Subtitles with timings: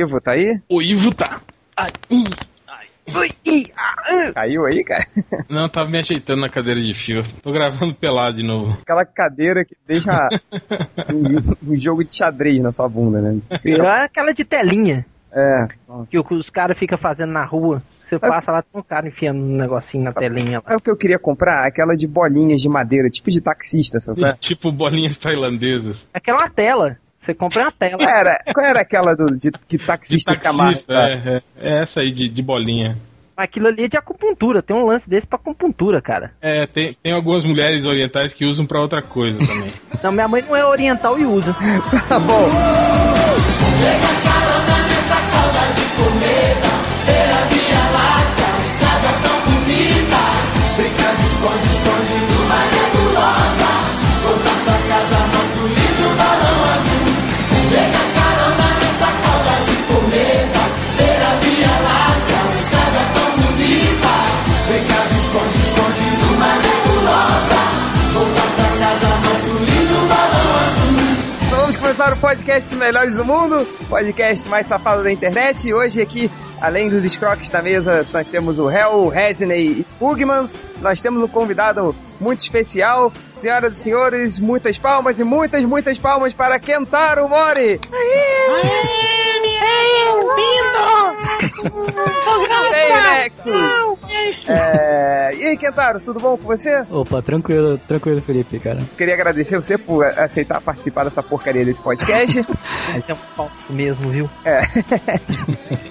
[0.00, 0.60] Ivo, tá aí?
[0.68, 1.40] O Ivo tá.
[1.76, 1.90] Ai,
[2.68, 2.86] ai.
[3.14, 4.32] Ui, ih, ah.
[4.34, 5.06] Caiu aí, cara?
[5.48, 7.22] Não, tava me ajeitando na cadeira de fio.
[7.42, 8.78] Tô gravando pelado de novo.
[8.82, 10.10] Aquela cadeira que deixa
[11.12, 13.38] um, um jogo de xadrez na sua bunda, né?
[13.64, 16.10] É aquela de telinha É, nossa.
[16.10, 17.82] que os caras ficam fazendo na rua.
[18.06, 20.58] Você passa lá, tem um cara enfiando um negocinho na telinha.
[20.58, 20.64] lá.
[20.64, 21.66] Sabe o que eu queria comprar?
[21.66, 24.24] Aquela de bolinhas de madeira, tipo de taxista, sabe?
[24.24, 24.32] é?
[24.38, 26.06] Tipo bolinhas tailandesas.
[26.14, 26.98] Aquela é tela.
[27.26, 27.98] Você compra uma tela.
[27.98, 31.82] Qual era, qual era aquela do, de, que De taxista, se taxista, é, é, é
[31.82, 32.96] essa aí de, de bolinha.
[33.36, 34.62] Aquilo ali é de acupuntura.
[34.62, 36.32] Tem um lance desse pra acupuntura, cara.
[36.40, 39.72] É, tem, tem algumas mulheres orientais que usam pra outra coisa também.
[40.04, 41.52] Não, minha mãe não é oriental e usa.
[42.08, 42.46] Tá bom.
[42.46, 44.10] Então
[47.40, 47.55] vamos
[71.96, 75.66] começar o podcast Melhores do Mundo, podcast mais safado da internet.
[75.66, 76.30] E hoje aqui,
[76.60, 80.46] além dos escroques da mesa, nós temos o Hel, Resney e Pugman.
[80.82, 83.10] Nós temos um convidado muito especial.
[83.34, 87.80] Senhoras e senhores, muitas palmas e muitas, muitas palmas para Kentaro Mori!
[87.90, 89.35] Ei,
[93.26, 94.48] Nexus!
[94.48, 95.30] É...
[95.36, 96.84] E aí, Kentaro, tudo bom com você?
[96.90, 98.78] Opa, tranquilo, tranquilo, Felipe, cara.
[98.96, 102.40] Queria agradecer você por aceitar participar dessa porcaria desse podcast.
[102.96, 104.30] Esse é um pau mesmo, viu?
[104.44, 104.60] É.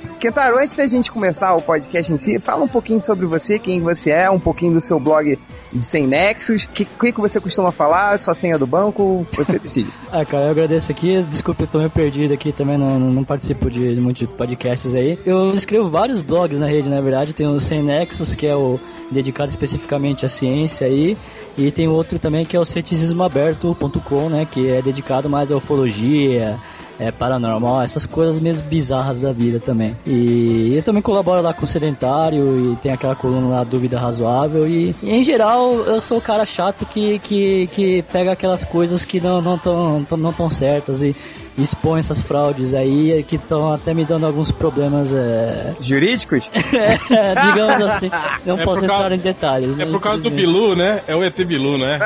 [0.26, 3.80] Kentaro, antes da gente começar o podcast em si, fala um pouquinho sobre você, quem
[3.80, 5.38] você é, um pouquinho do seu blog
[5.72, 9.94] de Sem Nexus, o que, que, você costuma falar, sua senha do banco, você decide.
[10.12, 11.22] Ah, cara, eu agradeço aqui.
[11.30, 15.20] Desculpa, eu tô meio perdido aqui também, não, não participo de muitos podcasts aí.
[15.24, 17.32] Eu escrevo vários blogs na rede, na verdade.
[17.32, 18.80] Tem o Sem Nexus, que é o
[19.12, 21.16] dedicado especificamente à ciência aí.
[21.56, 24.48] E tem outro também que é o ceticismoaberto.com, né?
[24.50, 26.60] Que é dedicado mais à ufologia,
[27.00, 29.96] é, paranormal, essas coisas mesmo bizarras da vida também.
[30.06, 34.68] E eu também colaboro lá com o Sedentário e tem aquela coluna lá, Dúvida Razoável.
[34.68, 39.04] E, e, em geral eu sou o cara chato que, que, que pega aquelas coisas
[39.06, 41.16] que não não tão, tão- não tão certas e
[41.58, 46.50] expõe essas fraudes aí que estão até me dando alguns problemas, é, Jurídicos?
[47.52, 48.10] digamos assim.
[48.46, 49.74] Não É posso por causa- entrar em detalhes.
[49.74, 50.30] É né, por causa do.
[50.30, 51.02] Bilu, né?
[51.08, 51.98] É o ET Bilu, né?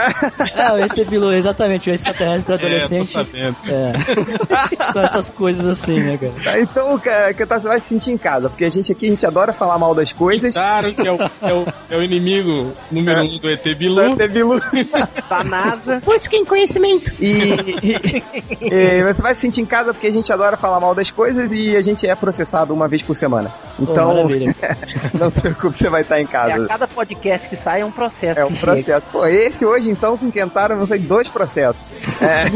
[0.55, 3.17] É, o ET Bilu, exatamente, o extraterrestre É, tô adolescente.
[3.17, 4.91] É.
[4.93, 6.33] São essas coisas assim, né, cara?
[6.43, 9.09] Tá, Então, cara, Kentaro, você vai se sentir em casa, porque a gente aqui, a
[9.09, 10.53] gente adora falar mal das coisas.
[10.53, 13.95] Claro que é o, é o, é o inimigo número um do ET Bilu.
[13.95, 14.59] Vai ter Bilu.
[15.29, 16.01] Da NASA.
[16.03, 17.13] Busquem conhecimento.
[17.19, 21.09] E, e- e você vai sentir em casa porque a gente adora falar mal das
[21.11, 23.51] coisas e a gente é processado uma vez por semana.
[23.79, 24.27] Então,
[25.17, 26.67] não se preocupe, você vai estar em É, a casa.
[26.67, 28.39] cada podcast que sai é um processo.
[28.39, 28.71] É um que chega.
[28.73, 29.07] processo.
[29.11, 31.87] Pô, esse hoje, então, com Kentaro, vão ser dois processos.
[32.21, 32.49] É.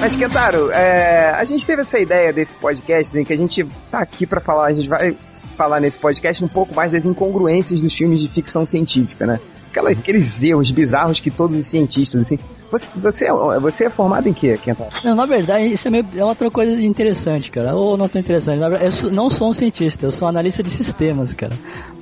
[0.00, 4.00] Mas, Kentaro, é, a gente teve essa ideia desse podcast em que a gente tá
[4.00, 5.16] aqui pra falar, a gente vai
[5.56, 9.40] falar nesse podcast um pouco mais das incongruências dos filmes de ficção científica, né?
[9.76, 12.38] Aquela- aqueles erros bizarros que todos os cientistas, assim.
[12.72, 14.90] Você, você, é- você é formado em quê, Kentaro?
[15.04, 17.74] Não, na verdade, isso é, meio, é outra coisa interessante, cara.
[17.76, 18.58] Ou não tão interessante.
[18.58, 21.52] Na verdade, eu não sou um cientista, eu sou analista de sistemas, cara.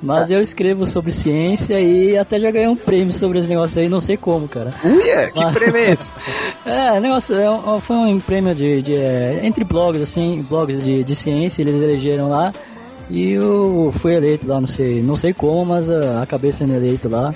[0.01, 3.89] Mas eu escrevo sobre ciência e até já ganhei um prêmio sobre esse negócio aí,
[3.89, 4.73] não sei como, cara.
[4.83, 5.51] Uia, que Ah.
[5.51, 6.09] prêmio é esse?
[6.65, 11.03] É, negócio, é um- foi um prêmio de, de, é, entre blogs, assim, blogs de,
[11.03, 12.53] de ciência, eles elegeram lá.
[13.09, 17.07] E eu fui eleito lá, não sei, não sei como, mas ah, acabei sendo eleito
[17.07, 17.35] lá.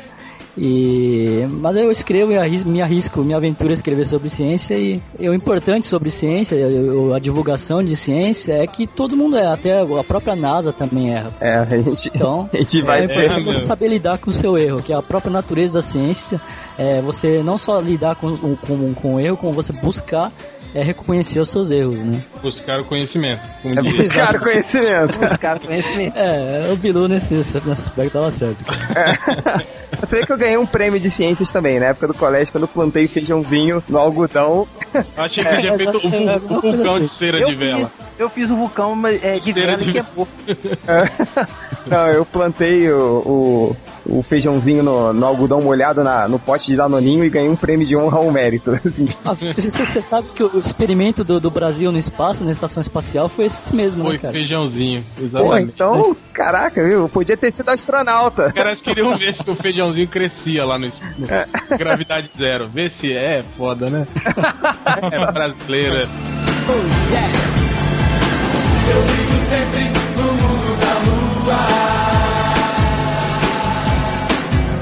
[0.57, 5.29] E, mas eu escrevo e me arrisco, me aventuro a escrever sobre ciência e, e
[5.29, 9.81] o importante sobre ciência, eu- a divulgação de ciência é que todo mundo é, até
[9.81, 11.31] a própria NASA também erra.
[11.39, 14.57] É, a gente, Então, a gente vai é importante você saber lidar com o seu
[14.57, 16.41] erro, que é a própria natureza da ciência.
[16.77, 20.31] É você não só lidar com, com, com o erro, como você buscar
[20.75, 22.21] é, reconhecer os seus erros, né?
[22.41, 23.41] Buscar o conhecimento.
[23.61, 23.97] Como é diria.
[23.99, 25.19] buscar conhecimento.
[25.19, 26.17] Buscar conhecimento.
[26.17, 28.63] É, o Bilu nesse, nesse aspecto tava certo.
[28.65, 29.63] cara.
[30.01, 32.63] Eu sei que eu ganhei um prêmio de ciências também, na época do colégio, quando
[32.63, 34.67] eu plantei feijãozinho no algodão.
[34.93, 37.85] Eu achei que você tinha feito um, um vulcão de cera Eu de vela.
[37.87, 40.27] fiz, eu fiz o vulcão mas, é, de Cera grana de- e queimou.
[41.87, 43.75] Não, eu plantei o,
[44.05, 47.55] o, o feijãozinho no, no algodão molhado na, no pote de danoninho e ganhei um
[47.55, 48.71] prêmio de honra ao mérito.
[48.85, 49.09] Assim.
[49.25, 53.27] Ah, Você, você sabe que o experimento do, do Brasil no espaço, na estação espacial,
[53.29, 54.31] foi esse mesmo, Foi né, cara?
[54.33, 55.03] feijãozinho.
[55.15, 55.73] Pô, Exatamente.
[55.73, 56.99] então, caraca, viu?
[57.01, 58.47] Eu podia ter sido astronauta.
[58.47, 62.67] Os caras queriam ver se o feijãozinho crescia lá no, no gravidade zero.
[62.67, 64.07] Ver se é foda, né?
[65.11, 66.07] É brasileira.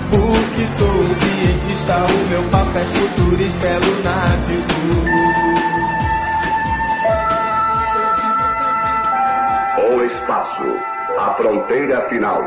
[0.10, 5.27] Porque sou um cientista, o meu papo é futurista, é lunático.
[9.90, 10.80] O espaço,
[11.18, 12.44] a fronteira final.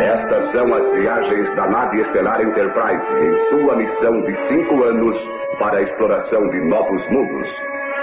[0.00, 5.16] Estas são as viagens da nave estelar Enterprise em sua missão de cinco anos
[5.58, 7.48] para a exploração de novos mundos,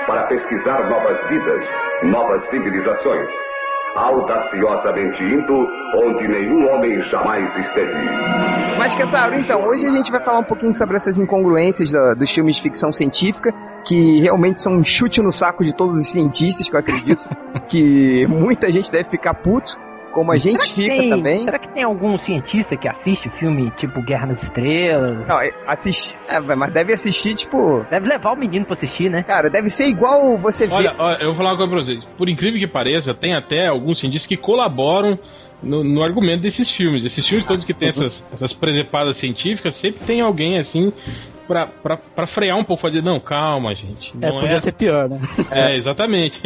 [0.05, 1.65] para pesquisar novas vidas,
[2.03, 3.29] novas civilizações,
[3.95, 7.93] audaciosamente indo onde nenhum homem jamais esteve.
[8.77, 12.29] Mas, Kentaro, então, hoje a gente vai falar um pouquinho sobre essas incongruências da- dos
[12.31, 13.53] filmes de ficção científica,
[13.85, 17.21] que realmente são um chute no saco de todos os cientistas, que eu acredito
[17.69, 19.77] que muita gente deve ficar puto,
[20.15, 21.43] como a gente fica Tem- também.
[21.43, 25.27] Será que tem algum cientista que assiste filme tipo Guerra nas Estrelas?
[25.27, 27.85] Não, é- assistir, é, mas deve assistir, tipo...
[27.89, 29.23] Deve levar o menino pra assistir, né?
[29.23, 30.73] Cara, deve ser igual você ver...
[30.73, 32.05] Olha, olha, eu vou falar uma coisa pra vocês.
[32.17, 35.19] Por incrível que pareça, tem até alguns cientistas que colaboram
[35.61, 37.03] no, no argumento desses filmes.
[37.03, 40.93] Esses filmes todos que tem essas, essas presepadas científicas, sempre tem alguém assim
[41.47, 44.13] pra, pra, pra frear um pouco, fazer, não, calma, gente.
[44.21, 45.19] É, podia ser pior, né?
[45.51, 46.41] É, exatamente.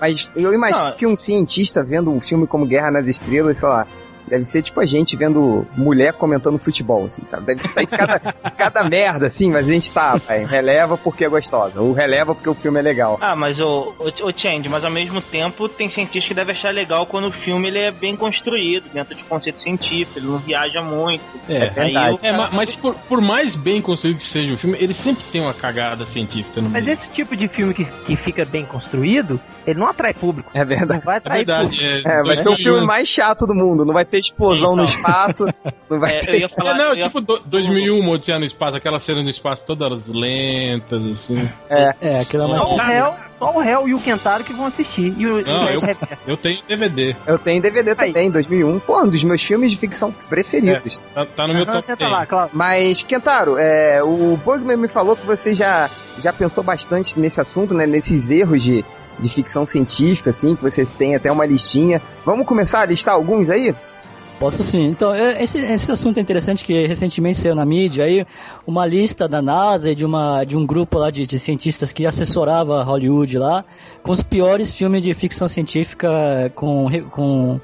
[0.00, 0.96] Mas eu imagino Não.
[0.96, 3.86] que um cientista vendo um filme como Guerra nas Estrelas, sei lá,
[4.28, 7.46] deve ser tipo a gente vendo mulher comentando futebol, assim, sabe?
[7.46, 8.18] Deve sair cada,
[8.56, 12.48] cada merda, assim, mas a gente tá, pai, releva porque é gostosa, ou releva porque
[12.48, 13.18] o filme é legal.
[13.20, 16.72] Ah, mas o, o, o Change, mas ao mesmo tempo tem cientista que deve achar
[16.72, 20.82] legal quando o filme ele é bem construído, dentro de conceito científico, ele não viaja
[20.82, 21.22] muito.
[21.48, 22.18] É, Aí verdade.
[22.22, 25.24] É, cara- ma- mas por, por mais bem construído que seja o filme, ele sempre
[25.32, 26.92] tem uma cagada científica no Mas meio.
[26.94, 30.50] esse tipo de filme que, que fica bem construído, ele não atrai público.
[30.54, 30.92] É verdade.
[30.94, 31.70] Não vai É atrair verdade.
[31.70, 32.08] público.
[32.08, 32.56] É, É, vai ser o 2001.
[32.62, 34.94] filme mais chato do mundo, não vai ter explosão no Então.
[34.94, 35.44] espaço,
[35.88, 36.40] não vai É, eu ter...
[36.40, 39.24] ia falar, É, não, eu ia- tipo do- 2001, uma Odisseia no Espaço, aquelas cenas
[39.24, 41.48] no espaço todas lentas, assim.
[41.68, 42.28] É, é mais.
[42.28, 45.14] Só o réu, só o réu e o Kentaro que vão assistir.
[45.16, 45.80] E o, e o Não, eu-.
[46.26, 47.16] Eu tenho DVD.
[47.26, 51.00] Eu tenho DVD também, 2001, pô, um dos meus filmes de ficção preferidos.
[51.14, 52.10] Tá, tá no meu Não, top senta 10.
[52.10, 52.50] lá, claro.
[52.52, 55.88] Mas, Kentaro, é, o Bugman me falou que você já,
[56.18, 57.86] já pensou bastante nesse assunto, né?
[57.86, 58.84] Nesses erros de,
[59.18, 62.00] de ficção científica, assim, que você tem até uma listinha.
[62.24, 63.74] Vamos começar a listar alguns aí?
[64.38, 64.86] Posso sim.
[64.86, 68.24] Então, é, esse, esse assunto é interessante que recentemente saiu na mídia aí
[68.64, 72.06] uma lista da NASA e de, uma, de um grupo lá de, de cientistas que
[72.06, 73.64] assessorava Hollywood lá
[74.02, 77.60] com os piores filmes de ficção científica com, com,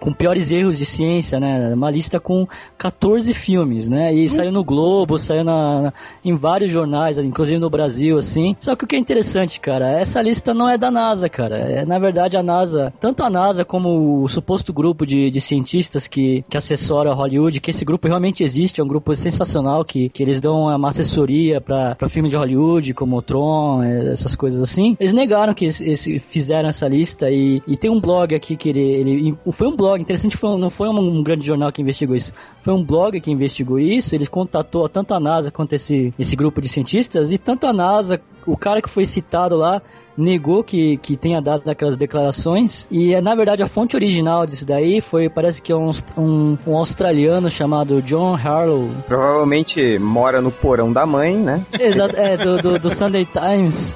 [0.00, 1.74] com piores erros de ciência, né?
[1.74, 2.46] Uma lista com
[2.78, 4.14] 14 filmes, né?
[4.14, 5.92] E saiu no Globo, saiu na, na-
[6.24, 8.56] em vários jornais, inclusive no Brasil, assim.
[8.60, 11.56] Só que o que é interessante, cara, essa lista não é da NASA, cara.
[11.56, 16.06] É, na verdade, a NASA, tanto a NASA como o suposto grupo de, de cientistas
[16.06, 20.22] que, que assessora Hollywood, que esse grupo realmente existe, é um grupo sensacional, que, que
[20.22, 24.96] eles dão uma assessoria para filme de Hollywood, como o Tron, eh, essas coisas assim.
[25.00, 28.68] Eles negaram que esse- esse- fizeram essa lista e, e tem um blog aqui que
[28.68, 32.16] ele, ele foi um blog interessante, foi não foi um, um grande jornal que investigou
[32.16, 34.14] isso, foi um blog que investigou isso.
[34.14, 38.20] Ele contatou tanto a NASA quanto esse, esse grupo de cientistas e tanto a NASA,
[38.46, 39.82] o cara que foi citado lá
[40.16, 44.66] negou que, que tenha dado aquelas declarações e é, na verdade a fonte original disso
[44.66, 50.50] daí foi parece que é um, um, um australiano chamado John Harlow Provavelmente mora no
[50.50, 51.66] porão da mãe, né?
[51.78, 53.94] Exato, é, do, do, do Sunday Times.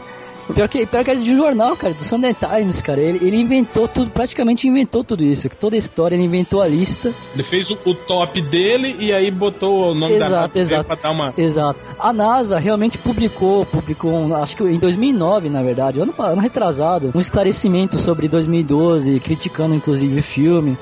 [0.51, 3.01] O pior que, pior que é de um jornal, cara, do Sunday Times, cara.
[3.01, 5.49] Ele, ele inventou tudo, praticamente inventou tudo isso.
[5.49, 7.13] que Toda a história, ele inventou a lista.
[7.35, 10.61] Ele fez o, o top dele e aí botou o nome da Exato, NASA dele
[10.67, 10.85] exato.
[10.85, 11.35] pra dar uma.
[11.37, 11.81] Exato.
[11.99, 17.13] A NASA realmente publicou, publicou, um- acho que em 2009, na verdade, ano, ano retrasado,
[17.15, 20.77] um esclarecimento sobre 2012, criticando inclusive o filme.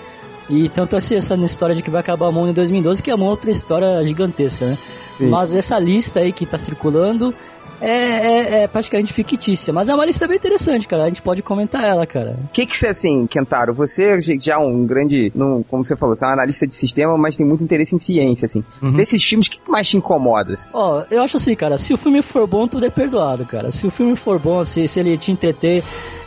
[0.50, 3.14] E tanto essa, essa história de que vai acabar o mundo em 2012, que é
[3.14, 4.78] uma outra história gigantesca, né?
[5.18, 5.28] Sim.
[5.28, 7.34] Mas essa lista aí que tá circulando
[7.80, 9.72] é, é- é praticamente fictícia.
[9.72, 11.04] Mas é uma lista bem interessante, cara.
[11.04, 12.36] A gente pode comentar ela, cara.
[12.44, 16.14] O que que você, assim, Kentaro, você já é um grande, não, como você falou,
[16.16, 18.64] você é um analista de sistema, mas tem muito interesse em ciência, assim.
[18.96, 20.52] Desses filmes, o que que mais te incomoda?
[20.54, 20.68] assim?
[20.72, 23.70] Ó, eu acho assim, cara, se o filme for bom, tudo é perdoado, cara.
[23.72, 25.82] Se o filme for bom, se, se ele te entreter,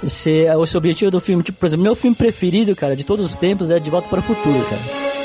[0.07, 3.25] se o seu objetivo do filme, tipo, por exemplo, meu filme preferido, cara, de todos
[3.29, 5.20] os tempos é De Volta para o Futuro, cara.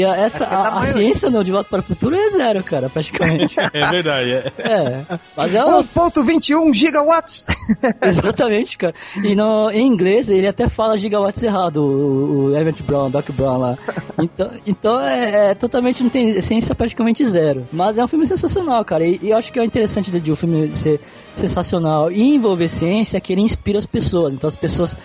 [0.00, 2.62] E a- essa, é a, a ciência no De Volta para o Futuro é zero,
[2.64, 3.54] cara, praticamente.
[3.72, 4.52] É verdade, é.
[4.58, 5.04] é,
[5.36, 7.46] mas é uma 1.21 gigawatts!
[8.02, 8.94] Exatamente, cara.
[9.22, 13.58] E no, em inglês ele até fala gigawatts errado, o, o Everett Brown, Doc Brown
[13.58, 13.78] lá.
[14.18, 17.66] Então, então é, é totalmente, não tem ciência praticamente zero.
[17.72, 19.04] Mas é um filme sensacional, cara.
[19.04, 21.00] E, e eu acho que é interessante de, de um filme ser
[21.36, 24.32] sensacional e envolver ciência é que ele inspira as pessoas.
[24.34, 24.96] Então as pessoas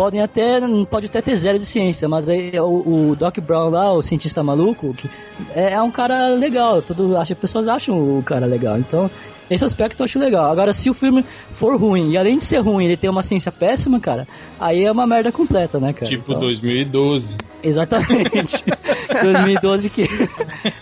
[0.00, 3.92] podem até pode até ter zero de ciência, mas aí o, o Doc Brown lá,
[3.92, 5.10] o cientista maluco, que
[5.54, 6.80] é, é um cara legal.
[6.80, 8.78] Todo, acho, as pessoas acham o cara legal.
[8.78, 9.10] Então
[9.50, 10.50] esse aspecto eu acho legal.
[10.50, 13.52] Agora, se o filme for ruim, e além de ser ruim, ele tem uma ciência
[13.52, 14.26] péssima, cara,
[14.58, 16.10] aí é uma merda completa, né, cara?
[16.10, 17.26] Tipo Então, 2012.
[17.62, 18.64] Exatamente.
[19.22, 20.08] 2012 que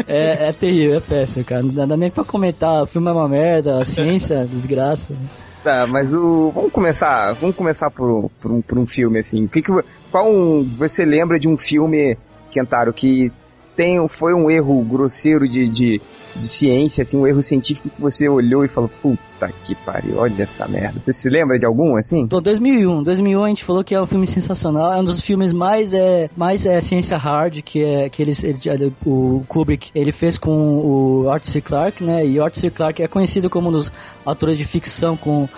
[0.06, 1.62] é, é terrível, é péssimo, cara.
[1.64, 2.84] Não dá- dá nem pra comentar.
[2.84, 5.12] O filme é uma merda, a ciência, é desgraça.
[5.62, 6.50] Tá, mas o.
[6.54, 7.32] Vamos começar.
[7.32, 9.46] Vamos começar por, por, um, por um filme, assim.
[9.46, 9.72] Que que,
[10.10, 12.16] qual um, você lembra de um filme,
[12.50, 13.32] Kentaro, que
[13.78, 16.00] tem, foi um erro grosseiro de, de,
[16.35, 20.42] de ciência, assim, um erro científico que você olhou e falou, puta que pariu, olha
[20.42, 21.00] essa merda.
[21.04, 22.26] Você se lembra de algum, assim?
[22.26, 23.04] Bom, 2001.
[23.04, 24.92] 2001 a gente falou que é um filme sensacional.
[24.92, 28.92] É um dos filmes mais é, mais é, ciência hard que é que eles ele-
[29.06, 30.50] o Kubrick ele fez com
[31.23, 31.61] o Arthur C.
[31.61, 32.26] Clarke, né?
[32.26, 32.70] E Arthur C.
[32.70, 33.92] Clarke é conhecido como um dos
[34.26, 35.49] autores de ficção com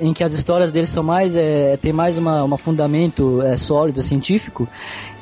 [0.00, 4.02] em que as histórias dele são mais é, tem mais uma, uma fundamento é, sólido
[4.02, 4.68] científico.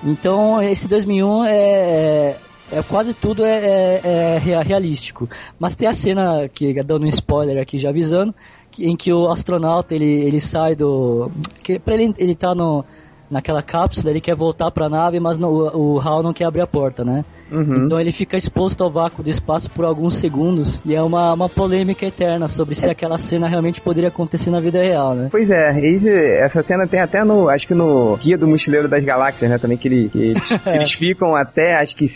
[0.02, 2.36] Então esse 2001 é, é
[2.72, 5.28] é, quase tudo é, é- é rea- realístico.
[5.58, 8.34] Mas tem a cena que dando um spoiler aqui já avisando,
[8.78, 11.30] em que o astronauta ele, ele sai do.
[11.62, 12.82] Que, pra ele ele tá no,
[13.30, 16.66] naquela cápsula, ele quer voltar pra nave, mas no, o HAL não quer abrir a
[16.66, 17.24] porta, né?
[17.52, 17.84] Uhum.
[17.86, 21.48] Então ele fica exposto ao vácuo do espaço por alguns segundos e é uma, uma
[21.48, 25.28] polêmica eterna sobre se aquela cena realmente poderia acontecer na vida real, né?
[25.30, 29.04] Pois é, esse- essa cena tem até no, acho que no Guia do Mochileiro das
[29.04, 32.06] Galáxias, né, também que, ele- que eles, eles ficam até, acho que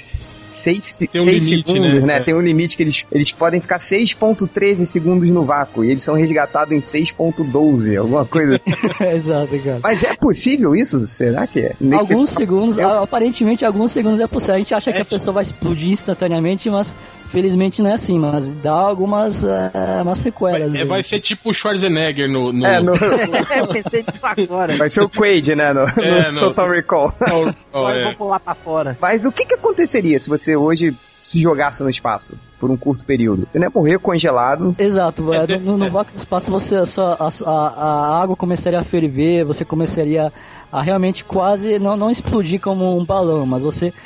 [0.51, 2.19] seis, se- Tem um seis limite, segundos, né?
[2.19, 2.21] né?
[2.21, 6.15] Tem um limite que eles, eles podem ficar 6.13 segundos no vácuo e eles são
[6.15, 8.57] resgatados em 6.12, alguma coisa.
[8.67, 9.05] assim.
[9.15, 9.81] Exato, cara.
[9.83, 11.07] Mas é possível isso?
[11.07, 11.73] Será que é?
[11.81, 14.55] Nem que Alguns fala- segundos, Eu- a- aparentemente alguns segundos é possível.
[14.55, 16.95] A gente acha que a pessoa vai explodir instantaneamente, mas
[17.31, 19.71] felizmente não é assim, mas dá algumas é,
[20.03, 20.75] umas sequelas.
[20.75, 20.85] É, aí.
[20.85, 22.53] vai ser tipo o Schwarzenegger no.
[22.53, 22.67] no...
[22.67, 24.77] É, no, eu pensei nisso agora.
[24.77, 25.73] vai ser o Quaid, né?
[25.73, 27.15] No, É, no no- Total Recall.
[27.21, 28.05] Oh, Agora eu é.
[28.07, 28.97] vou pular pra fora.
[29.01, 33.05] Mas o que, que aconteceria se você hoje se jogasse no espaço por um curto
[33.05, 33.47] período?
[33.53, 34.75] Você não ia morrer congelado.
[34.79, 37.75] Exato, É, é, no, no vácuo do espaço você a, sua- a, a-
[38.17, 40.33] a água começaria a ferver, você começaria
[40.73, 43.99] a realmente quase não, não explodir como um balão, mas você vai,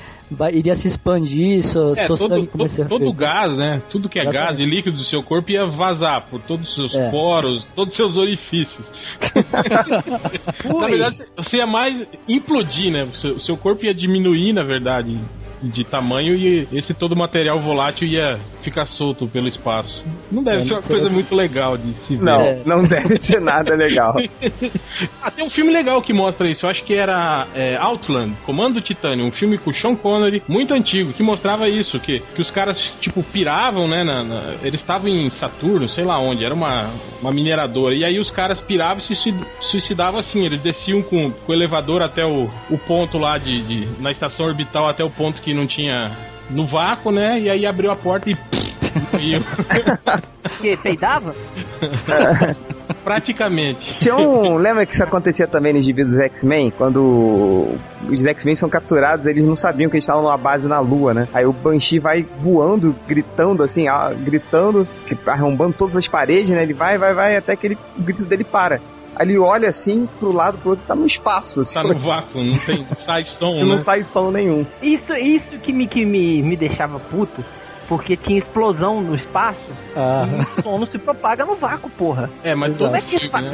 [0.52, 3.80] iria se expandir, seu, É, seu todo, sangue começaria a todo gás, né?
[3.90, 4.48] Tudo que é Exatamente.
[4.48, 7.10] gás e líquido do seu corpo ia vazar por todos os seus É.
[7.10, 8.86] poros, todos os seus orifícios.
[10.64, 13.04] na verdade, você ia mais implodir, né?
[13.04, 15.18] O seu, seu corpo ia diminuir, na verdade,
[15.62, 20.02] de tamanho e esse todo material volátil ia ficar solto pelo espaço.
[20.30, 22.24] Não deve É, ser uma coisa muito legal de se ver.
[22.24, 22.58] Não, É.
[22.64, 24.14] não deve ser nada legal.
[25.20, 26.66] Ah, tem um filme legal que mostra isso.
[26.66, 31.12] Eu acho que era é, Outland, Comando Titânio, um filme com Sean Connery, muito antigo,
[31.12, 34.02] que mostrava isso, que, que os caras, tipo, piravam, né?
[34.04, 37.94] na- na- eles estavam em Saturno, sei lá onde, era uma, uma mineradora.
[37.94, 40.44] E aí os caras piravam e se suicid- suicidavam assim.
[40.44, 44.46] Eles desciam com, com o elevador até o, o ponto lá de, de- na estação
[44.46, 46.10] orbital, até o ponto que não tinha.
[46.50, 47.38] No vácuo, né?
[47.40, 48.36] E aí abriu a porta e.
[49.18, 49.40] e
[50.60, 51.34] Que peidava?
[53.04, 53.98] praticamente.
[53.98, 54.56] Tinha um.
[54.56, 56.70] Lembra que isso acontecia também nos gibis dos X-Men?
[56.76, 57.74] Quando
[58.08, 61.28] os X-Men são capturados, eles não sabiam que eles estavam numa base na Lua, né?
[61.32, 66.62] Aí o Banshee vai voando, gritando assim, ah, gritando, que- arrombando todas as paredes, né?
[66.62, 68.80] Ele vai, vai, vai, até que ele, o grito dele para.
[69.16, 71.60] Aí ele olha assim pro lado, pro outro, tá no espaço.
[71.60, 72.86] Assim, Tá no vácuo, não tem.
[72.94, 73.82] sai som, não né?
[73.82, 74.64] sai som nenhum.
[74.82, 77.44] Isso, isso que, me, que me, me deixava puto,
[77.88, 80.24] porque tinha explosão no espaço Ah,
[80.56, 82.30] e o som não se propaga no vácuo, porra.
[82.42, 83.44] É, mas Como é que faz?
[83.44, 83.52] né?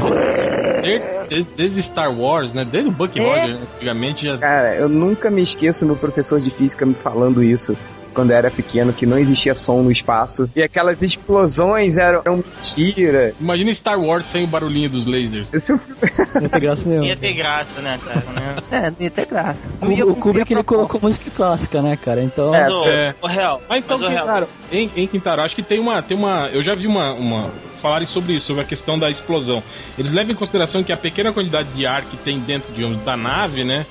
[0.81, 2.65] Desde, desde- desde Star Wars, né?
[2.65, 3.23] Desde o Buck É.
[3.23, 4.39] Rogers, antigamente já.
[4.39, 7.77] Cara, eu nunca me esqueço meu professor de física me falando isso.
[8.19, 10.51] Quando era pequeno, que não existia som no espaço.
[10.57, 13.33] E aquelas explosões eram, eram mentira.
[13.41, 15.47] Imagina Star Wars sem o barulhinho dos lasers.
[15.53, 17.07] Esse não tem graça nenhuma.
[17.07, 18.25] Ia ter graça, né, cara?
[18.35, 18.57] Né?
[18.73, 19.69] É, não ia ter graça.
[19.81, 22.21] O, ia o Kubrick ele colocou música clássica, né, cara?
[22.21, 22.53] Então.
[22.53, 23.15] É, é.
[23.23, 26.49] ô, Real, Mas então, mas, Quintaro, em, em Quintaro, acho que tem uma, tem uma.
[26.49, 27.53] Eu já vi uma, uma.
[27.81, 29.63] falarem sobre isso, sobre a questão da explosão.
[29.97, 33.17] Eles levam em consideração que a pequena quantidade de ar que tem dentro, digamos, da
[33.17, 33.87] nave, né?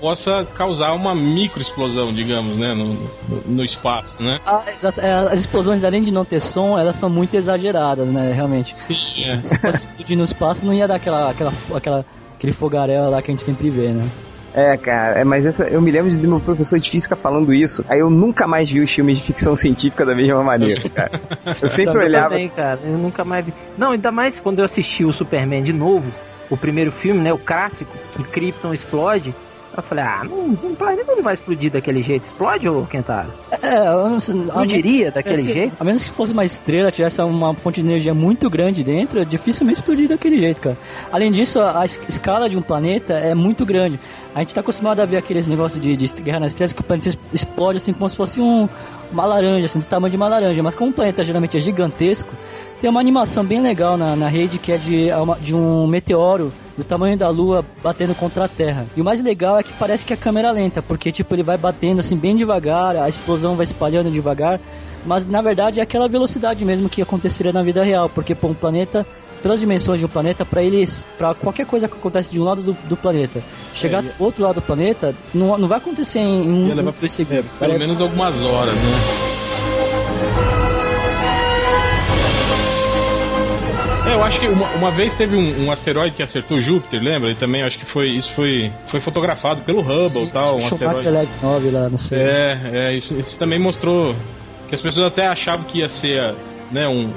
[0.00, 2.74] Possa causar uma microexplosão, digamos, né?
[2.74, 2.94] No,
[3.28, 4.40] no, no espaço, né?
[4.46, 5.00] Ah, exato.
[5.00, 8.32] É, as explosões, além de não ter som, elas são muito exageradas, né?
[8.32, 8.74] Realmente.
[8.86, 9.42] Sim, é.
[9.42, 12.04] Se fosse explodir no espaço, não ia dar aquela, aquela, aquela,
[12.36, 14.08] aquele fogaréu lá que a gente sempre vê, né?
[14.56, 17.84] É, cara, é, mas essa, eu me lembro de meu professor de física falando isso.
[17.88, 21.20] Aí eu nunca mais vi os filmes de ficção científica da mesma maneira, cara.
[21.60, 22.28] Eu sempre Eu olhava.
[22.30, 22.78] também, cara.
[22.84, 23.52] Eu nunca mais vi.
[23.76, 26.06] Não, ainda mais quando eu assisti o Superman de novo,
[26.48, 27.32] o primeiro filme, né?
[27.32, 29.34] O clássico, que Krypton explode.
[29.76, 32.24] Eu falei, ah, não, um planeta não vai explodir daquele jeito.
[32.26, 33.32] Explode, ô Kentaro?
[33.50, 34.18] É, eu não,
[34.54, 35.76] Não diria daquele se- jeito?
[35.80, 39.24] A menos que fosse uma estrela, tivesse uma fonte de energia muito grande dentro, é
[39.24, 40.76] dificilmente explodir daquele jeito, cara.
[41.10, 43.98] Além disso, a, a es- escala de um planeta é muito grande.
[44.32, 46.84] A gente tá acostumado a ver aqueles negócios de, de guerra nas estrelas que o
[46.84, 48.68] planeta explode assim como se fosse um,
[49.12, 50.62] uma laranja, assim, do tamanho de uma laranja.
[50.62, 52.32] Mas como o planeta geralmente é gigantesco,
[52.84, 56.52] tem uma animação bem legal na, na rede que é de, é de um meteoro
[56.76, 58.84] do tamanho da Lua batendo contra a Terra.
[58.94, 61.42] E o mais legal é que parece que a câmera é lenta, porque tipo ele
[61.42, 64.60] vai batendo assim bem devagar, a explosão vai espalhando devagar,
[65.06, 68.54] mas na verdade é aquela velocidade mesmo que aconteceria na vida real, porque pô, um
[68.54, 69.06] planeta
[69.42, 72.60] pelas dimensões de um planeta, para eles, para qualquer coisa que acontece de um lado
[72.60, 73.42] do, do planeta,
[73.74, 76.90] chegar É, do outro lado do planeta, não, não vai acontecer em um, Ia levar
[76.90, 77.50] um dois segundos.
[77.54, 79.53] Pelo menos algumas horas, né?
[84.14, 87.30] Eu acho que uma, uma vez teve um, um asteroide que acertou Júpiter, lembra?
[87.30, 91.08] E também acho que foi isso foi, foi fotografado pelo Hubble e tal, um asteroide.
[91.08, 92.18] Leve 9 lá, não sei.
[92.20, 94.14] É, é isso, isso também mostrou
[94.68, 96.34] que as pessoas até achavam que ia ser,
[96.70, 97.12] né, um,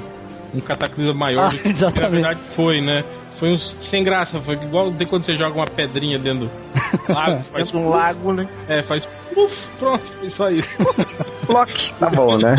[0.54, 1.58] um cataclismo maior Ah, do
[1.92, 3.04] que na verdade foi, né?
[3.38, 6.50] Foi um sem graça, foi igual de quando você joga uma pedrinha dentro do
[7.12, 8.48] lago, faz um lago, né?
[8.68, 9.06] É, faz
[9.38, 10.42] puf, pronto, isso.
[11.46, 12.56] Block, tá bom, né?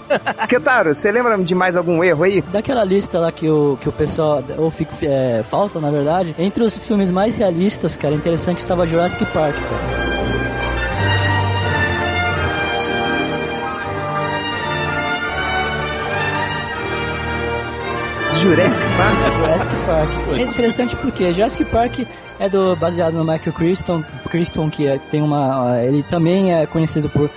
[0.48, 2.40] Ketaro, você lembra de mais algum erro aí?
[2.40, 6.64] Daquela lista lá que o, que o pessoal, ou fica é, falsa na verdade, entre
[6.64, 10.12] os filmes mais realistas, cara, interessante estava Jurassic Park, cara.
[18.40, 19.16] Jurassic Park?
[19.36, 20.10] Jurassic Park.
[20.32, 22.00] É interessante porque Jurassic Park
[22.42, 27.08] é do, baseado no Michael Crichton, Crichton que é- tem uma, ele também é conhecido
[27.08, 27.30] por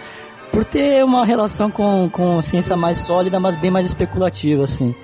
[0.51, 4.95] por ter uma relação com, com ciência mais sólida, mas bem mais especulativa, assim.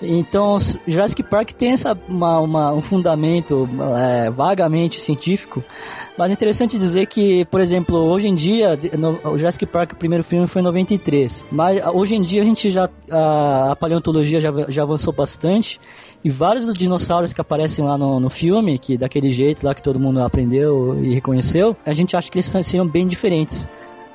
[0.00, 5.62] Então, Jurassic Park tem essa, uma, uma- um fundamento é, vagamente científico,
[6.16, 9.96] mas é interessante dizer que, por exemplo, hoje em dia, no- o Jurassic Park, o
[9.96, 13.76] primeiro filme foi em 93, mas ah, hoje em dia a gente já, a, a
[13.76, 15.80] paleontologia já, já avançou bastante,
[16.24, 19.82] e vários dos dinossauros que aparecem lá no, no filme, que daquele jeito lá que
[19.82, 23.68] todo mundo aprendeu e reconheceu, a gente acha que eles seriam bem diferentes.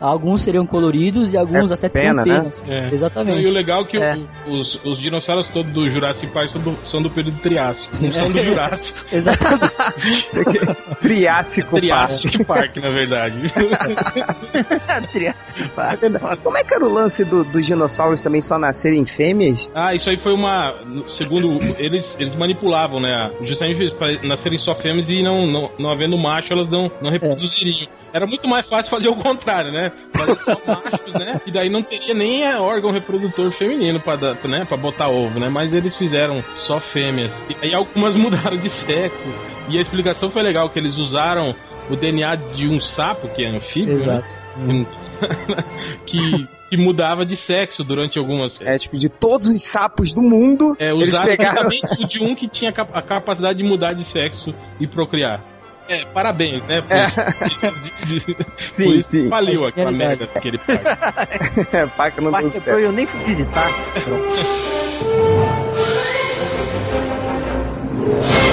[0.06, 2.36] Alguns seriam coloridos e alguns É até pena, né?
[2.40, 2.62] penas.
[2.68, 2.90] É.
[2.94, 3.42] Exatamente.
[3.42, 4.18] E o legal é que É.
[4.48, 7.96] os, os dinossauros todos do Jurassic Park são do, são do período Triássico.
[7.96, 8.08] Sim.
[8.08, 9.00] Não são do Jurássico.
[9.10, 9.74] Exatamente.
[11.00, 11.82] Triássico Park.
[11.82, 13.38] Triássico Park, na verdade.
[15.14, 16.02] Jurassic Park.
[16.44, 19.72] Como é que era o lance do- dos dinossauros também só nascerem fêmeas?
[19.74, 20.74] ah, isso aí foi uma.
[21.18, 23.32] Segundo eles, eles manipulavam, né?
[23.46, 27.88] Justamente para nascerem só fêmeas e não, não, não havendo macho, elas não, não reproduziriam.
[28.14, 29.92] Era muito mais fácil fazer o contrário, né?
[30.68, 31.42] Machos, né?
[31.46, 34.66] E daí não teria nem é, órgão reprodutor feminino pra, dar- né?
[34.66, 35.50] pra botar ovo, né?
[35.50, 37.32] Mas eles fizeram só fêmeas.
[37.50, 39.24] E aí algumas mudaram de sexo.
[39.70, 41.56] E a explicação foi legal, que eles usaram
[41.90, 44.02] o DNA de um sapo, que é anfíbio, né?
[44.02, 45.04] Exato.
[46.06, 48.60] que, que mudava de sexo durante algumas.
[48.62, 51.70] É, tipo, de todos os sapos do mundo, É, eles usaram pegaram...
[51.70, 55.42] o de um que tinha a capacidade de mudar de sexo e procriar.
[55.88, 56.82] É, parabéns, né?
[56.82, 56.96] Por,
[58.08, 58.38] de- de-
[58.72, 59.30] Sim, por isso sim.
[59.30, 60.20] faliu aquela Genialidade.
[60.22, 60.84] merda daquele parque.
[61.76, 63.68] É, Parque não Parque deu eu nem fui visitar.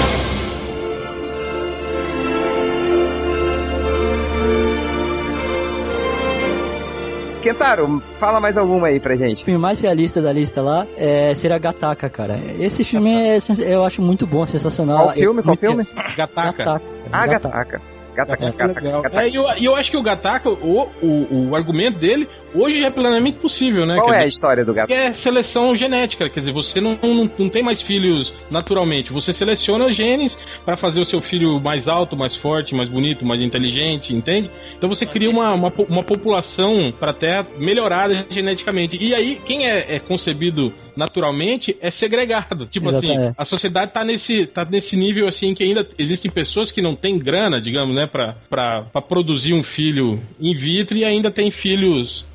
[7.41, 9.43] Kentaro, fala mais alguma aí pra O gente.
[9.43, 12.39] filme mais realista da lista lá é ser a Gataka, cara.
[12.59, 15.05] Esse filme é, eu acho muito bom, sensacional.
[15.05, 15.41] Qual filme?
[15.43, 15.83] Qual filme?
[16.15, 16.51] Gataca.
[16.63, 16.81] Gataka.
[17.11, 17.57] Ah, Gataka.
[17.57, 17.81] Gataca.
[18.13, 19.01] Gataca, É, Gataca, legal.
[19.01, 19.23] Gataca.
[19.23, 22.89] É, e eu, eu acho que o Gataca, o, o, o argumento dele, hoje é
[22.89, 23.95] plenamente possível, né?
[23.95, 24.99] Qual Quer é a dizer, história do que Gataca?
[24.99, 29.91] é seleção genética, quer dizer, você não, não, não tem mais filhos naturalmente, você seleciona
[29.93, 34.49] genes para fazer o seu filho mais alto, mais forte, mais bonito, mais inteligente, entende?
[34.75, 38.97] Então você cria uma, uma, uma população para a Terra melhorada geneticamente.
[38.99, 42.65] E aí, quem é, é concebido naturalmente é segregado.
[42.65, 43.35] Tipo assim, Exatamente.
[43.37, 47.17] a sociedade tá nesse, tá nesse nível assim que ainda existem pessoas que não têm
[47.17, 52.25] grana, digamos, né, pra, pra, pra produzir um filho in vitro e ainda tem filhos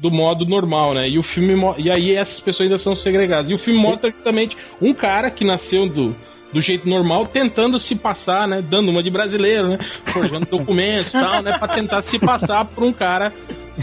[0.00, 1.08] do modo normal, né?
[1.08, 3.50] E o filme e aí essas pessoas ainda são segregadas.
[3.50, 6.14] E o filme mostra justamente um cara que nasceu do
[6.52, 8.60] do jeito normal, tentando se passar, né?
[8.60, 9.78] Dando uma de brasileiro, né?
[10.06, 11.56] Forjando documentos e tal, né?
[11.56, 13.32] Pra tentar se passar por um cara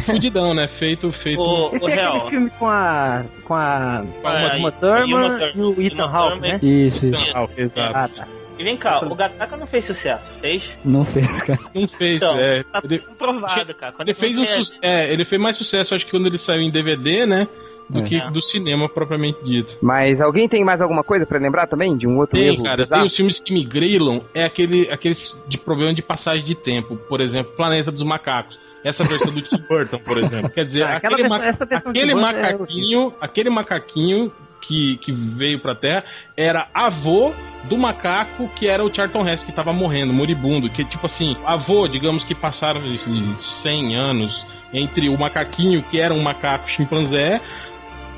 [0.06, 0.68] fudidão, né?
[0.68, 1.40] Feito, feito.
[1.40, 2.16] O, Esse o é real.
[2.18, 3.24] aquele filme com a.
[3.46, 4.04] com a.
[4.22, 6.52] com a Ah, Uma e- Thurman Uma e o Ethan Uma Hawke, Thurman.
[6.52, 6.60] né?
[6.62, 7.24] Isso, isso.
[7.58, 7.98] Exato.
[7.98, 8.28] Ah, tá.
[8.60, 10.64] E vem cá, o Gataka não fez sucesso, fez?
[10.84, 11.60] Não fez, cara.
[11.76, 12.64] Não fez, Então, é.
[12.64, 13.92] tá Ele, comprovado, cara.
[13.94, 16.62] Quando ele fez um su- é, ele fez mais sucesso, acho que quando ele saiu
[16.62, 17.48] em DVD, né?
[17.90, 18.04] Do É.
[18.04, 19.78] que do cinema propriamente dito.
[19.82, 21.96] Mas alguém tem mais alguma coisa pra lembrar também?
[21.96, 22.64] De um outro Tem, erro?
[22.64, 23.02] cara, bizarro?
[23.04, 26.98] tem os filmes que me grilam, é aquele, aqueles de problema de passagem de tempo.
[26.98, 28.60] Por exemplo, Planeta dos Macacos.
[28.84, 30.50] Essa versão do Tim Burton, por exemplo.
[30.50, 34.32] Quer dizer, Ah, aquele, versão- ma- essa versão de aquele Burton é macaquinho, aquele macaquinho
[34.68, 36.04] que, que veio pra Terra
[36.36, 40.70] era avô do macaco que era o Charlton Heston, que tava morrendo, moribundo.
[40.70, 46.14] Que, tipo assim, avô, digamos que passaram assim, 100 anos entre o macaquinho, que era
[46.14, 47.42] um macaco chimpanzé,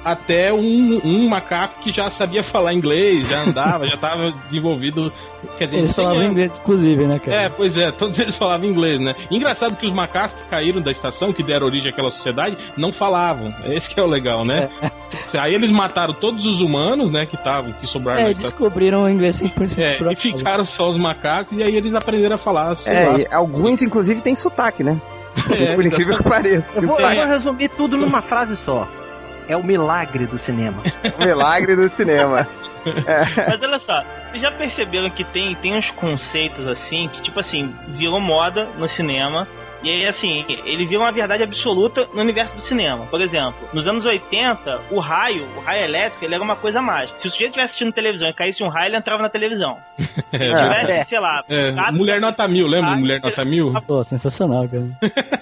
[0.04, 5.12] até um, um macaco que já sabia falar inglês, já andava, já estava desenvolvido.
[5.58, 6.32] Quer dizer, Eles 100 falavam anos.
[6.32, 7.42] inglês, inclusive, né, cara?
[7.44, 9.16] É, pois é, todos eles falavam inglês, né?
[9.32, 13.54] Engraçado que os macacos que caíram da estação, que deram origem àquela sociedade, não falavam.
[13.66, 14.70] Esse que é o legal, né?
[15.34, 19.42] Aí eles mataram todos os humanos, né, que estavam, que sobraram É, descobriram o inglês
[19.42, 22.78] 100% É, e ficaram só os macacos, e aí eles aprenderam a falar.
[22.86, 25.00] É, e alguns inclusive têm sotaque, né?
[25.60, 26.78] É, Por incrível que pareça.
[26.78, 28.88] Eu vou, eu vou resumir tudo numa frase só.
[29.50, 30.82] É o milagre do cinema.
[31.20, 32.48] O milagre do cinema.
[32.86, 37.74] Mas olha só, vocês já perceberam que tem, tem uns conceitos assim, que tipo assim,
[37.88, 39.48] virou moda no cinema.
[39.84, 43.06] E aí, assim, ele vira uma verdade absoluta no universo do cinema.
[43.06, 47.18] Por exemplo, nos anos 80, o raio, o raio elétrico, ele era uma coisa mágica.
[47.22, 49.78] Se o sujeito estivesse assistindo televisão e caísse um raio, ele entrava na televisão.
[50.30, 51.06] Se tivesse, É.
[51.06, 52.92] sei lá, É, gato- Mulher Nota Mil, lembra?
[52.96, 53.74] Mulher Nota Mil?
[53.88, 54.86] Pô, sensacional, cara.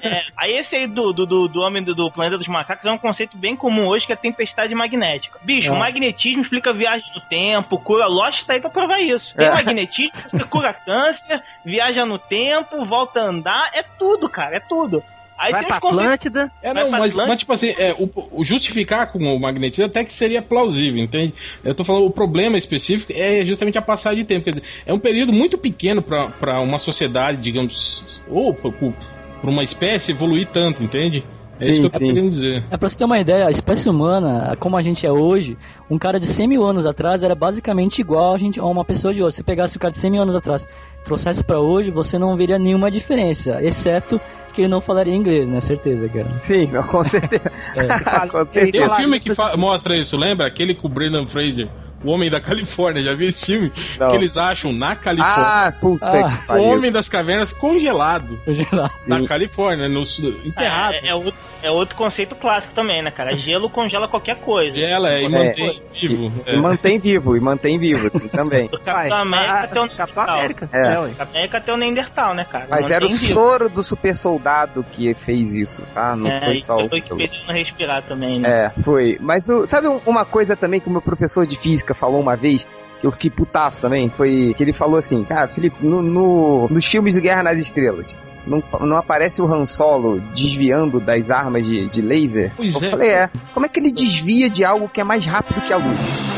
[0.01, 2.91] É, aí esse aí do, do, do, do homem do, do planeta dos macacos é
[2.91, 5.39] um conceito bem comum hoje, que é a tempestade magnética.
[5.43, 5.71] Bicho, É.
[5.71, 9.33] o magnetismo explica viagem no tempo, cura Lost tá aí pra provar isso.
[9.35, 9.51] Tem É.
[9.51, 15.03] magnetismo, você cura câncer, viaja no tempo, volta a andar, é tudo, cara, é tudo.
[15.37, 16.51] Aí Vai tem pra Atlântida.
[16.63, 20.11] É, não, mas, mas, tipo assim, é, o, o justificar com o magnetismo até que
[20.11, 21.33] seria plausível, entende?
[21.63, 24.45] Eu tô falando, o problema específico é justamente a passagem de tempo.
[24.45, 30.11] Quer dizer, é um período muito pequeno para uma sociedade, digamos, ou para uma espécie
[30.11, 31.23] evoluir tanto, entende?
[31.59, 32.07] É Sim, isso que eu tô sim.
[32.13, 32.63] querendo dizer.
[32.69, 35.57] É pra você ter uma ideia, a espécie humana, como a gente é hoje,
[35.89, 39.13] um cara de 100 mil anos atrás era basicamente igual a, gente, a uma pessoa
[39.13, 39.37] de hoje.
[39.37, 40.67] Se pegasse o cara de 100 mil anos atrás,
[41.03, 44.19] trouxesse pra hoje, você não veria nenhuma diferença, exceto
[44.53, 45.59] que ele não falaria inglês, né?
[45.59, 46.27] Certeza, cara.
[46.39, 47.51] Sim, não, com certeza.
[48.31, 48.85] com Tem certeza.
[48.85, 50.47] um falar filme que mostra isso, lembra?
[50.47, 51.69] Aquele com o Brendan Fraser,
[52.03, 53.71] O Homem da Califórnia, já viu esse filme?
[53.99, 54.09] Não.
[54.09, 55.43] Que eles acham na Califórnia.
[55.67, 56.63] Ah, puta Ah, que o pariu.
[56.63, 58.91] Homem das Cavernas congelado Congelado.
[59.07, 59.27] na.
[59.27, 60.03] Califórnia, no,
[60.45, 60.93] enterrado.
[60.93, 61.33] É, é outro,
[61.63, 63.35] é outro conceito clássico também, né, cara?
[63.37, 64.75] Gelo congela qualquer coisa.
[64.79, 65.29] Gela é, e É.
[65.29, 66.31] mantém vivo.
[66.45, 66.57] E É.
[66.57, 68.67] mantém vivo, e mantém vivo assim, também.
[68.67, 70.37] Do Capitão América até o Capitão Neandertal.
[70.37, 70.69] América.
[70.71, 70.79] É.
[70.79, 70.93] É.
[70.93, 72.67] Capitão América até o Neandertal, né, cara?
[72.69, 73.19] Mas era o vivo.
[73.33, 76.15] soro do super soldado que fez isso, tá?
[76.15, 76.87] Não É, foi e só o.
[76.89, 78.71] foi que fez não respirar também, né?
[78.77, 79.17] É, foi.
[79.19, 82.35] Mas o- sabe um- uma coisa também que o meu professor de física falou uma
[82.35, 82.65] vez?
[82.99, 86.83] Que eu fiquei putaço também, foi que ele falou assim, cara, Felipe, no, no- nos
[86.83, 91.85] filmes de Guerra nas Estrelas, não, não aparece o Han Solo desviando das armas de,
[91.87, 92.51] de laser?
[92.57, 92.89] Pois eu é.
[92.89, 93.29] falei, é.
[93.53, 96.36] Como é que ele desvia de algo que é mais rápido que a luz?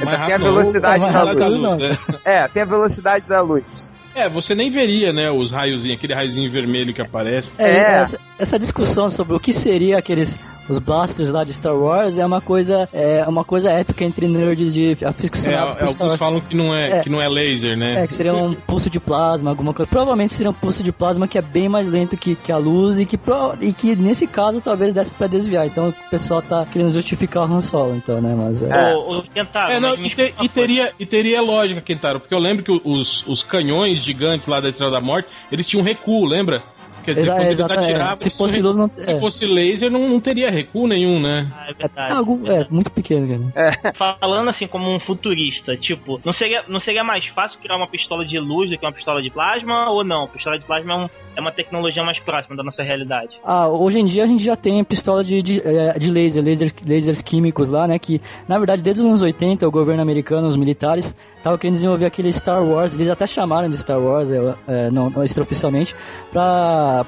[0.00, 1.60] É, mais tem a velocidade da luz.
[1.60, 1.78] não.
[1.80, 1.98] é.
[2.24, 3.92] É, tem a velocidade da luz.
[4.14, 7.50] É, você nem veria, né, os raiozinhos, aquele raiozinho vermelho que aparece.
[7.58, 7.92] É, É.
[7.98, 12.24] Essa, essa discussão sobre o que seria aqueles os blasters lá de Star Wars é
[12.24, 16.18] uma coisa é uma coisa épica entre nerds de É, aficionados por Star alguns Wars.
[16.18, 17.00] falam que não é, É.
[17.00, 18.02] que não é laser, né?
[18.02, 19.88] É, que seria um pulso de plasma, alguma coisa.
[19.90, 22.98] Provavelmente seria um pulso de plasma que é bem mais lento que, que a luz
[22.98, 23.18] e que,
[23.60, 25.66] e que nesse caso talvez desse pra desviar.
[25.66, 28.34] Então o pessoal tá querendo justificar o Han Solo, então, né?
[28.36, 28.94] Mas é.
[28.94, 32.38] Ou, ou tentaram, É, não, e, te- e teria, e teria lógica, Kentaro, porque eu
[32.38, 36.62] lembro que os, os canhões gigantes lá da Estrela da Morte, eles tinham recuo, lembra?
[37.04, 37.84] Quer dizer, eles exatamente.
[37.90, 38.86] atiravam, Se fosse luz, não.
[38.86, 39.04] recuo.
[39.04, 41.50] Se É, fosse laser, não, não teria recuo nenhum, né?
[41.54, 42.12] Ah, é é, verdade.
[42.12, 43.94] algo- é, muito pequeno, cara.
[44.20, 48.24] Falando assim como um futurista, tipo, não seria, não seria mais fácil criar uma pistola
[48.24, 50.26] de luz do que uma pistola de plasma ou não?
[50.28, 53.36] Pistola de plasma é, um- é uma tecnologia mais próxima da nossa realidade.
[53.44, 55.62] Ah, hoje em dia a gente já tem pistola de, de,
[55.98, 57.98] de laser, lasers, lasers químicos lá, né?
[57.98, 62.04] Que na verdade desde os anos 80 o governo americano, os militares, estavam querendo desenvolver
[62.06, 65.94] aquele Star Wars, eles até chamaram de Star Wars, eh, não, não extraoficialmente,
[66.30, 66.42] pra,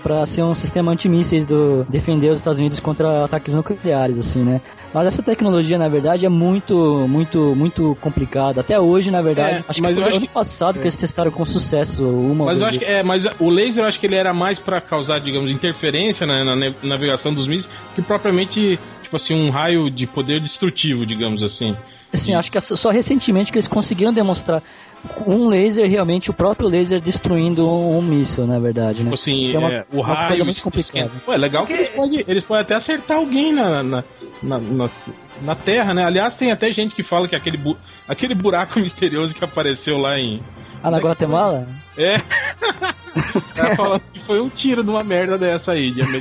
[0.02, 4.60] pra ser um sistema antimísseis do defender os Estados Unidos contra ataques nucleares, assim, né?
[4.94, 8.60] Mas essa tecnologia, na verdade, é muito, muito, muito complicada.
[8.60, 11.30] Até hoje, na verdade, É, acho que foi acho ano que- passado que eles testaram
[11.30, 14.16] com sucesso uma Mas eu acho que, é, mas o laser eu acho que ele
[14.16, 19.16] era mais pra causar, digamos, interferência né, na ne- navegação dos mísseis que propriamente, tipo
[19.16, 21.76] assim, um raio de poder destrutivo, digamos assim.
[22.12, 24.62] Assim, acho que é só recentemente que eles conseguiram demonstrar
[25.26, 29.04] um laser realmente, o próprio laser destruindo um, um míssil, na verdade, né?
[29.10, 30.28] Tipo assim, Que é uma- é, o uma raio.
[30.28, 31.10] coisa muito complicada.
[31.24, 34.04] Pô, é legal que eles podem, eles podem até acertar alguém na, na,
[34.42, 34.90] na, na-
[35.42, 36.04] na Terra, né?
[36.04, 37.76] Aliás, tem até gente que fala que aquele, bu-
[38.08, 40.40] aquele buraco misterioso que apareceu lá em.
[40.82, 41.66] Ah, na Guatemala?
[41.91, 41.91] É.
[43.54, 46.00] tá falando que foi um tiro numa merda dessa aí, de.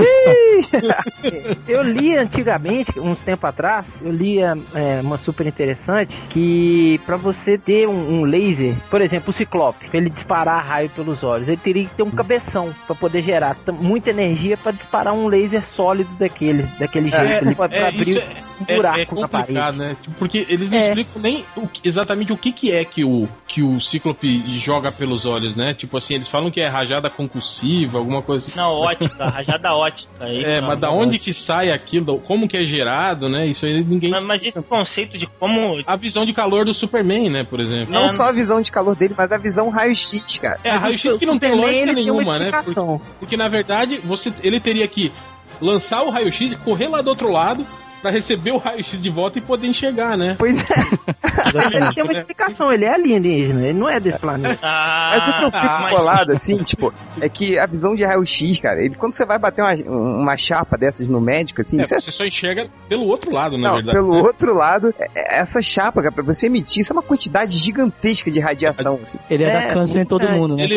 [1.67, 7.57] Eu li antigamente, uns tempos atrás, eu lia é, uma super interessante que pra você
[7.57, 11.57] ter um, um laser, por exemplo, o Ciclope, pra ele disparar raio pelos olhos, ele
[11.57, 16.09] teria que ter um cabeção pra poder gerar muita energia pra disparar um laser sólido
[16.19, 17.45] daquele, daquele jeito.
[17.45, 18.17] ele pode É, abrir
[18.59, 19.77] um é, buraco é na parede.
[19.77, 19.95] né?
[20.01, 20.87] Tipo, Porque eles não É.
[20.89, 25.25] explicam nem o exatamente o que, que é que o, que o Cíclope joga pelos
[25.25, 25.60] olhos, né?
[25.73, 28.59] Tipo assim, eles falam que é rajada concussiva, alguma coisa assim.
[28.59, 30.09] Não, ótica, rajada ótica.
[30.19, 30.67] aí É, não.
[30.69, 33.47] mas da onde que sai aquilo, como que é gerado, né?
[33.47, 34.11] Isso aí ninguém.
[34.11, 35.81] Mas, mas esse conceito de como.
[35.85, 37.93] A visão de calor do Superman, né, por exemplo.
[37.93, 38.09] Não É.
[38.09, 40.59] só a visão de calor dele, mas a visão raio-x, cara.
[40.63, 42.51] É, raio-x que não tem lógica ele tem nenhuma, né?
[42.51, 45.11] Porque, porque, na verdade, você, ele teria que
[45.61, 47.65] lançar o raio-x e correr lá do outro lado
[48.01, 50.35] pra receber o raio-x de volta e poder enxergar, né?
[50.37, 50.73] Pois é.
[51.75, 54.59] Ele tem uma explicação, ele é alienígena, ele não é desse planeta.
[54.71, 58.03] Ah, Mas o que eu fico mas- bolado, assim, tipo, é que a visão de
[58.03, 61.81] raio-x, cara, ele, quando você vai bater uma, uma chapa dessas no médico, assim, É,
[61.81, 63.97] é você só enxerga pelo outro lado, na Não, verdade.
[63.97, 64.21] pelo né?
[64.21, 68.31] outro lado, é- é- essa chapa, cara, pra você emitir, isso é uma quantidade gigantesca
[68.31, 68.99] de radiação.
[69.03, 69.17] Assim.
[69.29, 70.63] Ele ia É, dar câncer em todo muito mundo, né?
[70.63, 70.75] Ele,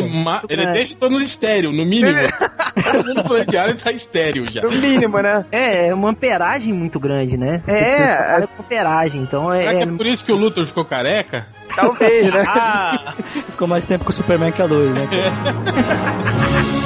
[0.48, 2.16] ele deixa todo mundo estéreo, no mínimo.
[2.92, 4.62] todo mundo planejado tá estéreo já.
[4.62, 5.44] No mínimo, né?
[5.52, 7.62] É, é uma amperagem muito grande, né?
[7.66, 9.60] É, com amperagem, então é.
[9.60, 11.46] Será que é- é por isso que o Luthor ficou careca?
[11.74, 12.44] Talvez, né?
[12.48, 13.12] Ah,
[13.50, 15.06] Ficou mais tempo com o Superman que a Lois, né?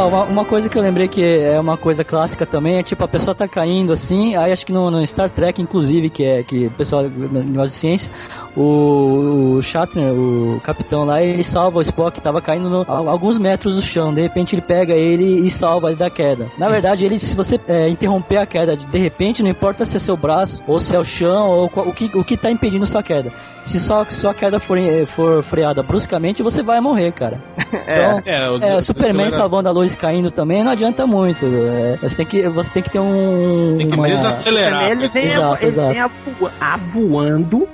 [0.00, 3.04] Ah, uma, uma coisa que eu lembrei que é uma coisa clássica também é tipo
[3.04, 6.42] a pessoa tá caindo assim, aí acho que no, no Star Trek, inclusive, que é
[6.42, 8.10] que o pessoal negócio de ciência,
[8.56, 13.10] o, o Shatner, o capitão lá, ele salva o Spock que tava caindo no- a,
[13.10, 16.46] alguns metros do chão, de repente ele pega ele e salva ele da queda.
[16.56, 20.00] Na verdade, ele, se você é, interromper a queda de, repente, não importa se é
[20.00, 23.02] seu braço, ou se é o chão, ou o que, o que tá impedindo sua
[23.02, 23.30] queda.
[23.62, 27.38] Se só sua queda for, eh, for freada bruscamente, você vai morrer, cara.
[27.70, 31.44] Então, É, o- é, o- Superman acelera- salvando a luz caindo também não adianta muito.
[31.46, 33.74] é, você, tem que, você tem que ter um.
[33.78, 34.90] Tem que uma- desacelerar.
[34.90, 35.88] ele vem, Exato, ele exato.
[35.90, 37.68] vem avoa- avoando.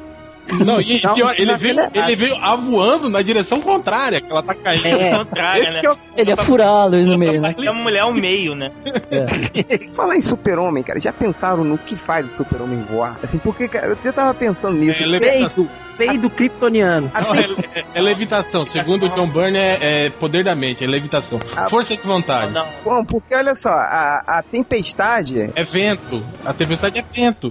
[0.64, 4.30] Não, e, e Não, pior, ele não veio, ele veio avoando na direção contrária, que
[4.30, 4.86] ela tá caindo.
[4.86, 5.80] É, contrária, Esse né?
[5.80, 7.54] que é o- Ele ia furar a luz no meio, né?
[7.58, 8.70] É uma mulher ao meio, né?
[9.94, 13.18] Falar em super-homem, cara, já pensaram no que faz o super-homem voar?
[13.22, 15.02] Assim, porque, cara, eu já tava pensando nisso.
[15.02, 15.18] É.
[15.18, 17.10] Peido, peido kryptoniano.
[17.14, 18.66] Não, é, é- é levitação.
[18.66, 21.40] Segundo o John Byrne, é, é poder da mente, é levitação.
[21.56, 21.68] Ah.
[21.68, 22.52] Força de vontade.
[22.52, 26.22] Não, Bom, porque olha só, a, a tempestade, É vento.
[26.44, 27.50] A tempestade é vento.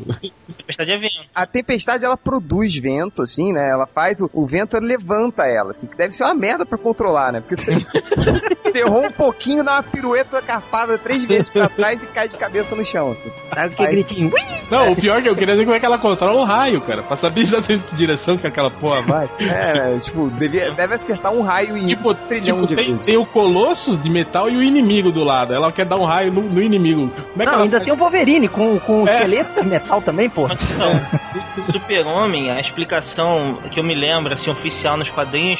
[0.57, 1.29] tempestade é vento.
[1.33, 3.69] a tempestade ela produz vento, assim, né?
[3.69, 7.31] Ela faz o, o vento levanta ela, assim, que deve ser uma merda pra controlar,
[7.31, 7.39] né?
[7.41, 7.75] Porque você,
[8.63, 12.35] você errou um pouquinho, dá uma pirueta carpada três vezes pra trás e cai de
[12.37, 13.11] cabeça no chão.
[13.19, 13.31] assim.
[13.53, 14.31] Sabe que gritinho?
[14.33, 14.41] Ui!
[14.69, 16.81] Não, o pior é que eu queria dizer como é que ela controla o raio,
[16.81, 17.01] cara.
[17.03, 19.29] Pra saber exatamente que direção que aquela porra vai.
[19.39, 19.99] É, né?
[19.99, 23.05] tipo, devia, deve acertar um raio em Tipo, trilhão tipo de tem, vezes.
[23.05, 25.53] tem o colosso de metal e o inimigo do lado.
[25.53, 27.09] Ela quer dar um raio no, no inimigo.
[27.09, 27.85] Como é que Não, ela ainda faz?
[27.85, 29.13] tem o Wolverine com, com o É.
[29.15, 30.45] esqueleto de metal também, pô.
[30.75, 30.91] Então,
[31.67, 35.59] o Super-Homem, a explicação que eu me lembro, assim, oficial nos quadrinhos,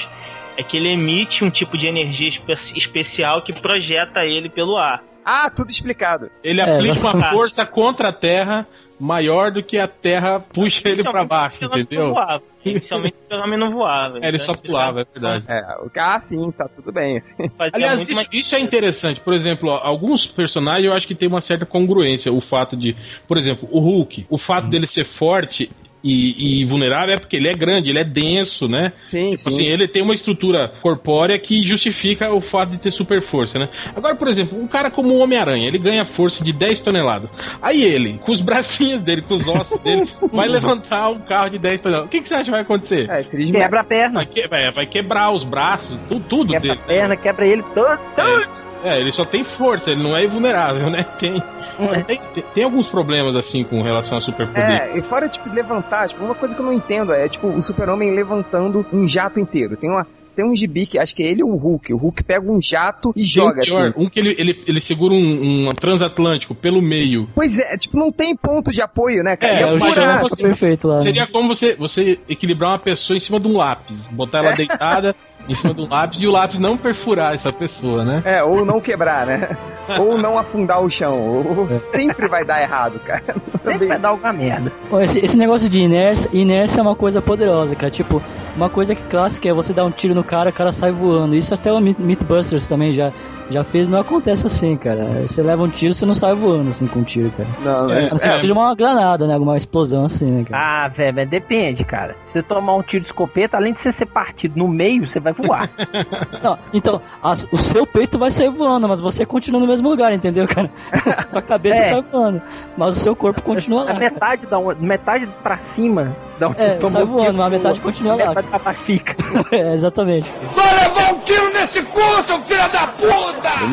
[0.57, 5.01] é que ele emite um tipo de energia espe- especial que projeta ele pelo ar.
[5.23, 6.29] Ah, tudo explicado.
[6.43, 8.67] Ele É, aplica uma mas- força contra a Terra
[8.99, 12.05] maior do que a Terra puxa ele pra baixo, entendeu?
[12.07, 12.43] Não voava.
[12.63, 14.19] Inicialmente o Super-Homem não voava.
[14.21, 15.45] É, ele só pulava, é verdade.
[15.49, 17.17] É, o- ah, sim, tá tudo bem.
[17.17, 17.35] Assim.
[17.73, 19.19] Aliás, isso, mais- isso é interessante.
[19.19, 22.31] Por exemplo, ó, alguns personagens eu acho que tem uma certa congruência.
[22.31, 22.95] O fato de,
[23.27, 25.69] por exemplo, o Hulk, o fato dele ser forte
[26.07, 28.93] e, e vulnerável é porque ele é grande, ele é denso, né?
[29.05, 33.21] Sim, Tipo assim, ele tem uma estrutura corpórea que justifica o fato de ter super
[33.23, 33.67] força, né?
[33.95, 37.29] Agora, por exemplo, um cara como o Homem-Aranha, ele ganha força de 10 toneladas.
[37.61, 41.57] Aí ele, com os bracinhos dele, com os ossos dele, vai levantar um carro de
[41.57, 42.07] 10 toneladas.
[42.07, 43.09] O que, que você acha que vai acontecer?
[43.09, 44.13] É, se eles me- Quebra a perna.
[44.19, 46.85] Vai, que- vai- vai quebrar os braços, tu- tudo Quebra a dele.
[46.87, 47.99] perna, quebra ele todo.
[48.15, 48.65] todo.
[48.83, 51.03] É, ele só tem força, ele não é invulnerável, né?
[51.19, 51.64] Tem, É.
[52.05, 54.63] tem, tem- tem alguns problemas assim com relação a superpoder.
[54.69, 57.61] É, e fora, tipo, levantar, tipo, uma coisa que eu não entendo é, tipo, o
[57.61, 59.75] super-homem levantando um jato inteiro.
[59.77, 61.93] Tem uma tem um gibi que acho que é ele ou o Hulk.
[61.93, 64.03] O Hulk pega um jato e Tem joga um pior, assim.
[64.03, 67.29] um que ele, ele, ele segura um, um transatlântico pelo meio.
[67.33, 69.53] Pois é, tipo, não tem ponto de apoio, né, cara?
[69.53, 70.29] É, é furar, assim.
[70.29, 70.97] você- perfeito lá.
[70.97, 71.01] né?
[71.03, 75.15] Seria como você, você equilibrar uma pessoa em cima de um lápis, botar ela deitada
[75.47, 78.21] em cima de um lápis e o lápis não perfurar essa pessoa, né?
[78.25, 79.49] É, ou não quebrar, né?
[79.99, 81.19] ou não afundar o chão.
[81.19, 83.23] Ou- Sempre vai dar errado, cara.
[83.63, 84.71] Sempre vai dar alguma merda.
[84.89, 87.91] Pô, esse, esse negócio de inércia, inércia é uma coisa poderosa, cara.
[87.91, 88.21] Tipo,
[88.55, 91.35] uma coisa que clássica é você dar um tiro no cara, o cara sai voando.
[91.35, 93.11] Isso até o Myth- Mythbusters também já,
[93.49, 95.05] já fez, não acontece assim, cara.
[95.25, 97.49] Você leva um tiro, você não sai voando assim com um tiro, cara.
[97.63, 98.07] Não, É?
[98.07, 99.33] A não ser que seja uma granada, né?
[99.33, 100.85] Alguma explosão assim, né, cara?
[100.85, 102.13] Ah, velho, mas depende, cara.
[102.27, 105.19] Se você tomar um tiro de escopeta, além de você ser partido no meio, você
[105.19, 105.69] vai voar.
[106.43, 110.11] Não, então, as- o seu peito vai sair voando, mas você continua no mesmo lugar,
[110.13, 110.69] entendeu, cara?
[111.29, 111.89] Sua cabeça É.
[111.91, 112.41] sai voando,
[112.77, 113.99] mas o seu corpo continua A lá.
[113.99, 117.45] metade, da onde, metade pra cima da onde É, você tomou sai voando, tiro, mas
[117.45, 118.27] a metade continua A lá.
[118.29, 119.15] metade pra fica.
[119.51, 120.29] é, exatamente.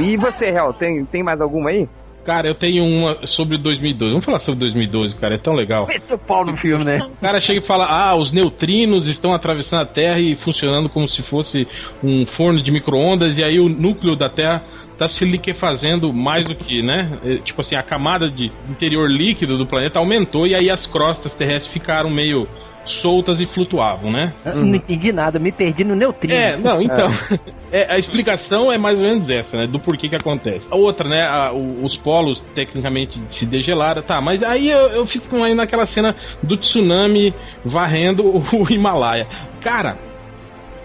[0.03, 1.89] E você, Hel, tem, tem mais alguma aí?
[2.25, 4.13] Cara, eu tenho uma sobre 2012.
[4.13, 5.87] Vamos falar sobre 2012, cara, é tão legal.
[5.89, 7.01] Mete seu pau no filme, né?
[7.05, 11.09] O cara chega e fala: Ah, os neutrinos estão atravessando a Terra e funcionando como
[11.09, 11.67] se fosse
[12.03, 16.55] um forno de micro-ondas, e aí o núcleo da Terra está se liquefazendo mais do
[16.55, 17.19] que, né?
[17.25, 21.35] É, Tipo assim, a camada de interior líquido do planeta aumentou e aí as crostas
[21.35, 22.47] terrestres ficaram meio
[22.85, 24.35] soltas e flutuavam, né?
[24.45, 26.35] Eu Não entendi nada, me perdi no neutrino.
[26.35, 27.09] É, não, então.
[27.73, 29.67] É, a explicação é mais ou menos essa, né?
[29.67, 30.67] Do porquê que acontece.
[30.71, 31.23] A outra, né?
[31.27, 35.87] a- o- os polos tecnicamente se degelaram, tá, mas aí eu, eu fico aí naquela
[35.87, 37.33] cena do tsunami
[37.65, 39.27] varrendo o, o Himalaia.
[39.63, 39.97] Cara,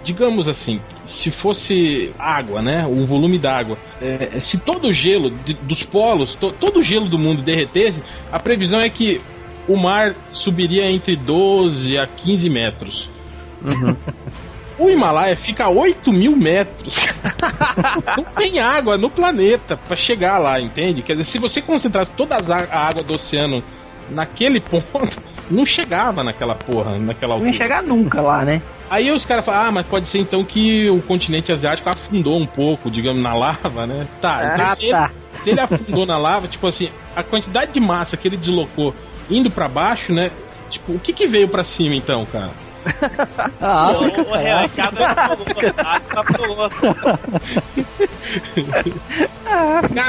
[0.06, 2.86] digamos assim, se fosse água, né?
[2.90, 3.78] O volume d'água.
[4.02, 8.02] é, se todo o gelo de- dos polos, to- todo o gelo do mundo derretesse,
[8.32, 9.20] a previsão é que
[9.68, 13.10] o mar subiria entre 12 a 15 metros.
[14.80, 16.98] O Himalaia fica a 8 mil metros.
[18.16, 21.02] não tem água no planeta pra chegar lá, entende?
[21.02, 23.64] Quer dizer, se você concentrasse toda a água do oceano
[24.12, 25.18] naquele ponto,
[25.50, 27.58] não chegava naquela porra, naquela Não ia altura.
[27.64, 28.62] chegar nunca lá, né?
[28.88, 32.46] Aí os caras falam, ah, mas pode ser então que o continente asiático afundou um
[32.46, 34.06] pouco, digamos, na lava, né?
[34.22, 35.12] Tá, então Ah, se, tá.
[35.34, 38.94] Ele, se ele afundou na lava, tipo assim, a quantidade de massa que ele deslocou
[39.30, 40.32] indo pra baixo, né?
[40.70, 42.52] Tipo, o que que veio pra cima então, cara?
[43.60, 45.18] A África, o, o real é cara.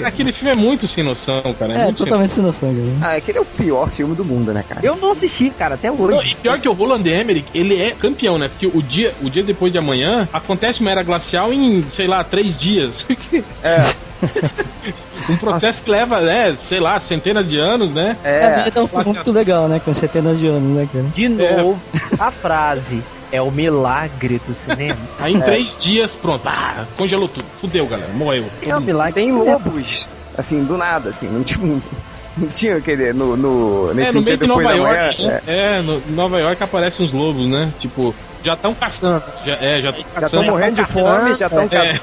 [0.07, 1.73] aquele filme é muito sem noção, cara.
[1.73, 3.13] É, É, totalmente sem noção, cara.
[3.13, 4.81] Ah, aquele é o pior filme do mundo, né, cara?
[4.85, 6.33] Eu não assisti, cara, até Não, hoje.
[6.33, 8.49] e pior que o Roland Emmerich, ele é campeão, né?
[8.49, 12.23] Porque o dia, o dia depois de amanhã acontece uma era glacial em, sei lá,
[12.25, 12.91] três dias.
[13.63, 13.81] É,
[15.29, 18.17] um processo que leva, né, sei lá, centenas de anos, né?
[18.25, 18.73] É, é.
[18.75, 19.81] é um filme muito legal, né?
[19.85, 21.05] Com centenas de anos, né, cara?
[21.05, 21.81] De novo,
[22.19, 24.99] a frase é o milagre do cinema.
[25.21, 27.47] Aí em três dias, pronto, ah, congelou tudo.
[27.61, 28.45] Fudeu, galera, morreu.
[28.63, 31.81] É o milagre Tem lobos, assim, do nada, assim, não tinha,
[32.37, 35.05] não tinha quer no, no, nesse É, no meio de Nova da manhã.
[35.05, 35.41] York, né?
[35.47, 37.73] é, no Nova York aparecem uns lobos, né?
[37.81, 39.23] Tipo, já estão caçando.
[39.45, 39.91] Já, é, já
[40.27, 42.01] estão morrendo de fome, já estão É.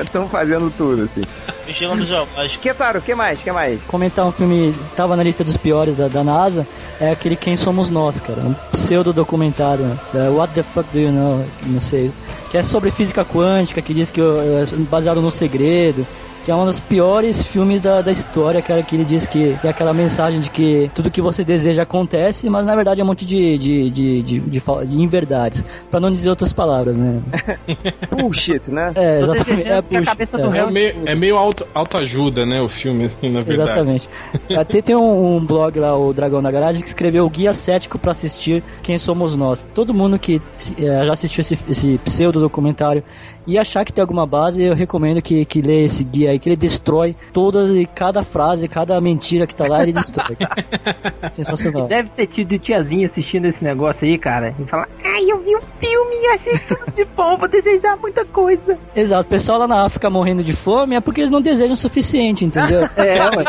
[0.00, 1.24] estão fazendo tudo, assim.
[1.66, 2.28] Vigilando os jogos.
[2.60, 3.42] Ketaro, o que mais?
[3.42, 3.80] que mais?
[3.84, 6.66] Comentar um filme, tava na lista dos piores da, da NASA,
[7.00, 8.40] é aquele Quem Somos Nós, cara.
[8.40, 9.98] Um pseudo documentário, né?
[10.12, 11.46] da What the Fuck Do You Know?
[11.66, 12.12] Não sei.
[12.50, 16.06] Que é sobre física quântica, que diz que é baseado no segredo.
[16.44, 19.68] Que é um dos piores filmes da, da história, cara, que ele diz que é
[19.68, 23.24] aquela mensagem de que tudo que você deseja acontece, mas na verdade é um monte
[23.24, 25.64] de, de, de, de, de, de inverdades.
[25.90, 27.22] Pra não dizer outras palavras, né?
[28.10, 28.92] Bullshit, né?
[28.94, 29.68] É, exatamente.
[29.68, 30.42] É, puxa, cabeça é.
[30.42, 33.70] do É réu meio, é meio auto, autoajuda, né, o filme, assim, na verdade.
[33.70, 34.08] Exatamente.
[34.54, 37.98] Até tem um, um blog lá, o Dragão da Garagem, que escreveu o Guia Cético
[37.98, 39.64] pra assistir Quem Somos Nós.
[39.74, 40.42] Todo mundo que
[40.78, 43.02] eh, já assistiu esse, esse pseudo documentário
[43.46, 46.48] e achar que tem alguma base, eu recomendo que, que lê esse guia aí, que
[46.48, 50.36] ele destrói todas e cada frase, cada mentira que tá lá, ele destrói.
[51.32, 51.86] Sensacional.
[51.86, 54.54] Deve ter tido tiazinha assistindo esse negócio aí, cara.
[54.58, 58.24] E falar, ai, eu vi um filme e achei tudo de bom, vou desejar muita
[58.24, 58.78] coisa.
[58.94, 61.76] Exato, o pessoal lá na África morrendo de fome é porque eles não desejam o
[61.76, 62.80] suficiente, entendeu?
[62.96, 63.44] É, ué.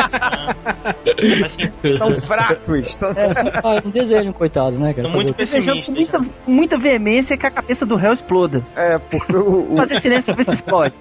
[1.97, 2.95] São fracos.
[2.95, 3.11] São...
[3.11, 3.31] É,
[3.63, 5.07] ah, não desejam, coitados, né, cara?
[5.07, 8.63] Muito Desejando com muita, muita veemência que a cabeça do réu exploda.
[8.75, 10.95] É, porque o, o- Fazer silêncio pra ver se explode.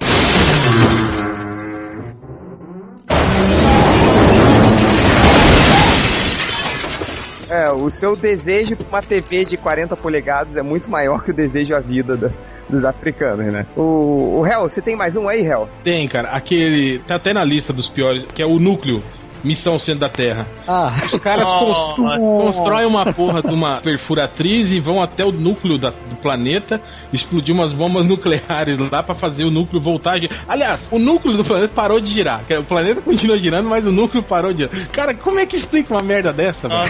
[7.49, 11.33] é, o seu desejo pra uma TV de 40 polegadas é muito maior que o
[11.33, 12.31] desejo à vida da-
[12.67, 13.65] dos africanos, né?
[13.77, 15.69] O, o Hel, você tem mais um aí, Hel?
[15.83, 16.97] Tem, cara, aquele.
[17.07, 19.03] Tá até na lista dos piores, que é o núcleo
[19.45, 20.45] Missão Centro da Terra.
[20.67, 25.31] Ah, Os caras Oh, constru- constroem uma porra de uma perfuratriz e vão até o
[25.31, 26.81] núcleo da- do planeta
[27.13, 30.39] explodir umas bombas nucleares lá pra fazer o núcleo voltar a girar.
[30.47, 32.41] Aliás, o núcleo do planeta parou de girar.
[32.59, 34.87] O planeta continua girando, mas o núcleo parou de girar.
[34.89, 36.81] Cara, como é que explica uma merda dessa, velho?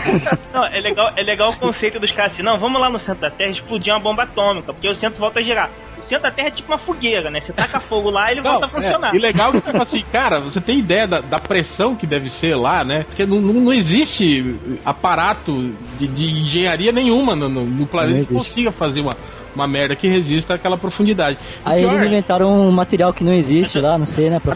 [0.53, 3.21] Não, é legal, é legal o conceito dos caras assim, não, vamos lá no centro
[3.21, 5.69] da Terra explodir uma bomba atômica, porque o centro volta a girar.
[6.05, 7.41] O centro da Terra é tipo uma fogueira, né?
[7.41, 9.13] Você taca fogo lá e ele volta a funcionar.
[9.13, 12.29] é, e legal que tipo assim, cara, você tem ideia da, da pressão que deve
[12.29, 13.03] ser lá, né?
[13.07, 15.51] Porque não, não, não existe aparato
[15.97, 19.17] de, de engenharia nenhuma no, no, no planeta Não que consiga fazer uma,
[19.55, 21.37] uma merda que resista àquela profundidade.
[21.63, 24.39] Aí pior eles é- inventaram um material que não existe lá, não sei, né?
[24.39, 24.55] pra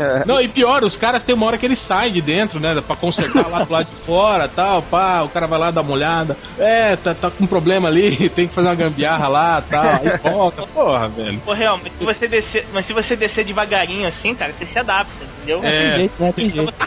[0.00, 0.26] Adamantio.
[0.26, 2.80] Não, e pior, os caras tem uma hora que eles saem de dentro, né?
[2.86, 5.92] Pra consertar lá do lado de fora tal, pá, o cara vai lá dar uma
[5.92, 6.36] olhada.
[6.58, 9.84] É, tá, tá com um problema ali, tem que fazer uma gambiarra lá tal.
[9.84, 11.38] Aí volta, porra, velho.
[11.44, 14.78] Pô, real, mas se você descer, mas se você descer devagarinho assim, cara, você se
[14.78, 15.60] adapta, entendeu?
[15.60, 15.94] Tem É.
[15.96, 16.32] jeito, né?
[16.34, 16.74] Tem jeito.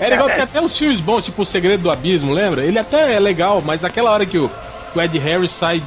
[0.00, 2.64] É legal que até os filmes bons, tipo O Segredo do Abismo, lembra?
[2.64, 4.48] Ele até é legal, mas aquela hora que o,
[4.92, 5.82] que o Ed Harris sai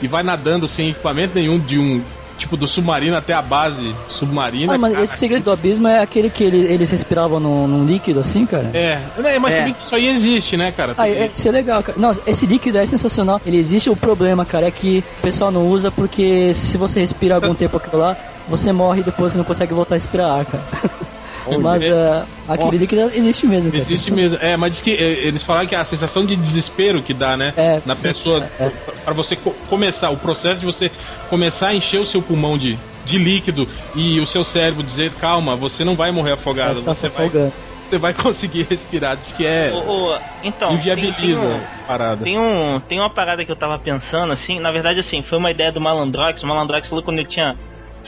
[0.00, 2.02] e vai nadando sem equipamento nenhum de um.
[2.42, 4.74] Tipo, do submarino até a base submarina.
[4.74, 7.84] Ah, mas cara, esse segredo do abismo é aquele que ele- eles respiravam num, num
[7.84, 8.68] líquido assim, cara?
[8.74, 9.68] É, né, mas É.
[9.68, 10.92] isso aí existe, né, cara?
[10.98, 11.96] Ah, é- isso é legal, cara.
[11.96, 13.40] Não, esse líquido é sensacional.
[13.46, 17.36] Ele existe, o problema, cara, é que o pessoal não usa porque se você respira
[17.36, 18.16] algum tempo aquilo lá,
[18.48, 20.64] você morre e depois você não consegue voltar a respirar ar, cara.
[21.60, 23.82] Mas ah, aquele líquido existe mesmo, cara.
[23.82, 24.38] Existe mesmo.
[24.40, 27.52] É, mas diz que é, eles falaram que a sensação de desespero que dá, né?
[27.56, 28.70] É, na sim, pessoa, é.
[29.04, 30.90] para você co- começar, o processo de você
[31.28, 35.56] começar a encher o seu pulmão de, de líquido e o seu cérebro dizer, calma,
[35.56, 37.52] você não vai morrer afogado, Você tá se você, vai, afogando.
[37.88, 39.16] você vai conseguir respirar.
[39.16, 39.72] Diz que é.
[39.72, 39.78] Ô,
[40.12, 42.24] ô, então, tem, tem, inviabiliza um, a parada.
[42.24, 45.50] tem, um, tem uma parada que eu tava pensando, assim, na verdade, assim, foi uma
[45.50, 46.42] ideia do Malandrox.
[46.42, 47.54] O Malandrox falou quando ele tinha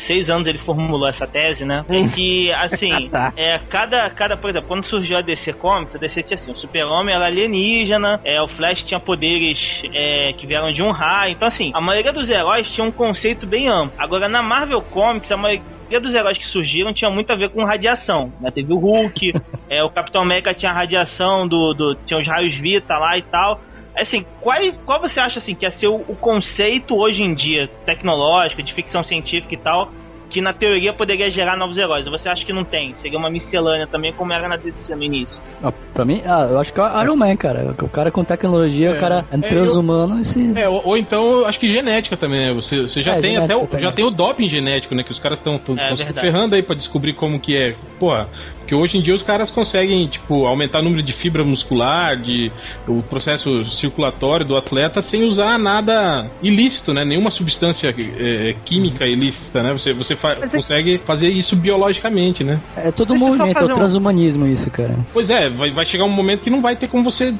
[0.07, 1.85] seis anos ele formulou essa tese, né?
[1.91, 3.33] Em que, assim, Tá.
[3.37, 6.57] é, cada, cada, por exemplo, quando surgiu a DC Comics, a DC tinha assim, o
[6.57, 9.59] Super-Homem era alienígena, é, o Flash tinha poderes
[9.93, 11.33] é, que vieram de um raio.
[11.33, 13.93] Então, assim, a maioria dos heróis tinha um conceito bem amplo.
[13.99, 17.65] Agora, na Marvel Comics, a maioria dos heróis que surgiram tinha muito a ver com
[17.65, 18.51] radiação, né?
[18.51, 19.33] Teve o Hulk,
[19.69, 21.95] é, o Capitão América tinha a radiação do, do...
[22.07, 23.61] tinha os raios Vita lá e tal.
[23.97, 28.63] Assim, qual, qual você acha assim que é ser o, conceito hoje em dia, tecnológico,
[28.63, 29.91] de ficção científica e tal,
[30.31, 32.05] que na teoria poderia gerar novos heróis?
[32.07, 32.93] Você acha que não tem?
[33.01, 35.37] Seria uma miscelânea também, como era na DC no início?
[35.63, 37.73] Ah, pra mim, ah, eu acho que é o Iron Man, cara.
[37.81, 38.97] O cara com tecnologia, É.
[38.97, 40.59] o cara é É, transhumano e se...
[40.59, 42.53] É, ou, ou então, eu acho que genética também, né?
[42.55, 43.85] Você, você já É, tem até o, também.
[43.85, 45.05] já tem o doping genético, né?
[45.05, 47.77] Que os caras estão É, se ferrando aí pra descobrir como que é.
[48.01, 48.29] Porra,
[48.65, 52.51] porque hoje em dia os caras conseguem, tipo, aumentar o número de fibra muscular, de
[52.89, 57.05] o processo circulatório do atleta sem usar nada ilícito, né?
[57.05, 59.73] Nenhuma substância é, química ilícita, né?
[59.75, 62.59] Você, você fa- Mas é- consegue fazer isso biologicamente, né?
[62.75, 64.97] É todo só movimento, é o um- transhumanismo isso, cara.
[65.13, 67.35] Pois é, vai, vai chegar um momento que não vai ter como você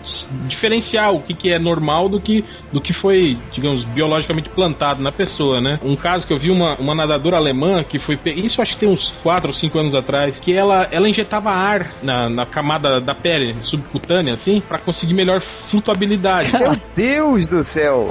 [0.47, 5.11] diferenciar o que, que é normal do que, do que foi, digamos, biologicamente plantado na
[5.11, 5.79] pessoa, né?
[5.83, 8.17] Um caso que eu vi uma, uma nadadora alemã que foi.
[8.17, 11.51] pe- Isso acho que tem uns 4 ou 5 anos atrás, que ela, ela injetava
[11.51, 16.53] ar na, na camada da pele subcutânea, assim, pra conseguir melhor flutuabilidade.
[16.57, 18.07] Meu Deus do céu!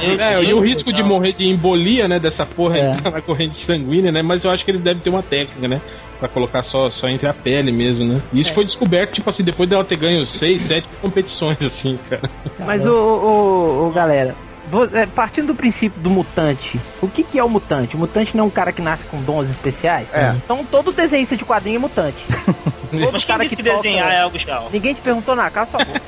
[0.00, 2.96] É, e o risco de morrer de embolia, né, dessa porra É.
[3.10, 4.22] na corrente sanguínea, né?
[4.22, 5.80] Mas eu acho que eles devem ter uma técnica, né?
[6.18, 8.20] Pra colocar só, só entre a pele mesmo, né?
[8.32, 12.30] E isso foi descoberto, tipo assim, depois dela ter ganho 6, 7 competições, assim, cara.
[12.60, 14.51] Mas, ô, ô, ô, galera, é,
[15.14, 17.96] partindo do princípio do mutante, o que, que é o mutante?
[17.96, 20.06] O mutante não é um cara que nasce com dons especiais?
[20.12, 20.34] É.
[20.36, 22.16] Então todo desenhista de quadrinho é mutante.
[22.92, 24.14] Todo Mas cara que que desenhar toca...
[24.14, 24.68] é algo legal?
[24.70, 26.00] Ninguém te perguntou na casa, por favor.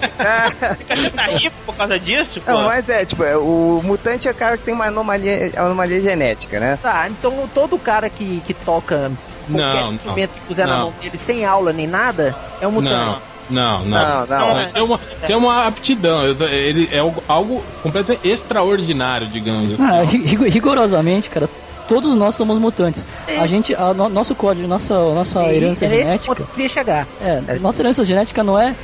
[0.86, 2.52] Você tá rico por causa disso, pô?
[2.52, 6.00] Não, mas é, tipo, é, o mutante é o cara que tem uma anomalia, anomalia
[6.02, 6.78] genética, né?
[6.82, 9.10] Tá, então todo cara que, que toca
[9.48, 9.92] Não, qualquer não.
[9.94, 10.82] instrumento que puser na Não.
[10.90, 12.94] mão dele sem aula nem nada, é um mutante.
[12.94, 14.26] Não, não, não.
[14.26, 14.62] Não, não.
[14.64, 19.82] Isso é uma, isso é uma aptidão, ele é algo, completamente extraordinário, digamos assim.
[19.82, 21.48] Ah, rig- rigorosamente, cara,
[21.88, 23.06] todos nós somos mutantes.
[23.38, 27.06] A gente, a, no- nosso código, nossa, nossa E herança genética, queria chegar.
[27.20, 28.74] é, nossa herança genética não é,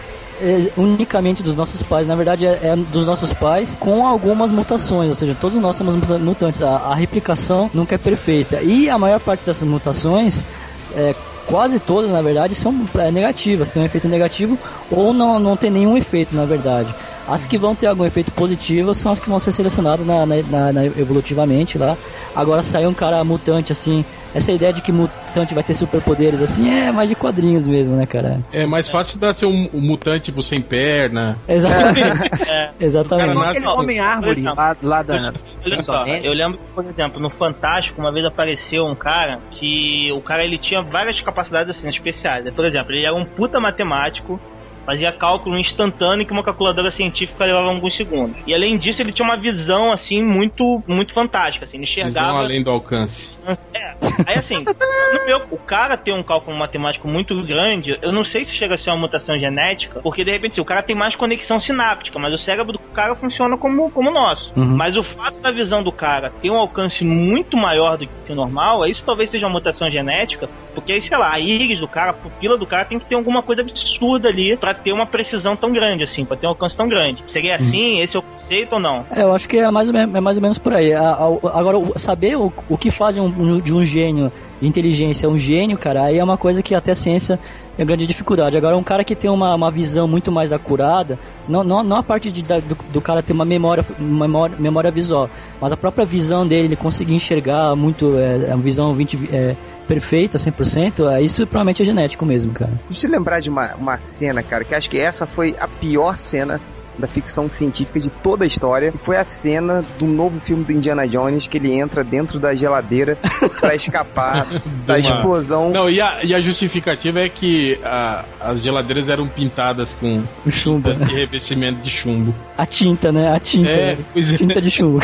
[0.43, 5.11] é, unicamente dos nossos pais, na verdade é, é dos nossos pais com algumas mutações,
[5.11, 6.63] ou seja, todos nós somos muta- mutantes.
[6.63, 10.47] A, a replicação nunca é perfeita e a maior parte dessas mutações
[10.95, 11.15] é,
[11.51, 14.57] quase todas, na verdade, são é, negativas, tem um efeito negativo
[14.91, 16.95] ou não, não tem nenhum efeito, na verdade.
[17.29, 20.73] As que vão ter algum efeito positivo são as que vão ser selecionadas na, na-
[20.73, 21.97] na- evolutivamente lá.
[22.35, 26.71] Agora sair um cara mutante assim, essa ideia de que mutante vai ter superpoderes assim
[26.71, 28.41] é mais de quadrinhos mesmo, né, cara?
[28.53, 31.37] É mais fácil dar ser um, um mutante tipo sem perna.
[31.49, 32.01] Exatamente.
[32.51, 33.31] É, Exatamente.
[33.31, 35.33] O cara nasce- Aquele homem-árvore lá, lá da...
[35.65, 40.11] Olha só, eu lembro que, por exemplo, no Fantástico, uma vez apareceu um cara que
[40.13, 42.53] o cara ele tinha várias capacidades assim especiais.
[42.55, 44.41] Por exemplo, ele era um puta matemático,
[44.87, 48.37] fazia cálculo instantâneo que uma calculadora científica levava alguns segundos.
[48.47, 52.39] E além disso, ele tinha uma visão assim muito muito fantástica, assim, ele Visão enxergava
[52.39, 53.31] além do alcance.
[53.75, 53.95] É,
[54.27, 58.45] aí assim, no meu, o cara tem um cálculo matemático muito grande, eu não sei
[58.45, 61.15] se chega a ser uma mutação genética, porque de repente assim, o cara tem mais
[61.17, 64.51] conexão sináptica, mas o cérebro do cara funciona como, como o nosso.
[64.57, 64.77] Uhum.
[64.77, 68.35] Mas o fato da visão do cara ter um alcance muito maior do que o
[68.35, 72.11] normal, isso talvez seja uma mutação genética, porque aí, sei lá, a íris do cara,
[72.11, 75.57] a pupila do cara tem que ter alguma coisa absurda ali pra ter uma precisão
[75.57, 77.23] tão grande, assim, pra ter um alcance tão grande.
[77.33, 78.01] Seria assim?
[78.01, 79.05] Esse é o conceito ou não?
[79.11, 80.93] É, eu acho que é mais ou menos, é mais ou menos por aí.
[80.93, 83.21] A- a- agora, saber o, o que faz de
[83.61, 86.95] de um gênio de inteligência um gênio, cara, aí é uma coisa que até a
[86.95, 87.39] ciência
[87.79, 88.57] é grande dificuldade.
[88.57, 91.19] Agora, um cara que tem uma, uma visão muito mais acurada,
[91.49, 94.91] não, não, não a parte de, da- do, do cara ter uma memória, memória, memória
[94.91, 99.57] visual, mas a própria visão dele, ele conseguir enxergar muito, é, a visão 20, é,
[99.89, 102.73] perfeita, 100%, é, isso provavelmente é genético mesmo, cara.
[102.89, 106.19] Deixa eu lembrar de uma, uma cena, cara, que acho que essa foi a pior
[106.19, 106.61] cena
[106.99, 108.93] da ficção científica de toda a história.
[109.03, 113.17] Foi a cena do novo filme do Indiana Jones, que ele entra dentro da geladeira
[113.61, 114.47] pra escapar
[114.87, 115.71] da uma- explosão.
[115.71, 120.51] Não, e a, e a justificativa é que a- as geladeiras eram pintadas com O
[120.51, 122.35] chumbo, de revestimento de chumbo.
[122.57, 123.35] A tinta, né?
[123.35, 123.71] A tinta.
[123.71, 124.37] É, pois é.
[124.37, 125.01] Tinta de chumbo.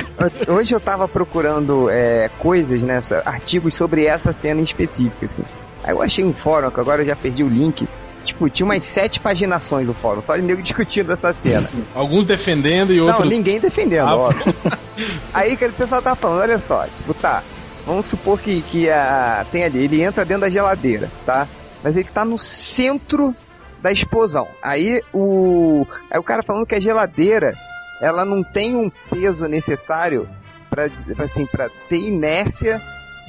[0.48, 5.42] Hoje eu tava procurando é, coisas, né, artigos sobre essa cena em específico, assim.
[5.84, 7.86] Aí eu achei um fórum, que agora eu já perdi o link.
[8.26, 11.66] Tipo, tinha umas sete paginações do fórum, só de nego discutindo essa cena.
[11.94, 13.28] Alguns defendendo e Não, outros.
[13.30, 14.54] ninguém defendendo, Ah, óbvio.
[15.32, 17.42] Aí que o pessoal tá falando, olha só, tipo, tá,
[17.86, 21.46] vamos supor que, que a, tem ali, ele entra dentro da geladeira, tá?
[21.82, 23.34] Mas ele tá no centro
[23.80, 24.48] da explosão.
[24.62, 27.54] Aí o, aí o cara falando que a geladeira,
[28.00, 30.28] ela não tem um peso necessário
[30.68, 30.86] pra,
[31.22, 32.80] assim, pra ter inércia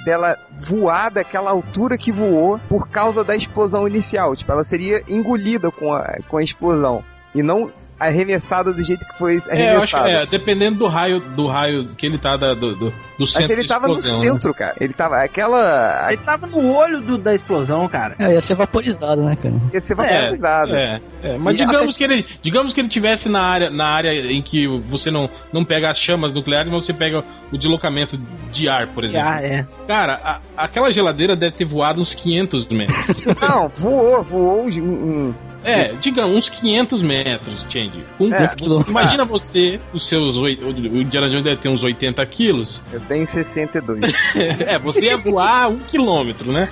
[0.08, 4.38] dela voar daquela altura que voou por causa da explosão inicial.
[4.38, 7.04] Tipo, ela seria engolida com a, com a explosão.
[7.36, 7.70] E não
[8.00, 10.10] arremessada do jeito que foi É, eu acho arremessada.
[10.10, 13.50] é, dependendo do raio do raio que ele tá da- do, do, do centro Mas
[13.52, 14.32] ele tava no explosão, né?
[14.32, 14.76] centro, cara.
[14.80, 15.24] Ele tava.
[15.24, 16.08] Aquela.
[16.10, 18.16] Ele tava no olho do- da explosão, cara.
[18.20, 19.56] É, ia ser vaporizado, né, cara?
[19.74, 20.76] Ia ser vaporizado.
[20.76, 23.86] É, é, mas E digamos a- que ele, digamos que ele tivesse na área, na
[23.88, 28.18] área em que você não, não pega as chamas nucleares, mas você pega o deslocamento
[28.52, 29.28] de ar, por exemplo.
[29.28, 29.66] Ah, é.
[29.88, 33.26] Cara, a- aquela geladeira deve ter voado uns 500 metros.
[33.42, 34.68] Não, voou, voou um.
[34.68, 35.34] um-
[35.68, 38.04] é, digamos uns 500 metros, Change.
[38.18, 42.82] Com- É, você- imagina você, os seus o Indiana Jones deve ter uns 80 quilos.
[42.92, 44.14] Eu tenho 62.
[44.68, 46.68] É, você ia voar um quilômetro, né?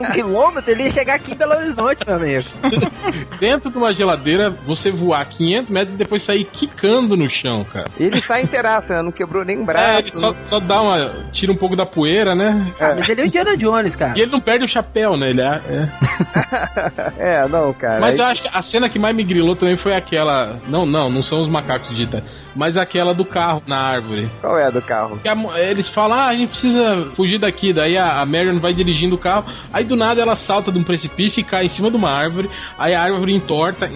[0.00, 2.44] Um quilômetro, ele ia chegar aqui em Belo Horizonte, meu amigo.
[3.38, 7.86] Dentro de uma geladeira, você voar 500 metros e depois sair quicando no chão, cara.
[7.98, 9.02] ele sai inteiraço, né?
[9.02, 9.96] Não quebrou nem braço.
[9.96, 11.10] É, ele só, só dá uma.
[11.32, 12.72] tira um pouco da poeira, né?
[12.80, 14.12] Ah, mas ele é o Indiana Jones, cara.
[14.16, 15.30] E ele não perde o chapéu, né?
[15.30, 15.88] Ele é, é.
[17.18, 18.00] É, não, cara.
[18.00, 20.56] Mas Aí- eu acho que a cena que mais me grilou também foi aquela.
[20.68, 22.24] Não, não, não são os macacos digitais.
[22.56, 24.28] Mas aquela do carro na árvore.
[24.40, 25.20] Qual é a do carro?
[25.24, 27.72] A eles falam, ah, a gente precisa fugir daqui.
[27.72, 29.44] Daí a, a Marion vai dirigindo o carro.
[29.72, 32.50] Aí do nada ela salta de um precipício e cai em cima de uma árvore.
[32.76, 33.86] Aí a árvore entorta.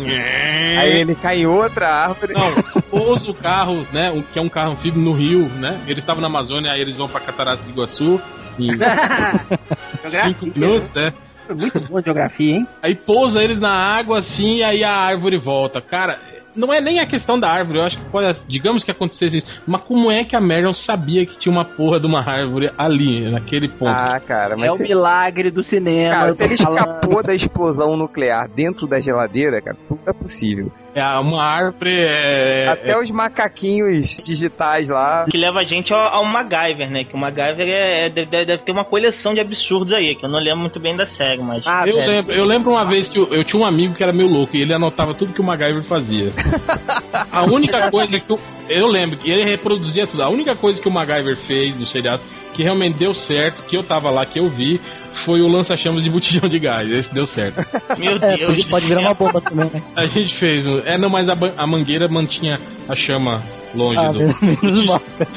[0.78, 2.32] Aí ele cai em outra árvore.
[2.32, 4.12] Não, pousa o carro, né?
[4.12, 5.80] um- Que é um carro anfíbio no Rio, né?
[5.88, 8.20] Eles estavam na Amazônia, aí eles vão pra Catarata de Iguaçu
[8.56, 8.68] em
[10.24, 11.12] cinco minutos, né?
[11.52, 12.68] Muito boa a geografia, hein?
[12.82, 15.80] Aí pousa eles na água assim, aí a árvore volta.
[15.80, 16.18] Cara,
[16.54, 19.46] não é nem a questão da árvore, eu acho que pode, digamos que acontecesse isso,
[19.66, 23.30] mas como é que a Marion sabia que tinha uma porra de uma árvore ali,
[23.30, 23.88] naquele ponto?
[23.90, 26.12] Ah, cara, mas é o se, milagre do cinema.
[26.12, 26.78] cara, se ele falando.
[26.78, 30.70] escapou da explosão nuclear dentro da geladeira, cara, tudo é possível.
[30.94, 31.92] É uma árvore.
[31.92, 35.26] É, Até os macaquinhos digitais lá.
[35.28, 37.04] Que leva a gente ao, ao MacGyver, né?
[37.04, 40.28] Que o MacGyver é, é- deve, deve ter uma coleção de absurdos aí, que eu
[40.30, 41.66] não lembro muito bem da série, mas.
[41.66, 44.12] Ah, eu, lembro, eu lembro uma vez que eu, eu tinha um amigo que era
[44.12, 46.30] meio louco e ele anotava tudo que o MacGyver fazia.
[47.32, 48.38] A única coisa que eu,
[48.68, 50.22] eu lembro que ele reproduzia tudo.
[50.22, 52.22] A única coisa que o MacGyver fez no seriado
[52.54, 54.80] que realmente deu certo, que eu tava lá, que eu vi,
[55.24, 56.90] foi o lança-chamas de botijão de gás.
[56.90, 57.64] Esse deu certo.
[57.98, 58.46] Meu É, Deus.
[58.50, 59.82] pode, pode virar uma bomba também, né?
[59.96, 60.66] A gente fez.
[60.66, 63.42] um- É, não, mas a, a mangueira mantinha a chama
[63.74, 64.20] longe Ah, do.
[64.42, 65.02] menos mal.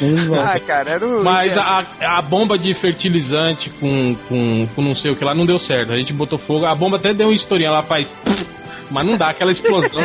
[0.00, 0.40] Menos mal.
[0.44, 1.24] Ah, cara, era o.
[1.24, 5.46] Mas a, a bomba de fertilizante com, com, com não sei o que lá não
[5.46, 5.92] deu certo.
[5.92, 6.66] A gente botou fogo.
[6.66, 8.06] A bomba até deu uma historinha lá, faz.
[8.90, 10.02] Mas não dá aquela explosão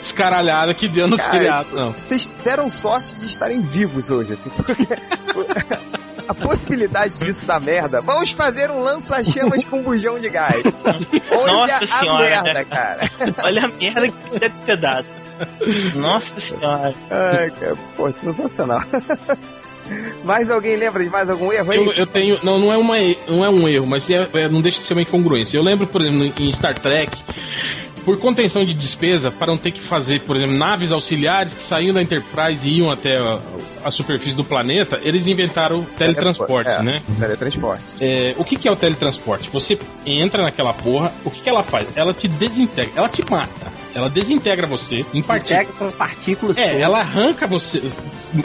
[0.00, 1.92] descaralhada que deu no Cara, seriado, não.
[1.92, 4.74] Vocês deram sorte de estarem vivos hoje, assim, porque
[6.28, 10.62] a possibilidade disso dar merda, vamos fazer um lança-chamas com bujão de gás.
[11.30, 12.64] Olha Nossa a senhora, merda, né?
[12.64, 13.10] cara.
[13.44, 15.06] Olha a merda que deve ter dado.
[15.94, 16.94] Nossa senhora.
[17.10, 18.82] Ai, cara, pô, sensacional.
[20.22, 21.78] Mais alguém lembra de mais algum erro aí?
[21.78, 22.38] Eu, eu tenho.
[22.44, 22.94] Não, não é, uma,
[23.26, 25.56] não é um erro, mas é- é- não deixa de ser uma incongruência.
[25.56, 27.16] Eu lembro, por exemplo, em Star Trek,
[28.04, 31.92] por contenção de despesa, para não ter que fazer, por exemplo, naves auxiliares que saíam
[31.94, 33.38] da Enterprise e iam até a,
[33.84, 37.02] a superfície do planeta, eles inventaram o teletransporte, É, né?
[37.18, 37.82] Teletransporte.
[38.00, 39.48] É, o que, que é o teletransporte?
[39.50, 41.96] Você entra naquela porra, o que, que ela faz?
[41.96, 43.79] Ela te desintegra, ela te mata.
[43.94, 45.66] Ela desintegra você em partículas.
[45.66, 46.56] Pega suas partículas.
[46.56, 46.80] É, todas.
[46.80, 47.82] ela arranca você,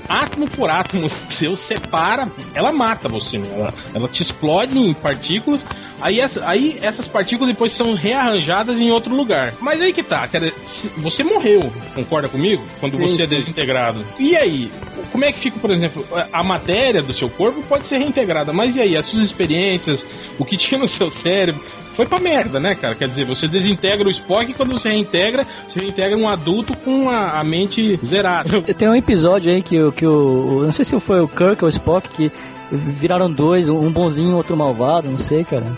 [0.09, 3.47] átomo por átomo seu, separa, ela mata você, né?
[3.53, 5.61] ela, ela te explode em partículas,
[6.01, 9.53] aí, essa, aí essas partículas depois são rearranjadas em outro lugar.
[9.59, 10.51] Mas aí que tá, cara,
[10.97, 12.63] você morreu, concorda comigo?
[12.79, 13.35] Quando Sim, você é sim.
[13.35, 14.05] desintegrado.
[14.19, 14.71] E aí?
[15.11, 18.75] Como é que fica, por exemplo, a matéria do seu corpo pode ser reintegrada, mas
[18.75, 18.97] e aí?
[18.97, 20.03] As suas experiências,
[20.37, 21.61] o que tinha no seu cérebro,
[21.95, 22.93] foi pra merda, né, cara?
[22.95, 27.09] Quer dizer, você desintegra o Spock e quando você reintegra, você reintegra um adulto com
[27.09, 28.61] a, a mente zerada.
[28.77, 30.63] Tem um episódio aí que, o- que o.
[30.65, 32.31] Não sei se foi o Kirk ou o Spock que
[32.71, 35.65] viraram dois, um bonzinho e outro malvado, não sei, cara.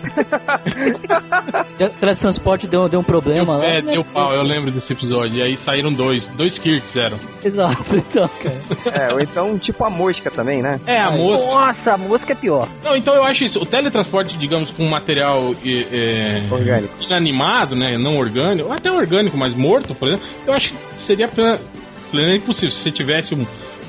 [1.80, 3.66] O teletransporte deu, deu um problema lá.
[3.66, 3.92] É, né?
[3.94, 5.38] deu pau, eu lembro desse episódio.
[5.38, 7.18] E aí saíram dois, dois Kirks eram.
[7.44, 9.06] Exato, então, cara.
[9.10, 10.80] É, ou então tipo a mosca também, né?
[10.88, 11.44] É, a moça.
[11.46, 12.68] Nossa, a música é pior.
[12.84, 13.60] Não, então eu acho isso.
[13.60, 16.94] O teletransporte, digamos, com material é, é, Orgânico.
[17.04, 17.98] inanimado, né?
[17.98, 20.76] Não orgânico, ou até orgânico, mas morto, por exemplo, eu acho que
[21.06, 21.60] seria plena-
[22.12, 22.72] plenamente possível.
[22.72, 23.46] Se você tivesse um-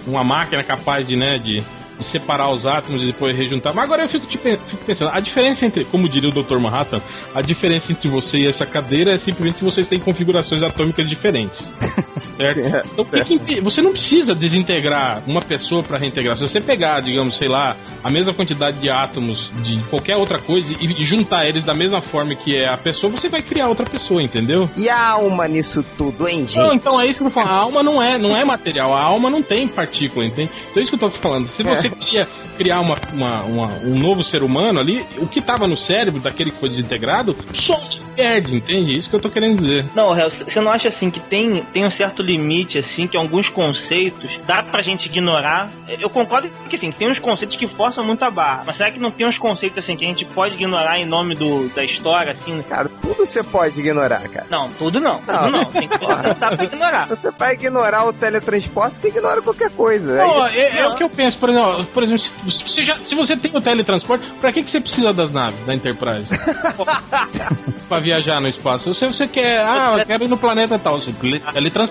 [0.07, 1.63] uma máquina capaz de, né, de,
[1.99, 3.75] de separar os átomos e depois rejuntar.
[3.75, 6.59] Mas agora eu fico, fico pensando, a diferença entre, como diria o Dr.
[6.59, 7.01] Manhattan,
[7.35, 11.65] a diferença entre você e essa cadeira é simplesmente que vocês têm configurações atômicas diferentes.
[12.37, 12.55] Certo?
[12.55, 16.37] Sim, é, Então, o que você não precisa desintegrar uma pessoa para reintegrar.
[16.37, 20.73] Se você pegar, digamos, sei lá, a mesma quantidade de átomos de qualquer outra coisa
[20.81, 23.85] e e juntar eles da mesma forma que é a pessoa, você vai criar outra
[23.85, 24.69] pessoa, entendeu?
[24.77, 26.57] E a alma nisso tudo, hein, gente?
[26.59, 27.51] Não, então é isso que eu tô falando.
[27.51, 30.51] A alma não é, não é material, a alma não tem partícula, entende?
[30.71, 31.49] Então é isso que eu tô falando.
[31.51, 35.67] Se você queria criar uma, uma- uma- um novo ser humano ali, o que tava
[35.69, 37.79] no cérebro daquele que foi desintegrado, só
[38.17, 38.99] perde, entende?
[38.99, 39.85] Isso que eu tô querendo dizer.
[39.95, 43.49] Não, Hel, você não acha assim que tem, tem um certo limite, assim, que alguns
[43.49, 45.69] conceitos dá pra gente ignorar?
[45.89, 48.99] Eu concordo que assim, tem uns conceitos que forçam muito a barra, mas será que
[48.99, 52.33] não tem uns conceitos assim que a gente pode ignorar em nome do, da história,
[52.33, 52.63] assim?
[52.69, 54.47] Cara, tudo você pode ignorar, cara.
[54.51, 55.51] Não, tudo não, tudo Não.
[55.51, 55.65] não.
[55.67, 57.07] Tem que tentar pra ignorar.
[57.19, 60.17] Você vai ignorar o teletransporte, você ignora qualquer coisa.
[60.19, 62.97] Não, Aí- é, é o que eu penso, por exemplo, por exemplo se, você, já-
[62.99, 66.27] se você tem o teletransporte, pra que, que você precisa das naves da Enterprise?
[67.89, 68.95] pra viajar no espaço.
[68.95, 71.43] Se você quer, ah, eu quero ir no planeta tal, você tele-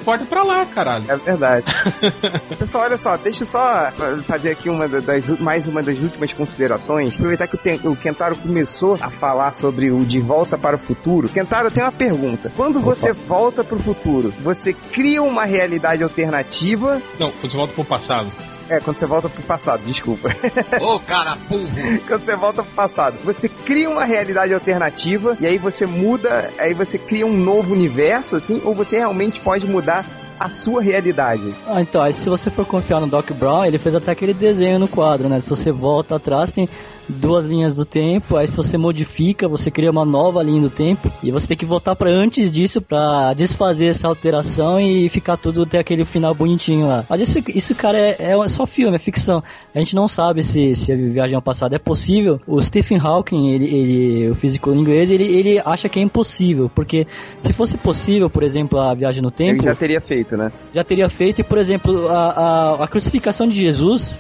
[0.08, 1.06] teletransporta pra lá, caralho.
[1.10, 1.66] É verdade.
[2.58, 3.92] Pessoal, olha só, deixa eu só
[4.26, 7.14] fazer aqui uma da- das, mais uma das últimas considerações.
[7.16, 10.80] Aproveitar que o, Ten- o Kentaro começou a falar sobre o De Volta para o
[10.80, 11.28] Futuro.
[11.30, 12.52] Kentaro, eu tenho uma pergunta.
[12.56, 17.02] Quando você volta para o futuro, você cria uma realidade alternativa?
[17.20, 18.32] Não, você volta pro passado.
[18.70, 20.30] É, quando você volta pro passado, desculpa.
[20.82, 21.70] Ô, cara, burro.
[22.08, 26.74] quando você volta pro passado, você cria uma realidade alternativa e aí você muda, aí
[26.74, 30.06] você cria um novo universo, assim, ou você realmente pode mudar
[30.40, 31.54] a sua realidade?
[31.68, 34.80] Ah, então, aí se você for confiar no Doc Brown, ele fez até aquele desenho
[34.80, 35.40] no quadro, né?
[35.40, 36.68] Se você volta atrás, tem
[37.10, 41.10] duas linhas do tempo, aí se você modifica, você cria uma nova linha do tempo,
[41.24, 45.64] e você tem que voltar para antes disso pra desfazer essa alteração e ficar tudo
[45.64, 47.06] até aquele final bonitinho lá.
[47.10, 49.42] Mas isso, isso cara, é, é só filme, é ficção.
[49.74, 52.42] A gente não sabe se, se a viagem ao passado é possível.
[52.46, 57.08] O Stephen Hawking, ele, ele- o físico inglês, ele, ele acha que é impossível, porque
[57.42, 60.52] se fosse possível, por exemplo, a viagem no tempo Ele já teria feito, né?
[60.74, 64.20] já teria feito, e por exemplo, a, a, a crucificação de Jesus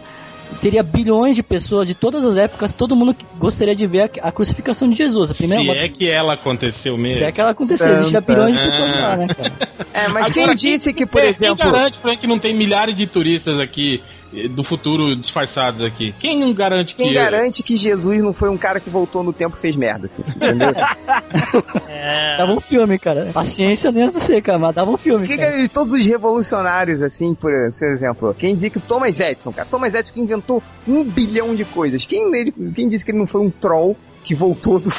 [0.61, 4.31] teria bilhões de pessoas de todas as épocas, todo mundo gostaria de ver a, a
[4.31, 5.29] crucificação de Jesus.
[5.31, 7.17] A primeira Se uma- é que ela aconteceu mesmo.
[7.17, 8.33] se é que ela aconteceu, existia Tanta.
[8.33, 9.51] bilhões de pessoas lá, né, cara?
[9.93, 11.57] É, mas Agora, quem disse que, por É, exemplo.
[11.57, 14.01] Quem garante gente que não tem milhares de turistas aqui
[14.49, 16.13] do futuro disfarçados aqui?
[16.19, 17.13] Quem não garante Quem que.
[17.13, 20.23] garante que Jesus não foi um cara que voltou no tempo e fez merda, assim,
[20.27, 20.69] entendeu?
[21.87, 22.37] É.
[22.37, 23.31] Dava um filme, cara.
[23.33, 25.27] A ciência nem do ser, cara, mas dava um filme.
[25.27, 25.51] Que cara.
[25.53, 29.67] que todos os revolucionários, assim, por por exemplo, quem dizia que o Thomas Edison, cara,
[29.69, 32.05] Thomas Edison que inventou um bilhão de coisas.
[32.05, 34.89] Quem, ele- quem disse que ele não foi um troll que voltou do.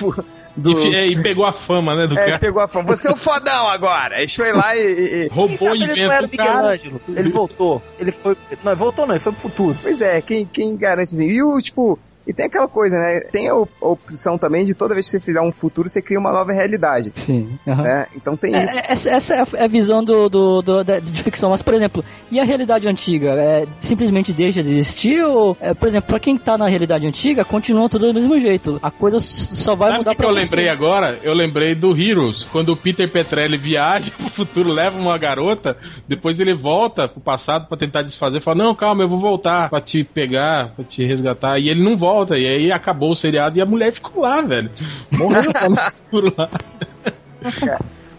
[0.59, 2.39] Do E, e- pegou a fama, né, do é, cara.
[2.39, 2.97] pegou a fama.
[2.97, 4.19] Você é o fodão agora!
[4.19, 4.81] Ele foi lá e.
[4.81, 5.93] e- e- Roubou o invento
[6.29, 6.73] do cara.
[6.73, 7.01] Michelangelo.
[7.09, 7.83] Ele voltou.
[7.99, 8.37] Ele foi.
[8.65, 9.79] Não, ele voltou não, ele foi pro futuro.
[9.83, 11.27] Pois é, quem, quem garante assim?
[11.27, 11.99] E o, tipo,
[12.29, 13.21] E tem aquela coisa, né?
[13.33, 16.03] Tem a op- a opção também de toda vez que você fizer um futuro, você
[16.03, 17.11] cria uma nova realidade.
[17.15, 17.59] Sim.
[17.67, 17.83] aham.
[17.83, 18.07] Né?
[18.15, 18.79] Então tem É, isso.
[18.79, 21.49] é, essa, essa é a- é a visão do, do, do- da- de ficção.
[21.51, 23.31] Mas, por exemplo, e a realidade antiga?
[23.33, 25.23] É, simplesmente deixa de existir?
[25.25, 28.79] Ou, é, por exemplo, pra quem tá na realidade antiga, continua tudo do mesmo jeito.
[28.83, 30.41] A coisa só vai Sabe mudar que, que pra eu você.
[30.45, 31.19] lembrei agora?
[31.23, 35.77] Eu lembrei do Heroes, quando o Peter Petrelli viaja pro futuro, leva uma garota,
[36.07, 39.81] depois ele volta pro passado pra tentar desfazer, fala, não, calma, eu vou voltar pra
[39.81, 43.61] te pegar, pra te resgatar, e ele não volta, e aí acabou o seriado e
[43.61, 44.71] a mulher ficou lá, velho.
[45.13, 46.49] Morreu lá futuro lá.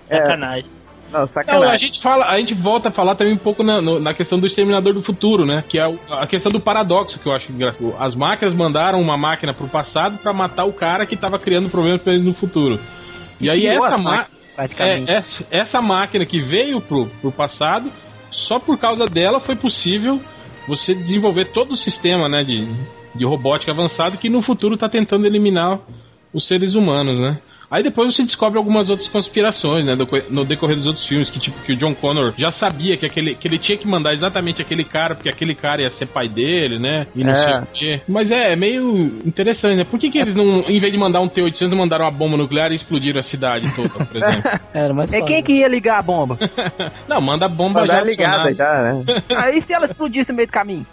[0.07, 0.65] Sacanagem.
[1.11, 1.69] Não, Não, sacanagem.
[1.73, 4.39] a gente fala, a gente volta a falar também um pouco na, no- na questão
[4.39, 5.63] do Exterminador do Futuro, né?
[5.67, 7.95] Que é o- a questão do paradoxo que eu acho engraçado.
[7.99, 12.01] As máquinas mandaram uma máquina pro passado pra matar o cara que tava criando problemas
[12.01, 12.79] pra eles no futuro.
[13.41, 13.97] E aí criou essa,
[14.55, 15.09] praticamente.
[15.11, 17.89] é, essa, essa máquina que veio pro, pro passado,
[18.31, 20.19] só por causa dela foi possível
[20.67, 22.67] você desenvolver todo o sistema, né, de,
[23.19, 25.81] de robótica avançado que no futuro tá tentando eliminar
[26.33, 27.41] os seres humanos, né?
[27.71, 29.95] Aí depois você descobre algumas outras conspirações, né,
[30.29, 33.35] no decorrer dos outros filmes, que tipo que o John Connor já sabia que aquele
[33.35, 36.79] que ele tinha que mandar exatamente aquele cara, porque aquele cara ia ser pai dele,
[36.79, 37.05] né?
[37.15, 37.43] E não É.
[37.43, 38.01] sei o quê.
[38.07, 39.83] Mas é, é meio interessante, né?
[39.83, 42.71] Por que, que eles não, em vez de mandar um T-800, mandaram uma bomba nuclear
[42.71, 44.59] e explodiram a cidade toda, por exemplo?
[44.73, 46.37] Era mais É quem que ia ligar a bomba?
[47.07, 49.03] Não, manda a bomba Mandar já ligada já, né?
[49.37, 50.85] Aí se ela explodisse no meio do caminho?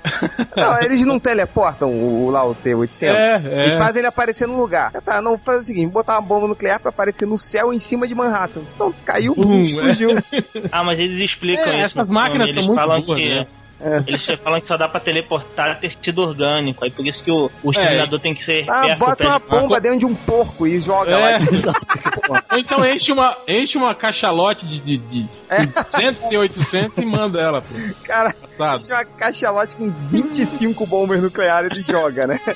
[0.57, 3.15] Não, eles não teleportam o, lá o T-800.
[3.15, 3.63] É, é.
[3.63, 4.93] Eles fazem ele aparecer no lugar.
[5.05, 8.07] Tá, não, faz o seguinte, botar uma bomba nuclear pra aparecer no céu em cima
[8.07, 8.61] de Manhattan.
[8.75, 10.11] Então, caiu, Hum, explodiu.
[10.73, 11.85] Ah, mas eles explicam É, isso.
[11.87, 13.47] essas máquinas são muito boas, que, né?
[14.07, 16.83] Eles falam que só dá pra teleportar tecido orgânico.
[16.83, 19.99] Aí por isso que o, o exterminador tem que ser Ah, bota uma bomba dentro
[19.99, 21.39] de um porco e joga É.
[22.27, 22.43] lá.
[22.57, 25.29] Então enche uma, enche uma cachalote de, de, de
[25.93, 28.81] 200 e 800 e manda ela pro Cara, passado.
[28.83, 32.41] tinha uma cachalote com 25 bombas nucleares e joga, né?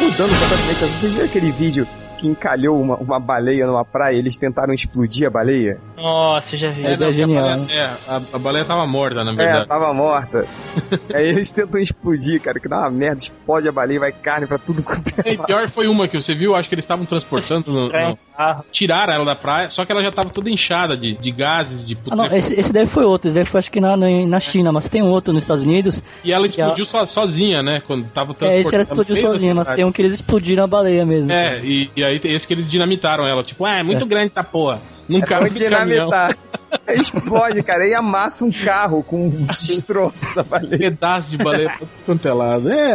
[0.00, 1.86] Mudando completamente, vocês viram aquele vídeo
[2.24, 5.78] que encalhou uma, uma baleia numa praia e eles tentaram explodir a baleia?
[5.96, 6.84] Nossa, já vi.
[6.86, 9.68] É, não, genial, porque a baleia, é, a, a baleia tava morta, na É, verdade.
[9.68, 10.46] tava morta.
[11.14, 14.56] Aí eles tentam explodir, cara, que dá uma merda, explode a baleia, vai carne pra
[14.58, 17.70] tudo quanto é E pior foi uma que você viu, acho que eles estavam transportando,
[17.70, 18.64] no, É, no- carro.
[18.72, 21.96] tiraram ela da praia, só que ela já tava toda inchada de, de gases, de
[22.10, 24.40] Ah, não, esse, esse daí foi outro, esse daí foi acho que na, na, na
[24.40, 26.02] China, mas tem outro nos Estados Unidos.
[26.24, 27.82] E ela ela- explodiu so- sozinha, né?
[27.86, 31.04] Quando tava É, esse ela explodiu sozinha, mas tem um que eles explodiram a baleia
[31.04, 31.30] mesmo.
[31.30, 33.42] É, e, e aí tem esse que eles dinamitaram ela.
[33.42, 34.80] Tipo, ah, é muito grande essa porra.
[35.08, 35.54] Num É caminhão.
[35.54, 36.36] dinamitar.
[36.88, 40.78] Explode, cara, e amassa um carro com um destroço da baleia.
[40.78, 42.34] Pedaço de baleia quanto é.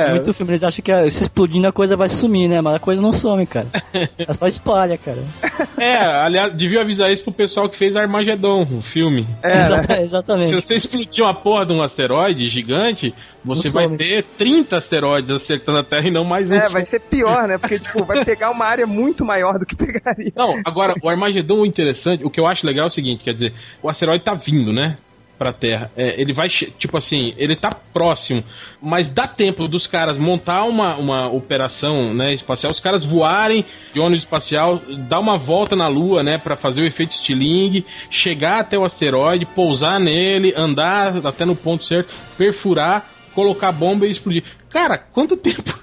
[0.07, 2.61] É, Muito filme, eles acham que se explodindo a coisa vai sumir, né?
[2.61, 3.67] Mas a coisa não some, cara.
[4.17, 5.17] É só espalha, cara.
[5.77, 9.25] é, aliás, devia avisar isso pro pessoal que fez Armagedon, o filme.
[9.41, 9.59] É, né?
[9.59, 10.55] Exata- Se Exatamente.
[10.55, 13.13] você explodir uma porra de um asteroide gigante,
[13.43, 13.97] você Não vai some.
[13.97, 16.55] ter 30 asteroides acertando a Terra e não mais um.
[16.55, 17.57] É, vai ser pior, né?
[17.57, 20.31] Porque, tipo, vai pegar uma área muito maior do que pegaria.
[20.35, 23.33] Não, agora, o Armagedon, o interessante, o que eu acho legal é o seguinte, quer
[23.33, 24.97] dizer, o asteroide tá vindo, né?
[25.37, 25.89] Pra Terra.
[25.95, 28.43] É, ele vai, tipo assim, ele tá próximo,
[28.81, 33.63] mas dá tempo dos caras montar uma, uma operação né, espacial, os caras voarem
[33.93, 38.59] de ônibus espacial, dar uma volta na Lua, né, pra fazer o efeito Stiling, chegar
[38.59, 44.43] até o asteroide, pousar nele, andar até no ponto certo, perfurar, colocar bomba e explodir.
[44.69, 45.79] Cara, quanto tempo?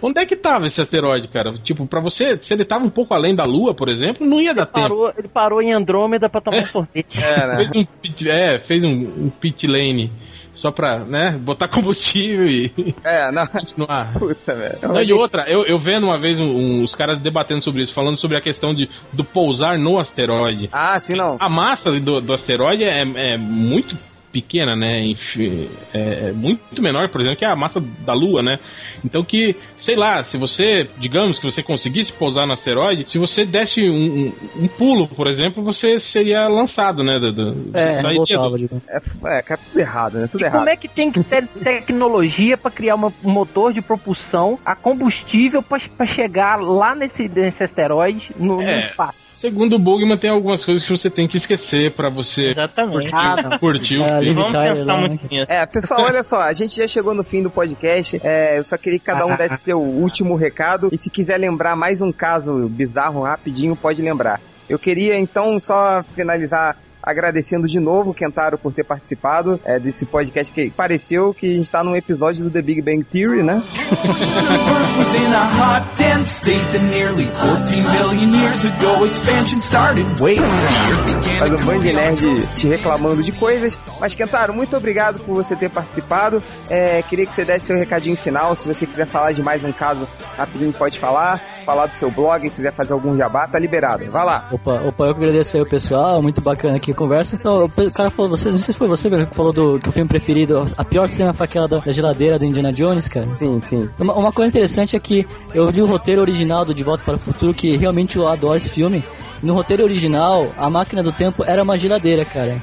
[0.00, 1.52] Onde é que tava esse asteroide, cara?
[1.62, 4.54] Tipo, pra você, se ele tava um pouco além da Lua, por exemplo, não ia
[4.54, 4.80] dar tempo.
[4.88, 7.22] Parou, ele parou em Andrômeda pra tomar um sorvete.
[7.22, 7.56] É, né?
[7.56, 8.88] Fez um pit, é, fez um,
[9.26, 10.10] um pit lane
[10.54, 12.70] só pra, né, botar combustível e
[13.02, 13.46] É, não.
[13.46, 14.12] continuar.
[14.12, 14.78] Puta, velho.
[14.82, 17.94] Não, e outra, eu, eu vendo uma vez um- um- os caras debatendo sobre isso,
[17.94, 20.68] falando sobre a questão de, do pousar no asteroide.
[20.70, 21.36] Ah, sim, não.
[21.40, 23.96] A massa do, do asteroide é, é muito
[24.32, 25.04] pequena, né?
[25.04, 28.58] Enfim, é, é muito menor, por exemplo, que a massa da Lua, né?
[29.04, 33.44] Então que, sei lá, se você, digamos que você conseguisse pousar no asteroide, se você
[33.44, 33.94] desse um,
[34.26, 34.32] um-
[34.64, 37.18] um pulo, por exemplo, você seria lançado, né?
[37.18, 38.82] Do, do, você É, voltava, do-.
[38.88, 40.28] É, é, cara, tudo errado, né?
[40.30, 40.58] Tudo E errado.
[40.58, 44.74] como é que tem que ter tecnologia pra criar uma- um motor de propulsão a
[44.74, 48.78] combustível pra pra chegar lá nesse, nesse asteroide no, no É.
[48.80, 49.31] espaço?
[49.42, 53.10] Segundo o Bugman, tem algumas coisas que você tem que esquecer pra você Exatamente.
[53.10, 54.34] curtir, Ah, curtir o É, filme.
[54.34, 55.08] Vamos Tyler pensar lá, né?
[55.08, 55.52] muito nisso.
[55.52, 58.20] É, pessoal, olha só, a gente já chegou no fim do podcast.
[58.22, 60.90] É, eu só queria que cada um desse seu último recado.
[60.92, 64.40] E se quiser lembrar mais um caso bizarro rapidinho, pode lembrar.
[64.70, 70.06] Eu queria então só finalizar agradecendo de novo o Kentaro por ter participado é, desse
[70.06, 73.62] podcast que pareceu que está num episódio do The Big Bang Theory, né?
[73.92, 80.06] universe was in a hot, dense state that nearly 14 billion years ago expansion started.
[80.20, 83.78] Wait, the earth began Faz to um cool Band Nerd te reclamando de coisas.
[84.00, 86.42] Mas, Kentaro, muito obrigado por você ter participado.
[86.68, 88.54] É, queria que você desse seu recadinho final.
[88.56, 91.40] Se você quiser falar de mais um caso rapidinho, pode falar.
[91.64, 94.04] Falar do seu blog, quiser fazer algum jabá, tá liberado.
[94.10, 94.48] Vai lá.
[94.50, 97.36] Opa, opa, eu que agradeço aí o pessoal, muito bacana aqui a conversa.
[97.36, 99.88] Então, o cara falou, você, não sei se foi você mesmo que falou do que
[99.88, 103.28] o filme preferido, a pior cena foi aquela da, da geladeira do Indiana Jones, cara.
[103.38, 103.90] Sim, sim.
[103.98, 107.16] Uma, uma coisa interessante é que eu li o roteiro original do De Volta para
[107.16, 109.02] o Futuro, que realmente eu adoro esse filme.
[109.42, 112.56] No roteiro original, a máquina do tempo era uma geladeira, cara.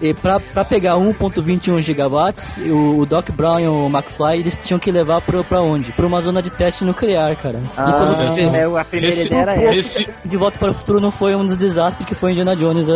[0.00, 4.78] E pra, pra pegar 1.21 gigawatts, o, o Doc Brown e o McFly, eles tinham
[4.78, 5.92] que levar pro, pra onde?
[5.92, 7.60] Pra uma zona de teste nuclear, cara.
[7.76, 9.74] Ah, então você vê, É, a primeira Esse- ideia era essa.
[9.74, 12.86] Esse, De Volta para o Futuro não foi um dos desastres que foi Indiana Jones
[12.88, 12.90] e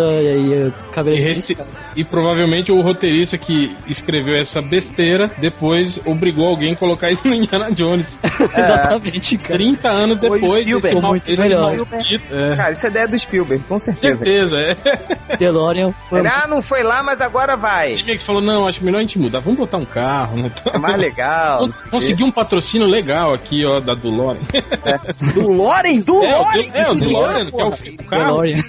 [0.68, 1.56] uh, Caveira de esse-
[1.96, 7.34] e provavelmente o roteirista que escreveu essa besteira depois obrigou alguém a colocar isso no
[7.34, 8.18] Indiana Jones.
[8.56, 9.54] Exatamente, cara.
[9.54, 11.76] 30 anos Foi o depois Spielberg, mal- muito melhor.
[11.76, 14.24] maldito- é, Cara, é ideia do Spielberg, com certeza.
[14.24, 15.36] certeza, é.
[15.36, 17.92] DeLorean foi Ele, ah, não foi lá, mas agora vai.
[17.92, 20.36] O T-Max falou, não, acho melhor a gente mudar, vamos botar um carro.
[20.36, 20.52] Né?
[20.72, 21.68] É mais legal.
[21.90, 24.42] Consegui um patrocínio legal aqui, ó, da DeLorean.
[25.34, 28.42] Do Loren, do É, o, é, o DeLorean, que é o, o carro.
[28.42, 28.62] DeLorean.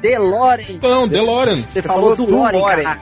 [0.00, 0.66] DeLorean.
[0.70, 1.62] Então, DeLorean.
[1.62, 2.82] Você falou Loren.
[2.82, 3.00] cara.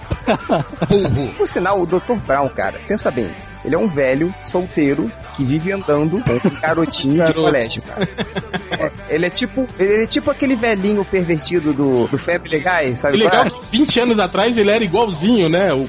[1.36, 2.14] Por sinal, o Dr.
[2.26, 3.30] Brown, cara, pensa bem.
[3.64, 8.08] Ele é um velho, solteiro, que vive andando com um garotinho de colégio, cara.
[8.70, 9.68] É, ele é tipo.
[9.78, 13.18] Ele é tipo aquele velhinho pervertido do, do Family Guy, sabe?
[13.18, 13.50] legal qual é?
[13.50, 15.72] que 20 anos atrás ele era igualzinho, né?
[15.72, 15.84] O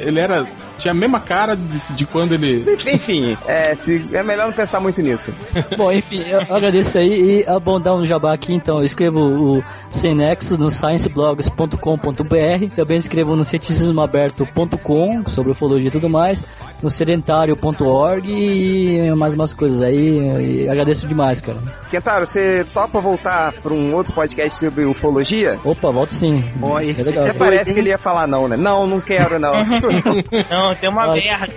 [0.00, 0.46] ele era.
[0.78, 2.64] Tinha a mesma cara de, de quando ele.
[2.90, 5.30] Enfim, é, se, é melhor não pensar muito nisso.
[5.76, 9.20] Bom, enfim, eu agradeço aí e é bom dar um jabá aqui, então eu escrevo
[9.20, 16.42] o Sem Nexo no scienceblogs.com.br, também escrevo no cienticismoaberto.com sobre ufologia e tudo mais,
[16.82, 21.58] no sedentário.org e mais umas coisas aí, e agradeço demais, cara.
[21.90, 25.58] Kentaro, você topa voltar pra um outro podcast sobre ufologia?
[25.64, 26.44] Opa, volto sim.
[26.62, 26.84] Oi.
[26.84, 27.24] Isso é legal.
[27.24, 28.56] Até parece que ele ia falar não, né?
[28.56, 29.50] Não, não quero, não.
[30.50, 31.52] Não, tem uma merda.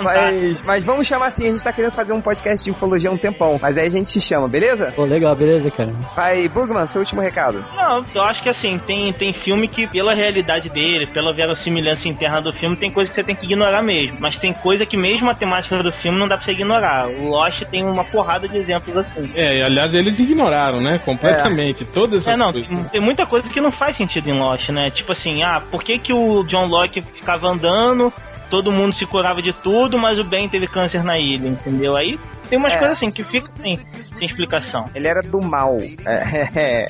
[0.00, 3.12] Mas, mas vamos chamar assim, a gente tá querendo fazer um podcast de ufologia há
[3.12, 3.58] um tempão.
[3.60, 4.92] Mas aí a gente te chama, beleza?
[4.94, 5.92] Pô, legal, beleza, cara.
[6.14, 7.64] Vai, Bugman, seu último recado.
[7.74, 12.40] Não, eu acho que assim, tem, tem filme que, pela realidade dele, pela verossimilhança interna
[12.40, 14.05] do filme, tem coisa que você tem que ignorar mesmo.
[14.18, 17.06] Mas tem coisa que mesmo a temática do filme não dá pra você ignorar.
[17.08, 19.30] O Lost tem uma porrada de exemplos assim.
[19.34, 20.98] É, e, aliás, eles ignoraram, né?
[21.04, 21.84] Completamente.
[21.84, 22.68] Todas essas É, não, coisas.
[22.68, 24.90] tem, tem muita coisa que não faz sentido em Lost, né?
[24.90, 28.12] Tipo assim, ah, por que, que o John Locke ficava andando,
[28.50, 31.96] todo mundo se curava de tudo, mas o Ben teve câncer na ilha, entendeu?
[31.96, 32.78] Aí tem umas É.
[32.78, 34.88] coisas assim que ficam sem, sem explicação.
[34.94, 35.76] Ele era do mal.
[35.78, 36.86] É, é,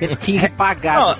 [0.00, 0.52] Ele tinha.
[0.94, 1.16] Não,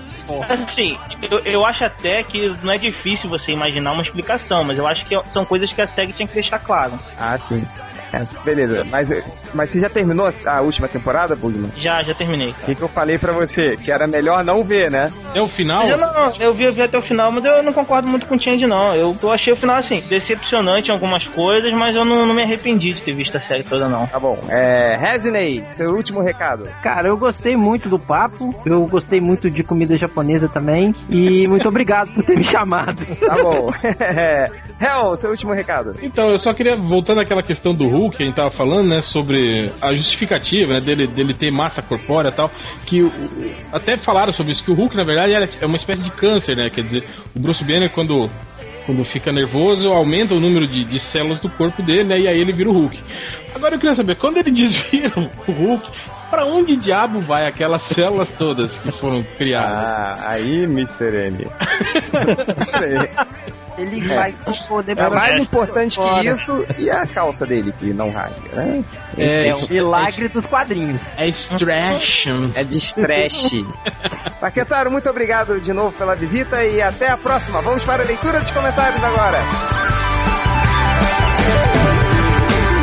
[0.70, 0.98] assim,
[1.30, 5.04] eu, eu acho até que não é difícil você imaginar uma explicação, mas eu acho
[5.06, 6.98] que são coisas que a SEG tinha que deixar claro.
[7.18, 7.64] Ah, sim.
[8.12, 9.10] É, beleza, mas,
[9.54, 11.70] mas você já terminou a última temporada, Bugman?
[11.76, 13.76] Já, já terminei, O que, que eu falei pra você?
[13.76, 15.10] Que era melhor não ver, né?
[15.30, 15.86] Até o final.
[15.88, 18.36] Eu não, eu vi, eu vi até o final, mas eu não concordo muito com
[18.36, 18.94] o Change, não.
[18.94, 22.42] Eu, eu achei o final, assim, decepcionante em algumas coisas, mas eu não, não me
[22.42, 24.06] arrependi de ter visto a série toda, não.
[24.06, 24.38] Tá bom.
[24.48, 26.68] É, Resinei, seu último recado.
[26.82, 31.68] Cara, eu gostei muito do papo, eu gostei muito de comida japonesa também, e muito
[31.68, 33.02] obrigado por ter me chamado.
[33.16, 33.72] Tá bom.
[34.82, 35.94] Hel, seu último recado.
[36.02, 39.02] Então, eu só queria, voltando àquela questão do Hulk, que a gente tava falando, né,
[39.02, 42.50] sobre a justificativa, né, dele, dele ter massa corpórea e tal,
[42.86, 43.12] que o-
[43.72, 46.56] até falaram sobre isso, que o Hulk, na verdade, era- é uma espécie de câncer,
[46.56, 47.04] né, quer dizer,
[47.34, 48.28] o Bruce Banner, quando,
[48.86, 52.40] quando fica nervoso, aumenta o número de, de células do corpo dele, né, e aí
[52.40, 52.98] ele vira o Hulk.
[53.54, 55.12] Agora eu queria saber, quando ele desvira
[55.46, 55.88] o Hulk,
[56.30, 59.70] pra onde diabo vai aquelas células todas que foram criadas?
[59.76, 61.14] Ah, aí, Mr.
[61.26, 61.46] M.
[62.62, 63.08] Isso aí.
[63.82, 64.34] Ele vai
[64.68, 66.24] poder É mais importante que fora.
[66.24, 68.84] isso e a calça dele que não rasga, né?
[69.18, 71.00] É, É um milagre dos quadrinhos.
[71.16, 72.50] é extraction.
[72.54, 73.66] É de estresse.
[74.40, 77.60] Paquetaro, muito obrigado de novo pela visita e até a próxima.
[77.60, 79.38] Vamos para a leitura dos comentários agora.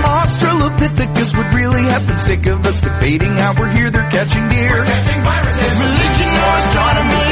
[0.04, 4.80] Australopithecus would really have been sick of us debating how we're here, they're catching deer.
[4.84, 7.29] Religion or astronomy,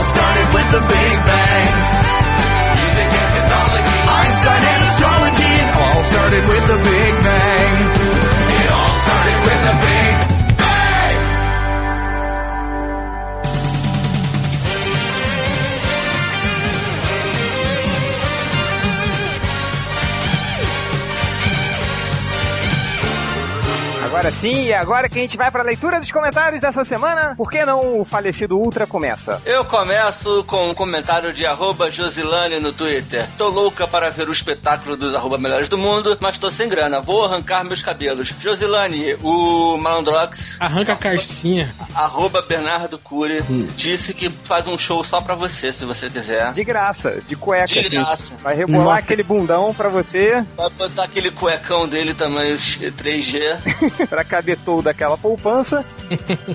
[0.00, 1.68] all started with the Big Bang.
[2.72, 7.74] Music and mythology, Einstein and astrology, it all started with the Big Bang.
[8.56, 9.89] It all started with the Big Bang.
[24.10, 27.48] Agora sim, e agora que a gente vai pra leitura dos comentários dessa semana, por
[27.48, 29.40] que não o falecido Ultra começa?
[29.46, 33.28] Eu começo com um comentário de arroba Josilane no Twitter.
[33.38, 37.00] Tô louca para ver o espetáculo dos arroba melhores do mundo, mas tô sem grana.
[37.00, 38.34] Vou arrancar meus cabelos.
[38.40, 41.72] Josilane, o Malandrox, Arranca a carcinha.
[41.94, 43.40] arroba Bernardo Cury,
[43.76, 46.50] disse que faz um show só pra você, se você quiser.
[46.50, 47.66] De graça, de cueca.
[47.68, 47.90] De assim.
[47.90, 48.32] graça.
[48.42, 48.98] Vai rebolar Nossa.
[48.98, 53.99] aquele bundão pra você, Vai botar aquele cuecão dele tamanho 3G.
[54.06, 55.84] pra caber todo daquela poupança.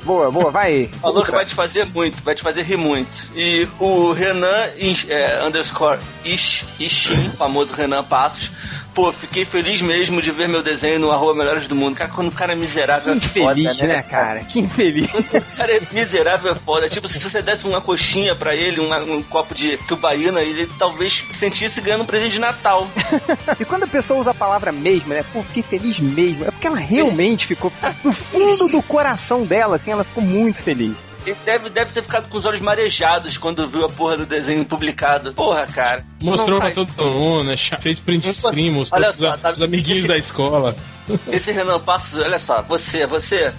[0.04, 0.90] boa, boa, vai.
[1.02, 3.30] Falou que vai te fazer muito, vai te fazer rir muito.
[3.36, 4.70] E o Renan
[5.10, 8.52] é, underscore Ish, Ishin, famoso Renan Passos.
[8.96, 11.98] Pô, fiquei feliz mesmo de ver meu desenho no arroba Melhores do Mundo.
[11.98, 14.40] Cara, quando o cara é miserável Que é foda, infeliz, né, cara?
[14.40, 15.10] Que infeliz.
[15.14, 16.88] O cara é miserável é foda.
[16.90, 21.26] Tipo, se você desse uma coxinha pra ele, uma- um copo de tubaína, ele talvez
[21.32, 22.88] sentisse ganhando um presente de Natal.
[23.60, 25.24] E quando a pessoa usa a palavra mesmo, né?
[25.34, 26.46] Pô, fiquei feliz mesmo.
[26.46, 27.72] É porque ela realmente ficou
[28.04, 30.96] no fundo do coração dela, assim, ela ficou muito feliz.
[31.26, 34.64] Ele deve, deve ter ficado com os olhos marejados quando viu a porra do desenho
[34.66, 35.34] publicado.
[35.34, 36.06] Porra, cara.
[36.22, 37.04] Mostrou pra todo isso.
[37.04, 37.58] mundo, né?
[37.82, 40.76] Fez print screen, mostrou Olha só, tá- pros amiguinhos da escola.
[41.32, 43.54] Esse Renan Passos, olha só, você, você,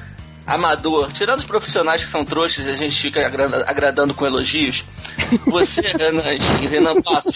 [0.46, 4.84] amador, tirando os profissionais que são trouxas e a gente fica agrada- agradando com elogios,
[5.46, 6.22] você, Renan,
[6.68, 7.34] Renan Passos,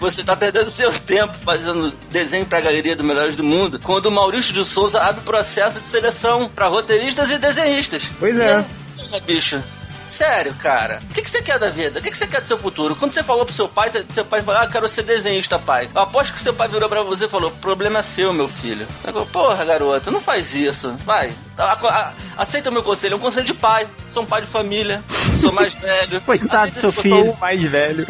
[0.00, 4.10] você tá perdendo seu tempo fazendo desenho pra galeria do Melhores do Mundo, quando o
[4.10, 8.02] Maurício de Souza abre processo de seleção pra roteiristas e desenhistas.
[8.18, 8.64] Pois é.
[8.64, 9.62] E porra, bicho.
[10.08, 10.98] Sério, cara.
[11.02, 11.98] O que, que você quer da vida?
[11.98, 12.96] O que, que você quer do seu futuro?
[12.96, 15.88] Quando você falou pro seu pai, seu pai falou, ah, quero ser desenhista, pai.
[15.94, 18.86] Eu aposto que seu pai virou pra você e falou, problema é seu, meu filho.
[19.04, 20.92] Eu falei, Porra, garoto, não faz isso.
[21.06, 21.32] Vai.
[22.36, 23.14] Aceita o meu conselho.
[23.14, 23.86] É um conselho de pai.
[24.12, 25.02] Sou um pai de família.
[25.40, 26.20] Sou mais velho.
[26.26, 27.16] Coitado do seu filho.
[27.26, 28.04] Sou o mais velho.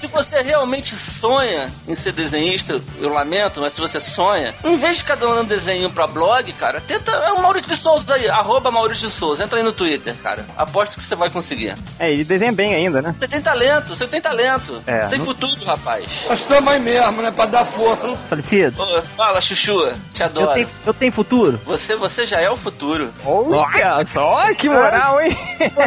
[0.00, 4.98] Se você realmente sonha em ser desenhista, eu lamento, mas se você sonha, em vez
[4.98, 7.10] de cada um dando desenho pra blog, cara, tenta.
[7.10, 9.44] É o Maurício de Souza aí, arroba Maurício de Souza.
[9.44, 10.46] Entra aí no Twitter, cara.
[10.56, 11.74] Aposto que você vai conseguir.
[11.98, 13.14] É, ele desenha bem ainda, né?
[13.18, 14.80] Você tem talento, você tem talento.
[14.86, 16.04] É, tem não- futuro, rapaz.
[16.28, 17.30] Nós estamos aí mesmo, né?
[17.30, 18.06] Pra dar força.
[18.06, 20.54] Não Falecido, Ô, fala, Chuchu, te eu adoro.
[20.54, 21.60] tenho, eu tenho futuro?
[21.66, 23.12] Você, você já é o futuro.
[23.24, 25.36] Olha só, que moral, hein?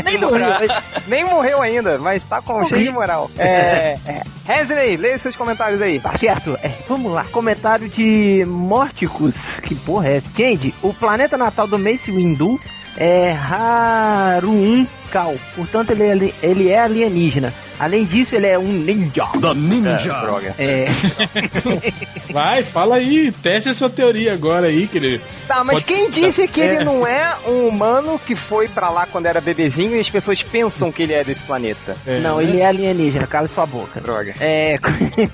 [0.04, 0.60] Nem moral.
[1.08, 3.30] Nem morreu ainda, mas tá com cheio de moral.
[3.38, 3.98] É.
[4.06, 4.24] é.
[4.48, 6.00] Wesley, leia seus comentários aí.
[6.00, 7.24] Tá certo, é, vamos lá.
[7.26, 9.34] Comentário de Mórticos.
[9.64, 10.30] Que porra é essa?
[10.36, 12.60] Change, o planeta natal do Mace Windu
[12.98, 15.36] é Haruun Kal.
[15.56, 16.04] Portanto, ele
[16.42, 17.54] é, ele é alienígena.
[17.80, 19.24] Além disso, ele é um ninja.
[19.34, 20.56] É, droga.
[20.60, 20.88] É,
[22.32, 25.24] Vai, fala aí, teste a sua teoria agora aí, querido.
[25.48, 26.84] Tá, mas Pode- quem disse que ele É.
[26.84, 30.92] não é um humano que foi pra lá quando era bebezinho e as pessoas pensam
[30.92, 31.96] que ele é desse planeta?
[32.08, 34.00] É, não, ele é alienígena, cala sua boca.
[34.00, 34.34] Droga.
[34.40, 34.78] É.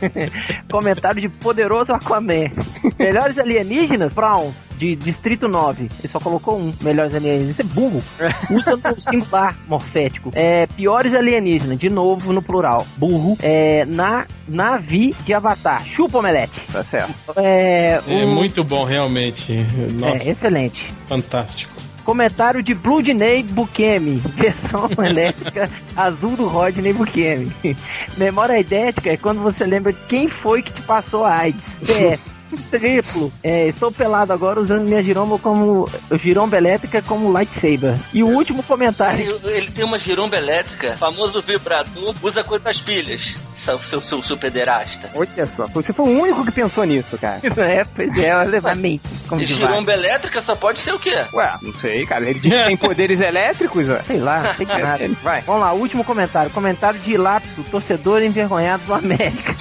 [0.71, 2.51] comentário de poderoso Aquaman.
[2.97, 4.13] Melhores alienígenas?
[4.13, 5.83] Browns, de Distrito 9.
[5.99, 6.73] Ele só colocou um.
[6.81, 7.51] Melhores alienígenas.
[7.51, 8.01] Isso é burro.
[8.49, 10.31] Usa no singular morfético.
[10.33, 12.87] É, piores alienígenas, de novo no plural.
[12.97, 13.37] Burro.
[13.43, 15.83] É, na Navi de Avatar.
[15.85, 16.59] Chupa omelete.
[16.71, 17.13] Tá certo.
[17.35, 19.53] É, É o- muito bom, realmente.
[19.99, 20.91] Nossa, é, excelente.
[21.07, 21.73] fantástico.
[22.05, 27.51] Comentário de Bloodney Bukemi, versão elétrica azul do Rodney Bukemi.
[28.17, 31.65] Memória idética é quando você lembra quem foi que te passou a AIDS.
[31.85, 32.21] PS.
[32.69, 33.31] Triplo.
[33.43, 35.87] É, estou pelado agora usando minha giromba como.
[36.13, 37.95] giromba elétrica como lightsaber.
[38.13, 39.19] E o último comentário.
[39.43, 43.35] Ele, ele tem uma giromba elétrica, famoso vibrador, usa quantas pilhas?
[43.55, 45.09] Seu, seu, seu, seu pederasta.
[45.13, 47.39] Olha só, você foi o único que pensou nisso, cara.
[47.69, 49.03] É, pois é, ela leva a mente.
[49.27, 51.25] Como E giromba elétrica só pode ser o quê?
[51.33, 52.27] Ué, não sei, cara.
[52.27, 54.01] Ele disse que tem poderes elétricos, ué.
[54.07, 55.09] Sei lá, não sei de nada.
[55.21, 55.41] Vai.
[55.41, 56.49] Vamos lá, último comentário.
[56.51, 59.55] Comentário de Lapso, torcedor envergonhado do América.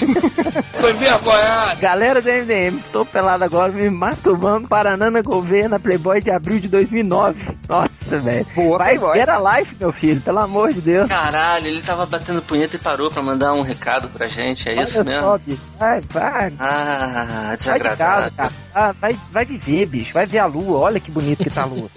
[0.81, 1.81] tô envergonhado.
[1.81, 6.59] Galera do MDM, estou pelado agora me masturbando para Nana Gouveia na Playboy de abril
[6.61, 7.59] de 2009.
[7.69, 8.47] Nossa, velho.
[8.55, 9.19] Boa Vai Playboy.
[9.19, 11.09] ver a life, meu filho, pelo amor de Deus.
[11.09, 14.99] Caralho, ele tava batendo punheta e parou pra mandar um recado pra gente, é isso
[15.01, 15.23] Olha mesmo?
[15.23, 15.61] só, bicho.
[15.79, 16.53] Vai, vai.
[16.59, 18.33] Ah, Vai de casa, desagradável.
[18.37, 18.53] cara.
[18.75, 20.13] Ah, vai, vai viver, bicho.
[20.15, 20.79] Vai ver a lua.
[20.79, 21.89] Olha que bonito que tá a lua.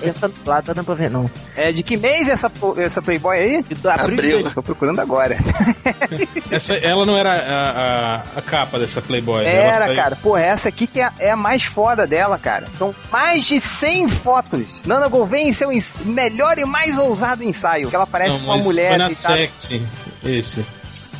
[0.00, 1.30] Pensa do lado, tá dando pra ver, não.
[1.56, 3.62] É, de que mês essa, po- essa Playboy aí?
[3.62, 4.50] De abril, de Abril.
[4.54, 5.36] Tô procurando agora.
[6.50, 9.44] Essa, ela não era a, a, a capa dessa Playboy.
[9.44, 10.18] Era, saiu- cara.
[10.22, 12.66] Pô, essa aqui que é, é a mais foda dela, cara.
[12.78, 14.82] São mais de 100 fotos.
[14.86, 17.88] Nana Gouveia em seu ens- melhor e mais ousado ensaio.
[17.90, 19.82] Que ela parece Não, com uma mulher Foi na deitada- sexy,
[20.24, 20.64] esse.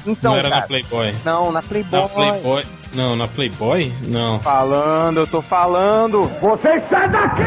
[0.06, 0.60] Então, não era cara.
[0.60, 1.14] na Playboy.
[1.24, 2.00] Não, na Playboy.
[2.00, 2.64] Na Playboy.
[2.94, 3.92] Não, na Playboy?
[4.06, 4.38] Não.
[4.40, 6.30] Falando, eu tô falando.
[6.40, 7.42] Vocês saem daqui!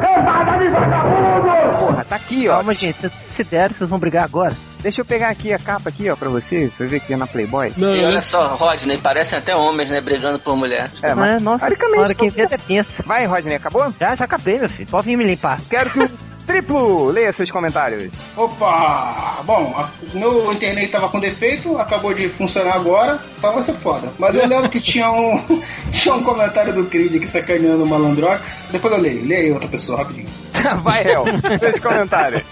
[0.00, 1.78] Levada de vagabundo!
[1.78, 2.54] Porra, tá aqui, ó.
[2.56, 2.98] Calma, gente.
[2.98, 4.56] Vocês se deram, vocês vão brigar agora.
[4.82, 7.26] Deixa eu pegar aqui a capa aqui, ó, pra você, pra ver que é na
[7.26, 7.72] Playboy.
[7.76, 10.00] Não, E olha só, Rodney, parecem até homens, né?
[10.00, 10.90] Brigando por mulher.
[11.02, 13.02] É, Mas, nossa, teoricamente, hora quem vê até pensa.
[13.06, 13.94] Vai, Rodney, acabou?
[14.00, 14.88] Já, já acabei, meu filho.
[14.88, 15.60] Pode vir me limpar.
[15.70, 16.10] Quero que o
[16.52, 18.12] triplo leia seus comentários.
[18.36, 19.42] Opa!
[19.44, 23.72] Bom, a, o meu internet tava com defeito, acabou de funcionar agora, só vai ser
[23.72, 24.12] foda.
[24.18, 28.66] Mas eu lembro que tinha um, tinha um comentário do Creed aqui sacaneando o Malandrox.
[28.70, 30.28] Depois eu leio, leia aí outra pessoa rapidinho.
[30.84, 31.24] Vai, Hel,
[31.58, 32.42] seus comentários.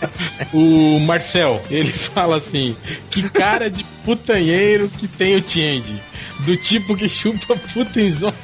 [0.55, 2.75] O Marcel, ele fala assim:
[3.11, 6.01] que cara de putanheiro que tem o Change.
[6.41, 8.35] Do tipo que chupa puta em zona.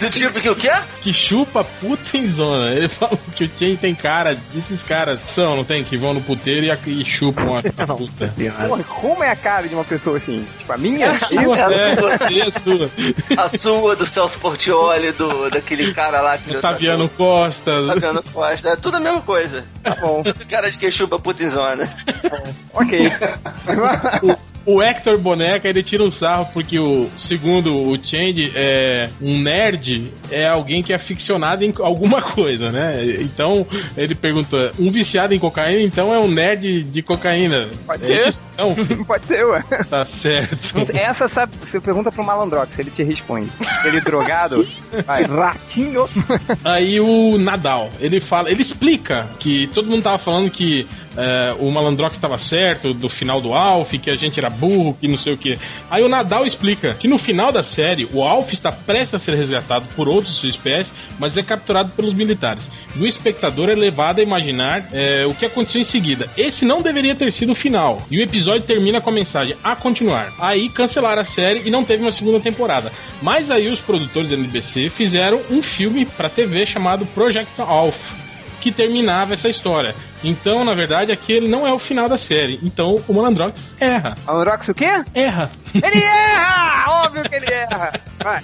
[0.00, 0.70] Do tipo que o quê?
[1.02, 2.72] Que chupa puta em zona.
[2.72, 5.84] Ele fala que o Change tem cara desses caras que são, não tem?
[5.84, 8.32] Que vão no puteiro e, a- e chupam a, a puta.
[8.66, 10.46] Porra, como é a cara de uma pessoa assim?
[10.58, 11.06] Tipo, a minha?
[11.08, 11.34] É, Isso?
[11.34, 13.44] é a sua.
[13.44, 16.56] A sua, do Celso Portioli, do, daquele cara lá que.
[16.56, 17.86] O Taviano Costa.
[17.86, 18.68] Taviano Costa.
[18.70, 19.64] É tudo a mesma coisa.
[19.82, 21.88] Tá bom, Cara de que chupa puta em zona.
[22.72, 23.00] ok.
[24.66, 30.12] O Hector Boneca, ele tira um sarro porque o segundo o Change é um nerd,
[30.30, 33.02] é alguém que é aficionado em alguma coisa, né?
[33.20, 37.68] Então, ele pergunta, um viciado em cocaína, então é um nerd de cocaína.
[37.86, 38.28] Pode É ser.
[38.28, 38.40] isso?
[38.58, 38.74] Não,
[39.06, 39.62] Pode ser, ué.
[39.88, 40.58] tá certo.
[40.94, 43.48] Essa, sabe, você pergunta pro Malandrox, ele te responde.
[43.84, 44.66] Ele drogado?
[45.06, 45.22] Vai.
[45.24, 46.04] Ratinho.
[46.64, 50.86] Aí o Nadal, ele fala, ele explica que todo mundo tava falando que
[51.16, 55.08] é, o Malandrox estava certo do final do Alf, que a gente era burro, que
[55.08, 55.58] não sei o que.
[55.90, 59.34] Aí o Nadal explica que no final da série o Alf está prestes a ser
[59.34, 62.68] resgatado por outros de sua espécie, mas é capturado pelos militares.
[62.96, 66.28] E o espectador é levado a imaginar é, o que aconteceu em seguida.
[66.36, 68.02] Esse não deveria ter sido o final.
[68.10, 70.32] E o episódio termina com a mensagem a continuar.
[70.40, 72.92] Aí cancelaram a série e não teve uma segunda temporada.
[73.22, 78.19] Mas aí os produtores da NBC fizeram um filme para TV chamado Project Alf
[78.60, 79.94] que terminava essa história.
[80.22, 82.60] Então, na verdade, aquele não é o final da série.
[82.62, 84.14] Então, o Malandrox erra.
[84.26, 85.02] Malandrox o quê?
[85.14, 85.50] Erra.
[85.74, 87.04] Ele erra!
[87.04, 87.92] Óbvio que ele erra!
[88.22, 88.42] Vai.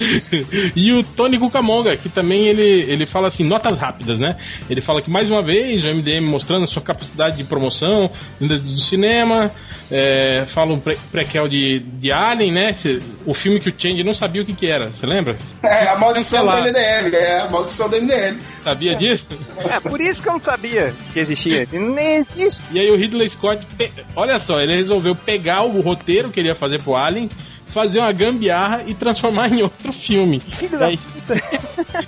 [0.74, 4.36] e o Tony Cucamonga, que também ele, ele fala assim, notas rápidas, né?
[4.68, 8.80] Ele fala que mais uma vez o MDM mostrando a sua capacidade de promoção do
[8.80, 9.50] cinema.
[9.90, 12.72] É, fala um pre prequel de, de Alien, né?
[12.72, 15.36] Cê- O filme que o Change não sabia o que, que era, você lembra?
[15.62, 16.56] É, a maldição do.
[16.56, 18.38] MDM, é a maldição do MDM.
[18.64, 19.26] Sabia disso?
[19.68, 21.68] É, por isso que eu não sabia que existia.
[21.72, 22.60] Nem existe.
[22.72, 26.48] E aí o Ridley Scott, pe- olha só, ele resolveu pegar o roteiro que ele
[26.48, 27.28] ia fazer pro Alien,
[27.68, 30.40] fazer uma gambiarra e transformar em outro filme.
[30.40, 30.98] Filho E da aí,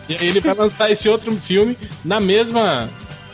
[0.08, 2.88] e aí ele vai lançar esse outro filme na mesma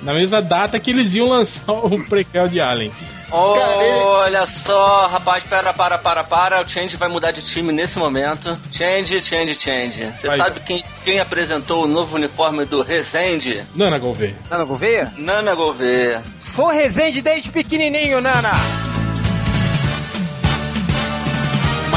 [0.04, 2.92] na mesma data que eles iam lançar o prequel de Alien.
[3.30, 6.62] Olha só, rapaz, pera, para, para, para.
[6.62, 8.56] O Change vai mudar de time nesse momento.
[8.70, 10.12] Change, change, change.
[10.16, 10.36] Você Vai.
[10.38, 13.64] sabe quem, quem apresentou o novo uniforme do Resende?
[13.74, 14.36] Nana Gouveia.
[14.48, 15.12] Nana Gouveia?
[15.16, 16.22] Nana Gouveia.
[16.38, 18.83] Sou Resende desde pequenininho, Nana!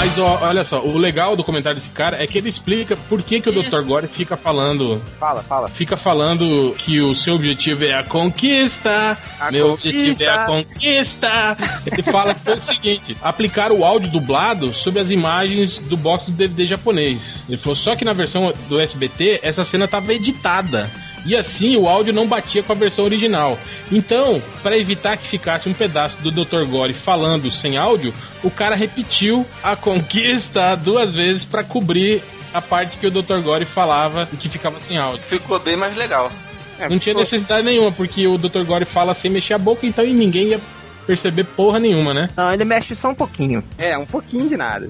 [0.08, 3.22] Mas ó, olha só, o legal do comentário desse cara é que ele explica por
[3.22, 3.82] que, que o Dr.
[3.82, 5.68] Gore fica falando Fala, fala.
[5.68, 9.90] fica falando que o seu objetivo é a conquista, A meu conquista.
[10.00, 11.58] objetivo é a conquista.
[11.86, 16.28] Ele fala que foi o seguinte: aplicar o áudio dublado sobre as imagens do box
[16.28, 17.44] do DVD japonês.
[17.50, 20.90] Ele falou só que na versão do SBT essa cena estava editada.
[21.26, 23.58] E assim o áudio não batia com a versão original.
[23.92, 26.66] Então, para evitar que ficasse um pedaço do Dr.
[26.66, 28.14] Gore falando sem áudio,
[28.44, 32.22] o cara repetiu a conquista duas vezes para cobrir
[32.54, 33.40] a parte que o Dr.
[33.44, 35.24] Gore falava e que ficava sem áudio.
[35.24, 36.32] Ficou bem mais legal.
[36.80, 38.64] É, Não tinha pô, necessidade nenhuma, porque o Dr.
[38.64, 40.60] Gore fala sem mexer a boca, então e ninguém ia
[41.06, 42.30] perceber porra nenhuma, né?
[42.36, 43.64] Não, ele mexe só um pouquinho.
[43.78, 44.88] É, um pouquinho de nada.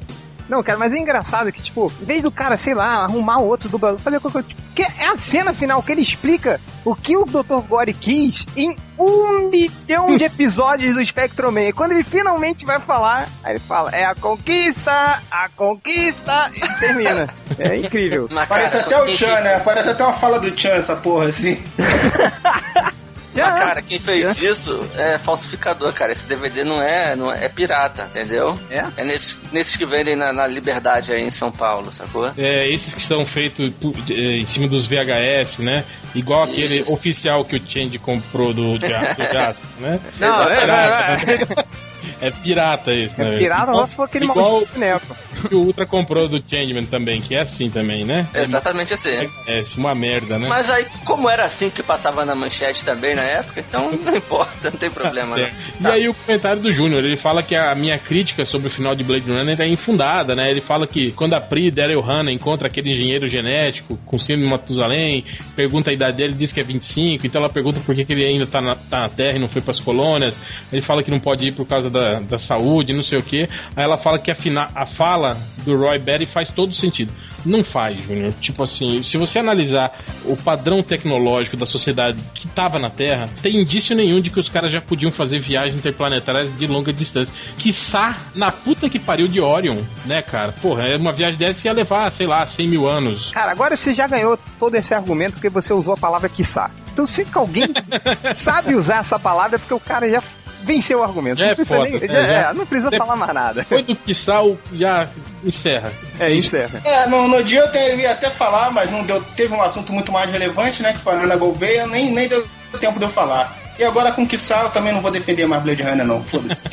[0.50, 3.70] Não, cara, mas é engraçado que, tipo, em vez do cara, sei lá, arrumar outro
[3.70, 4.48] dublador, fazer qualquer coisa.
[4.48, 7.62] Tipo, que é a cena final que ele explica o que o Dr.
[7.68, 11.64] Gore quis em um milhão de episódios do Spectrum Man.
[11.64, 16.80] E Quando ele finalmente vai falar, aí ele fala, é a conquista, a conquista, e
[16.80, 17.28] termina.
[17.60, 18.30] É incrível.
[18.48, 19.60] Parece até o Chan, né?
[19.60, 21.58] Parece até uma fala do Chan, essa porra, assim.
[23.36, 26.12] Mas, cara, quem fez isso é falsificador, cara.
[26.12, 28.58] Esse DVD não é, não é, é pirata, entendeu?
[28.70, 28.84] É?
[28.98, 32.32] É nesses, nesses que vendem na, na Liberdade aí em São Paulo, sacou?
[32.38, 33.72] É, esses que são feitos
[34.10, 35.84] é, em cima dos VHS, né?
[36.16, 36.94] Igual aquele Isso.
[36.94, 40.00] oficial que o Change comprou do Teatro, né?
[40.20, 41.68] Não, é, Exatamente.
[42.22, 43.36] É pirata isso, né?
[43.36, 45.16] É pirata, igual, nossa, foi aquele igual boneco.
[45.48, 48.28] que o Ultra comprou do Changeman também, que é assim também, né?
[48.34, 49.30] É exatamente assim.
[49.48, 50.48] É uma merda, né?
[50.48, 54.72] Mas aí, como era assim que passava na manchete também na época, então não importa,
[54.72, 55.40] não tem problema.
[55.40, 55.52] É.
[55.80, 55.92] Não.
[55.92, 58.96] E aí o comentário do Júnior, ele fala que a minha crítica sobre o final
[58.96, 60.50] de Blade Runner é infundada, né?
[60.50, 64.50] Ele fala que quando a Pri Daryl Hannah encontra aquele engenheiro genético com síndrome de
[64.52, 68.14] Matusalém, pergunta a idade dele, diz que é 25, então ela pergunta por que, que
[68.14, 70.34] ele ainda tá na, tá na Terra e não foi pras colônias.
[70.72, 73.48] Ele fala que não pode ir por causa da, da saúde, não sei o que.
[73.76, 77.14] Aí ela fala que a, fina, a fala do Roy Batty faz todo sentido.
[77.46, 78.34] Não faz, Júnior.
[78.42, 83.62] Tipo assim, se você analisar o padrão tecnológico da sociedade que tava na Terra, tem
[83.62, 87.34] indício nenhum de que os caras já podiam fazer viagens interplanetárias de longa distância.
[87.58, 90.52] Quiçá na puta que pariu de Orion, né, cara?
[90.52, 93.32] Porra, uma viagem dessa ia levar, sei lá, 100 mil anos.
[93.32, 96.70] Cara, agora você já ganhou todo esse argumento porque você usou a palavra quiçá.
[96.92, 97.68] Então se que alguém
[98.34, 100.22] sabe usar essa palavra é porque o cara já
[100.64, 101.42] venceu o argumento.
[101.42, 103.54] É não precisa, foda, nem- é, já- já- é, não precisa falar mais nada.
[103.62, 105.08] Depois do quiçá, o- já
[105.44, 105.92] encerra.
[106.20, 106.82] É, encerra.
[106.84, 109.62] É, no, no dia eu te- eu ia até falar, mas não deu, teve um
[109.62, 110.94] assunto muito mais relevante, né?
[110.94, 112.46] Que foi a Ana Gouveia, nem, nem deu
[112.80, 113.56] tempo de eu falar.
[113.80, 116.24] E agora com Kissar eu também não vou defender mais Blade Runner, não.
[116.24, 116.64] Foda-se.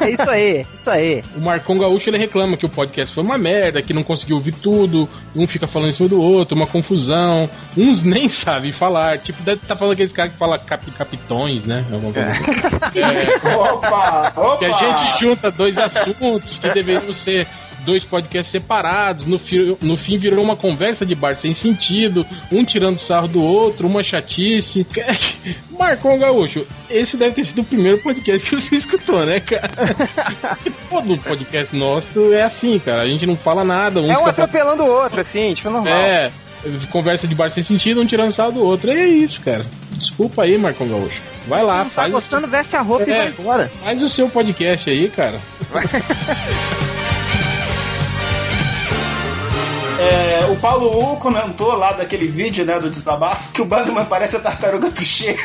[0.00, 1.24] É isso aí, isso aí.
[1.36, 4.52] O Marcão Gaúcho ele reclama que o podcast foi uma merda, que não conseguiu ouvir
[4.52, 9.42] tudo, um fica falando em cima do outro, uma confusão, uns nem sabem falar, tipo,
[9.42, 11.84] deve estar falando aqueles caras que falam cap, capitões, né?
[11.92, 12.96] Alguma coisa assim.
[13.06, 14.58] É, opa, opa!
[14.58, 17.46] que a gente junta dois assuntos que deveriam ser
[17.86, 22.64] dois podcasts separados, no, fi, no fim virou uma conversa de bar sem sentido, um
[22.64, 24.86] tirando sarro do outro, uma chatice.
[25.78, 29.70] Marcão Gaúcho, esse deve ter sido o primeiro podcast que você escutou, né, cara?
[30.90, 33.02] Todo podcast nosso é assim, cara.
[33.02, 34.00] A gente não fala nada.
[34.00, 35.92] Um É um atropelando o outro, assim, tipo, normal.
[35.94, 36.30] É,
[36.90, 38.90] conversa de bar sem sentido, um tirando sarro do outro.
[38.90, 39.64] E é isso, cara.
[39.92, 41.20] Desculpa aí, Marcão Gaúcho.
[41.46, 43.18] Vai lá, Não tá faz, o- gostando, veste a roupa e É.
[43.18, 43.70] vai embora.
[43.84, 45.38] faz o seu podcast aí, cara.
[49.98, 54.36] É, o Paulo U comentou lá daquele vídeo, né, do desabafo, que o Bugman parece
[54.36, 55.36] a tartaruga Tuxê.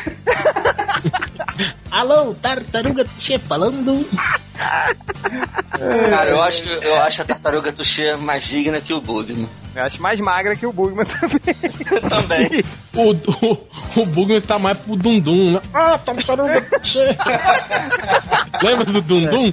[1.90, 4.06] Alô, tartaruga Tuxê falando.
[4.54, 9.48] Cara, eu acho, eu acho a tartaruga Tuxê mais digna que o Bugman.
[9.74, 12.00] Eu acho mais magra que o Bugman também.
[12.08, 12.64] Também.
[12.94, 15.62] O, o, o Bugman tá mais pro Dundum, né?
[15.72, 17.16] Ah, tartaruga cheia.
[18.62, 19.50] Lembra do Dundum?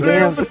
[0.00, 0.48] Lembro.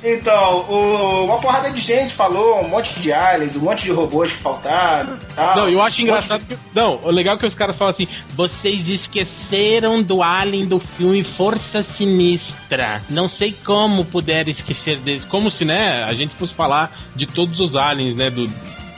[0.00, 4.30] Então, o- uma porrada de gente falou, um monte de aliens, um monte de robôs
[4.30, 5.18] que faltaram.
[5.34, 5.56] Tal.
[5.56, 6.56] Não, eu acho Um engraçado que.
[6.72, 8.06] Não, o legal é que os caras falam assim:
[8.36, 12.99] vocês esqueceram do Alien do filme Força Sinistra.
[13.08, 15.24] Não sei como puderam esquecer deles.
[15.24, 18.50] Como se, né, a gente fosse falar de todos os aliens, né, do,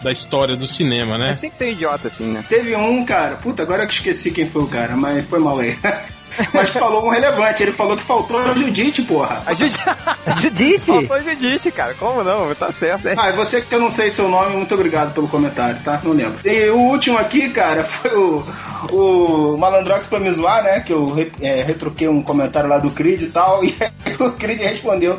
[0.03, 1.31] da história do cinema, né?
[1.31, 2.45] É sempre tem idiota assim, né?
[2.49, 5.77] Teve um, cara, puta, agora que esqueci quem foi o cara, mas foi mal aí.
[6.53, 9.43] mas falou um relevante, ele falou que faltou a Judite, porra.
[9.47, 9.79] A Judite.
[10.41, 10.87] Judite!
[10.87, 11.95] Faltou Judite, cara.
[11.95, 12.55] Como não?
[12.55, 13.15] Tá certo, é.
[13.17, 16.01] Ah, e você que eu não sei seu nome, muito obrigado pelo comentário, tá?
[16.03, 16.39] Não lembro.
[16.45, 18.45] E o último aqui, cara, foi o,
[18.91, 20.81] o Malandrox pra me zoar, né?
[20.81, 23.75] Que eu é, retruquei um comentário lá do Creed e tal, e
[24.19, 25.19] o Creed respondeu: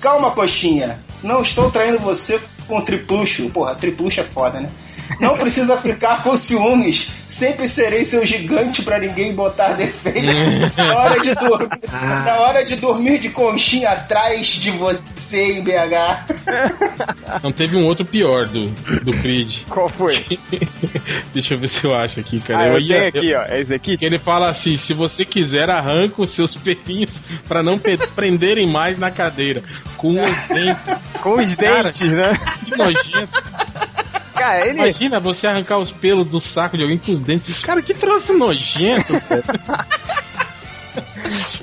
[0.00, 3.48] Calma, coxinha, não estou traindo você com tripluxo.
[3.50, 4.70] Porra, tripluxo é foda, né?
[5.20, 7.08] Não precisa ficar com ciúmes.
[7.28, 10.26] Sempre serei seu gigante pra ninguém botar defeito.
[10.76, 11.68] Na hora de dormir,
[12.24, 17.40] na hora de dormir de conchinha atrás de você em BH.
[17.42, 19.62] Não teve um outro pior do, do Creed.
[19.68, 20.24] Qual foi?
[21.32, 22.62] Deixa eu ver se eu acho aqui, cara.
[22.64, 23.42] Ah, eu ia- tenho aqui, ó.
[23.54, 23.96] É esse aqui?
[23.98, 27.10] Que ele fala assim: se você quiser, arranca os seus pelinhos
[27.48, 29.62] pra não pe- prenderem mais na cadeira.
[29.96, 30.96] Com os dentes.
[31.20, 31.84] Com os Cara.
[31.84, 32.38] dentes, né?
[32.64, 33.63] Que nojento.
[34.34, 34.78] Cara, ele.
[34.78, 37.64] Imagina você arrancar os pelos do saco de alguém com os dentes.
[37.64, 39.86] Cara, que troço nojento, cara.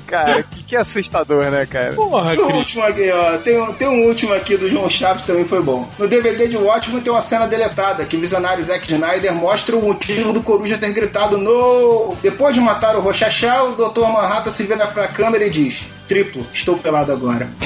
[0.06, 1.94] Cara, que, que assustador, né, cara?
[1.94, 2.56] Porra, o Cris.
[2.56, 3.38] último aqui, ó.
[3.38, 5.88] Tem, um- tem um último aqui do João Chaves também foi bom.
[5.98, 9.82] No DVD de Watchmen tem uma cena deletada que o visionário Zack Snyder mostra o
[9.82, 12.14] motivo do Coruja ter gritado no.
[12.22, 14.00] Depois de matar o Rochachá, o Dr.
[14.08, 17.48] Manhattan se vira pra câmera e diz: Triplo, estou pelado agora.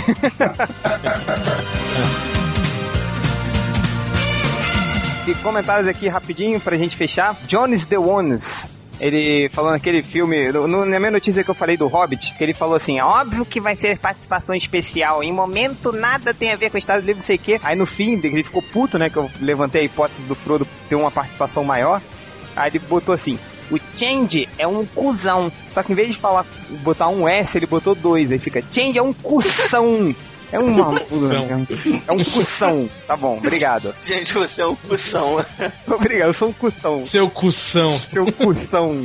[5.27, 7.37] E comentários aqui rapidinho pra gente fechar.
[7.49, 8.71] Jones the Ones.
[9.01, 12.55] Ele falou naquele filme, no, na minha notícia que eu falei do Hobbit, que ele
[12.55, 16.77] falou assim: óbvio que vai ser participação especial, em momento nada tem a ver com
[16.77, 17.61] o Estado Livre, não sei o quê.
[17.65, 19.11] Aí no fim, ele ficou puto, né?
[19.11, 22.01] Que eu levantei a hipótese do Frodo ter uma participação maior.
[22.55, 23.37] Aí ele botou assim:
[23.69, 25.51] o Change é um cuzão.
[25.75, 26.47] Só que em vez de falar,
[26.85, 28.31] botar um S, ele botou dois.
[28.31, 30.15] Aí fica: Change é um cução.
[30.53, 31.07] É um maluco.
[32.07, 32.89] É um cução.
[33.07, 33.95] Tá bom, obrigado.
[34.03, 35.45] Gente, você é um cução.
[35.87, 37.03] Obrigado, eu sou um cução.
[37.05, 37.99] Seu cução.
[37.99, 38.97] Seu cução.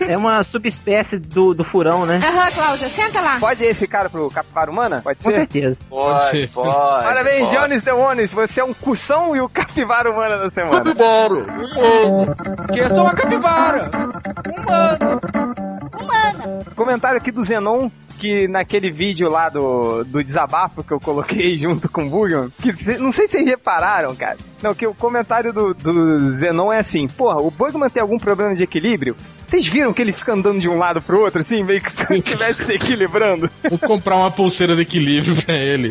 [0.00, 2.20] É uma subespécie do, do furão, né?
[2.22, 3.38] Aham, Cláudia, senta lá.
[3.40, 5.00] Pode ir esse cara pro capivara humana?
[5.02, 5.36] Pode Com ser?
[5.36, 5.76] certeza.
[5.88, 7.04] Pode, pode.
[7.04, 7.60] Parabéns, pode.
[7.60, 8.32] Jones Deones.
[8.32, 10.94] Você é um cução e o capivara humana da semana.
[12.72, 13.90] Que eu sou uma capivara!
[16.74, 17.90] Comentário aqui do Zenon,
[18.20, 22.76] que naquele vídeo lá do, do desabafo que eu coloquei junto com o Bugman, que
[22.76, 24.36] cê- não sei se vocês repararam, cara.
[24.62, 28.54] Não, que o comentário do, do Zenon é assim, porra, o Bugman tem algum problema
[28.54, 29.16] de equilíbrio?
[29.46, 32.04] Vocês viram que ele fica andando de um lado pro outro, assim, meio que se
[32.10, 33.50] ele estivesse se equilibrando?
[33.68, 35.90] Vou comprar uma pulseira de equilíbrio pra ele.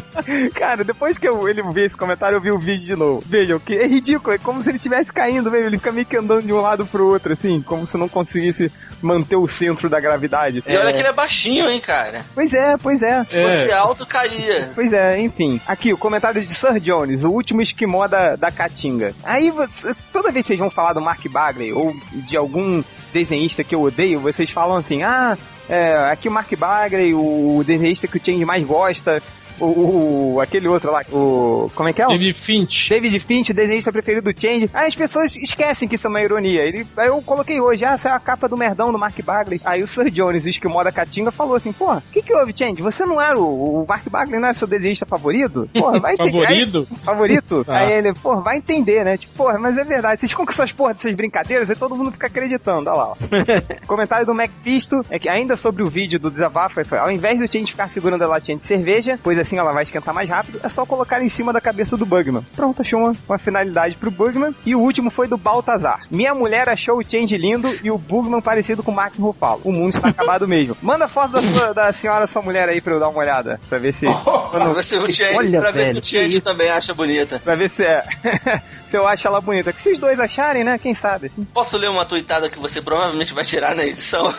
[0.54, 3.22] Cara, depois que eu, ele vê esse comentário, eu vi o vídeo de novo.
[3.26, 6.16] Vejam, que é ridículo, é como se ele estivesse caindo mesmo, ele fica meio que
[6.16, 8.72] andando de um lado pro outro, assim, como se não conseguisse
[9.02, 10.62] manter o centro da gravidade.
[10.66, 12.24] E olha que ele é baixinho, hein, cara.
[12.34, 13.24] Pois é, pois é.
[13.24, 14.70] Se fosse alto, caía.
[14.74, 15.60] Pois é, enfim.
[15.66, 19.14] Aqui, o comentário de Sir Jones, o último esquimó da, da Caatinga.
[19.24, 22.82] Aí, você- toda vez que vocês vão falar do Mark Bagley ou de algum
[23.12, 25.36] desenhista que eu odeio, vocês falam assim, ah,
[25.68, 29.22] é, aqui o Mark Bagley, o desenhista que o Change mais gosta,
[29.60, 31.70] o, o- aquele outro lá, o...
[31.74, 32.06] como é que é?
[32.06, 32.88] David Finch.
[32.88, 34.68] David Finch, desenhista preferido do Change.
[34.72, 36.60] Aí as pessoas esquecem que isso é uma ironia.
[36.62, 39.60] Ele, aí eu coloquei hoje, ah, essa é a capa do merdão do Mark Bagley.
[39.64, 42.52] Aí o Sir Jones, o esquimó da Caatinga, falou assim, pô, o que que houve,
[42.56, 42.82] Change?
[42.82, 45.68] Você não era o, o Mark Bagley, não é seu desenhista favorito?
[45.72, 46.32] Porra, vai entender.
[46.46, 46.86] Favorito?
[46.90, 47.64] Aí- favorito?
[47.68, 47.78] Ah.
[47.78, 49.16] Aí ele, pô, vai entender, né?
[49.16, 50.20] Tipo, porra, mas é verdade.
[50.20, 53.08] Vocês ficam com essas porra dessas brincadeiras e todo mundo fica acreditando, olha lá.
[53.10, 53.16] Ó.
[53.86, 57.50] Comentário do MacPisto é que ainda sobre o vídeo do desabafo, foi, ao invés do
[57.50, 60.68] Change ficar segurando a latinha de cerveja, pois assim ela vai esquentar mais rápido, é
[60.68, 62.44] só colocar em cima da cabeça do Bugman.
[62.56, 64.54] Pronto, achou uma, uma finalidade pro Bugman.
[64.66, 66.00] E o último foi do Baltazar.
[66.10, 69.60] Minha mulher achou o Change lindo e o Bugman parecido com o Mark Ruffalo.
[69.64, 70.76] O mundo está acabado mesmo.
[70.82, 73.78] Manda foto da, sua, da senhora, sua mulher aí pra eu dar uma olhada, pra
[73.78, 74.06] ver se...
[74.54, 76.94] Pra ver se o Change, Olha, pra ver se velho, o que Change também acha
[76.94, 77.40] bonita.
[77.42, 78.04] Pra ver se é.
[78.86, 79.72] se eu acho ela bonita.
[79.72, 80.78] Que se os dois acharem, né?
[80.78, 81.44] Quem sabe, assim.
[81.44, 84.32] Posso ler uma tuitada que você provavelmente vai tirar na edição?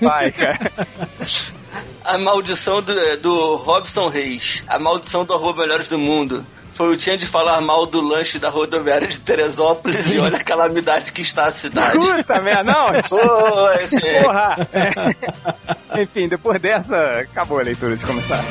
[0.00, 0.70] Vai, cara.
[2.04, 4.64] A maldição do, do Robson Reis.
[4.66, 6.44] A maldição do arroba Melhores do Mundo.
[6.78, 11.12] Foi o Change falar mal do lanche da rodoviária de Teresópolis e olha a calamidade
[11.12, 11.98] que está a cidade.
[11.98, 12.92] Puta merda, não.
[14.22, 14.68] Porra.
[16.00, 18.44] Enfim, depois dessa, acabou a leitura de começar.